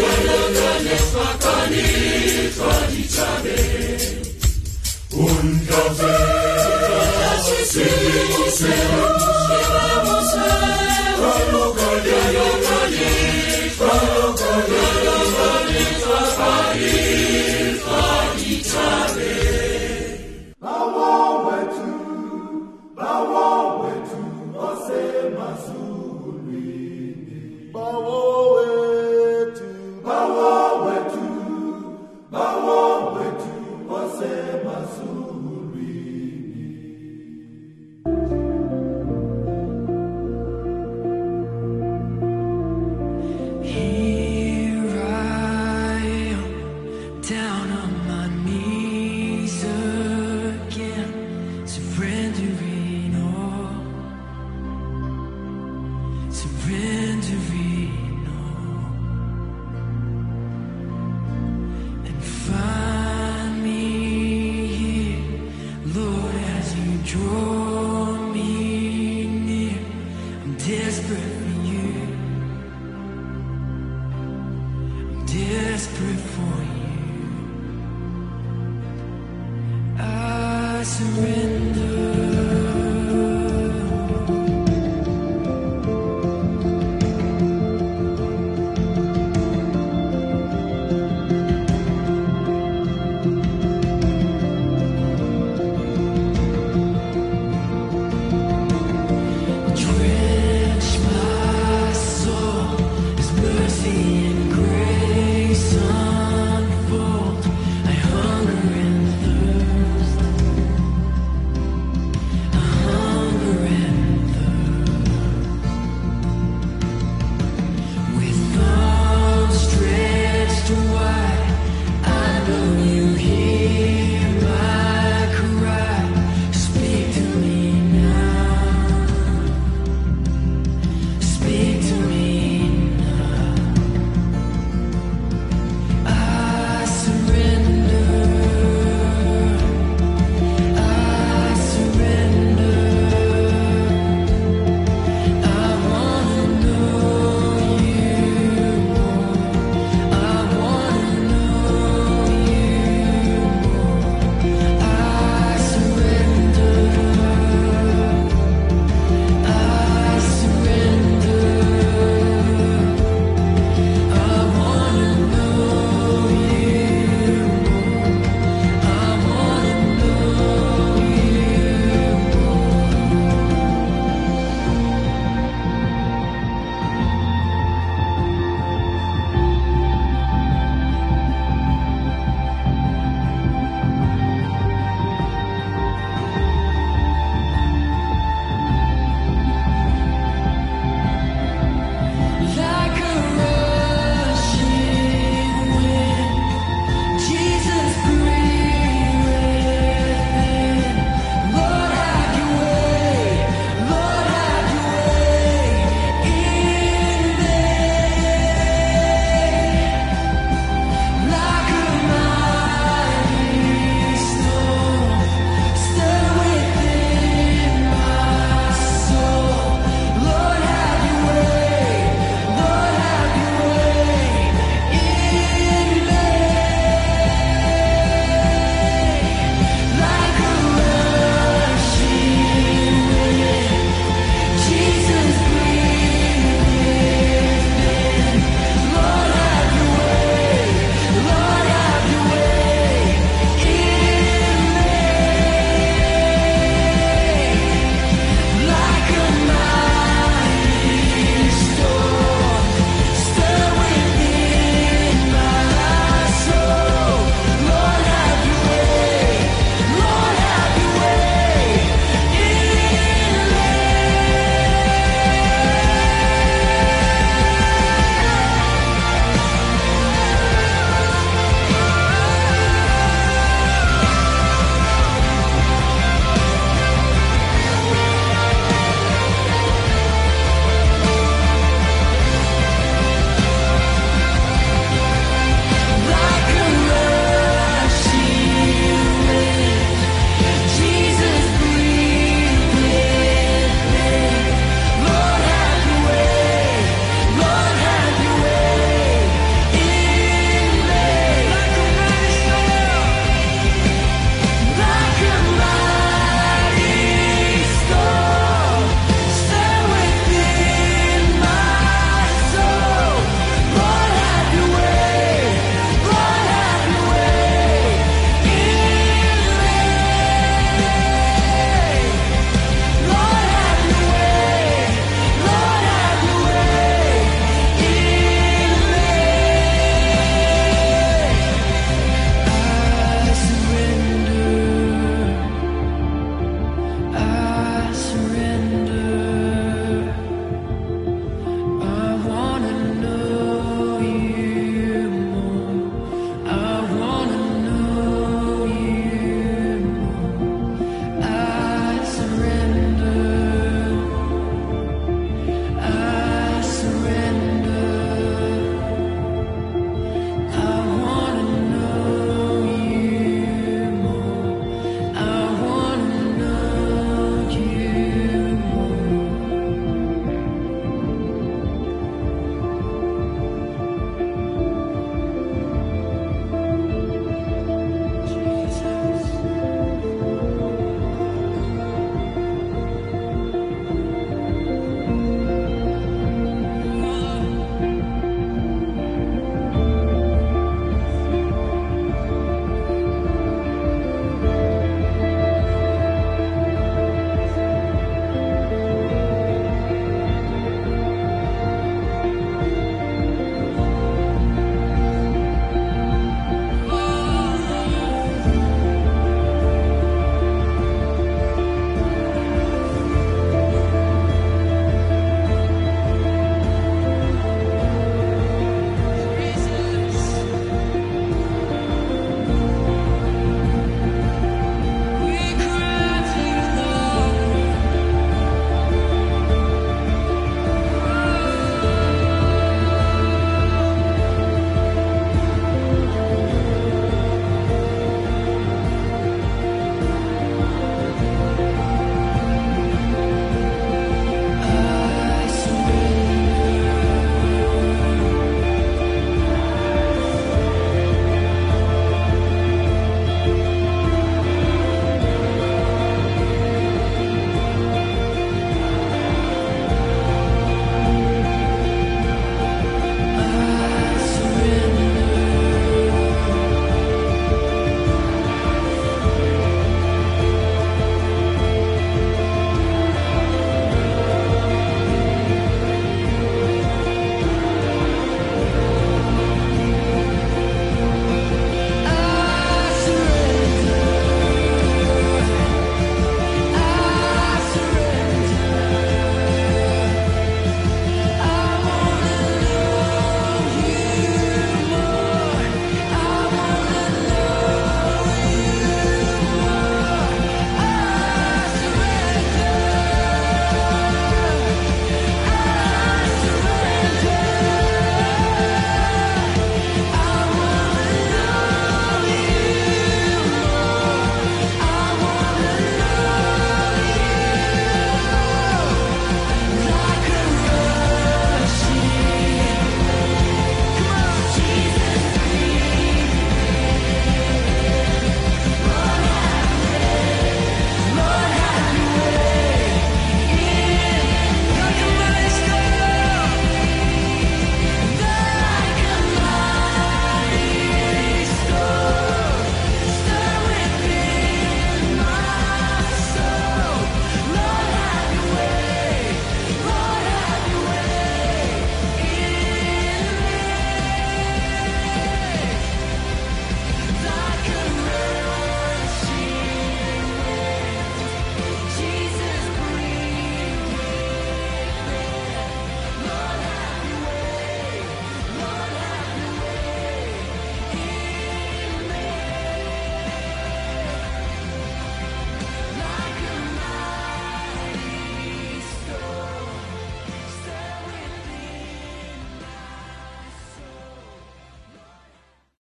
[0.02, 0.40] Italy.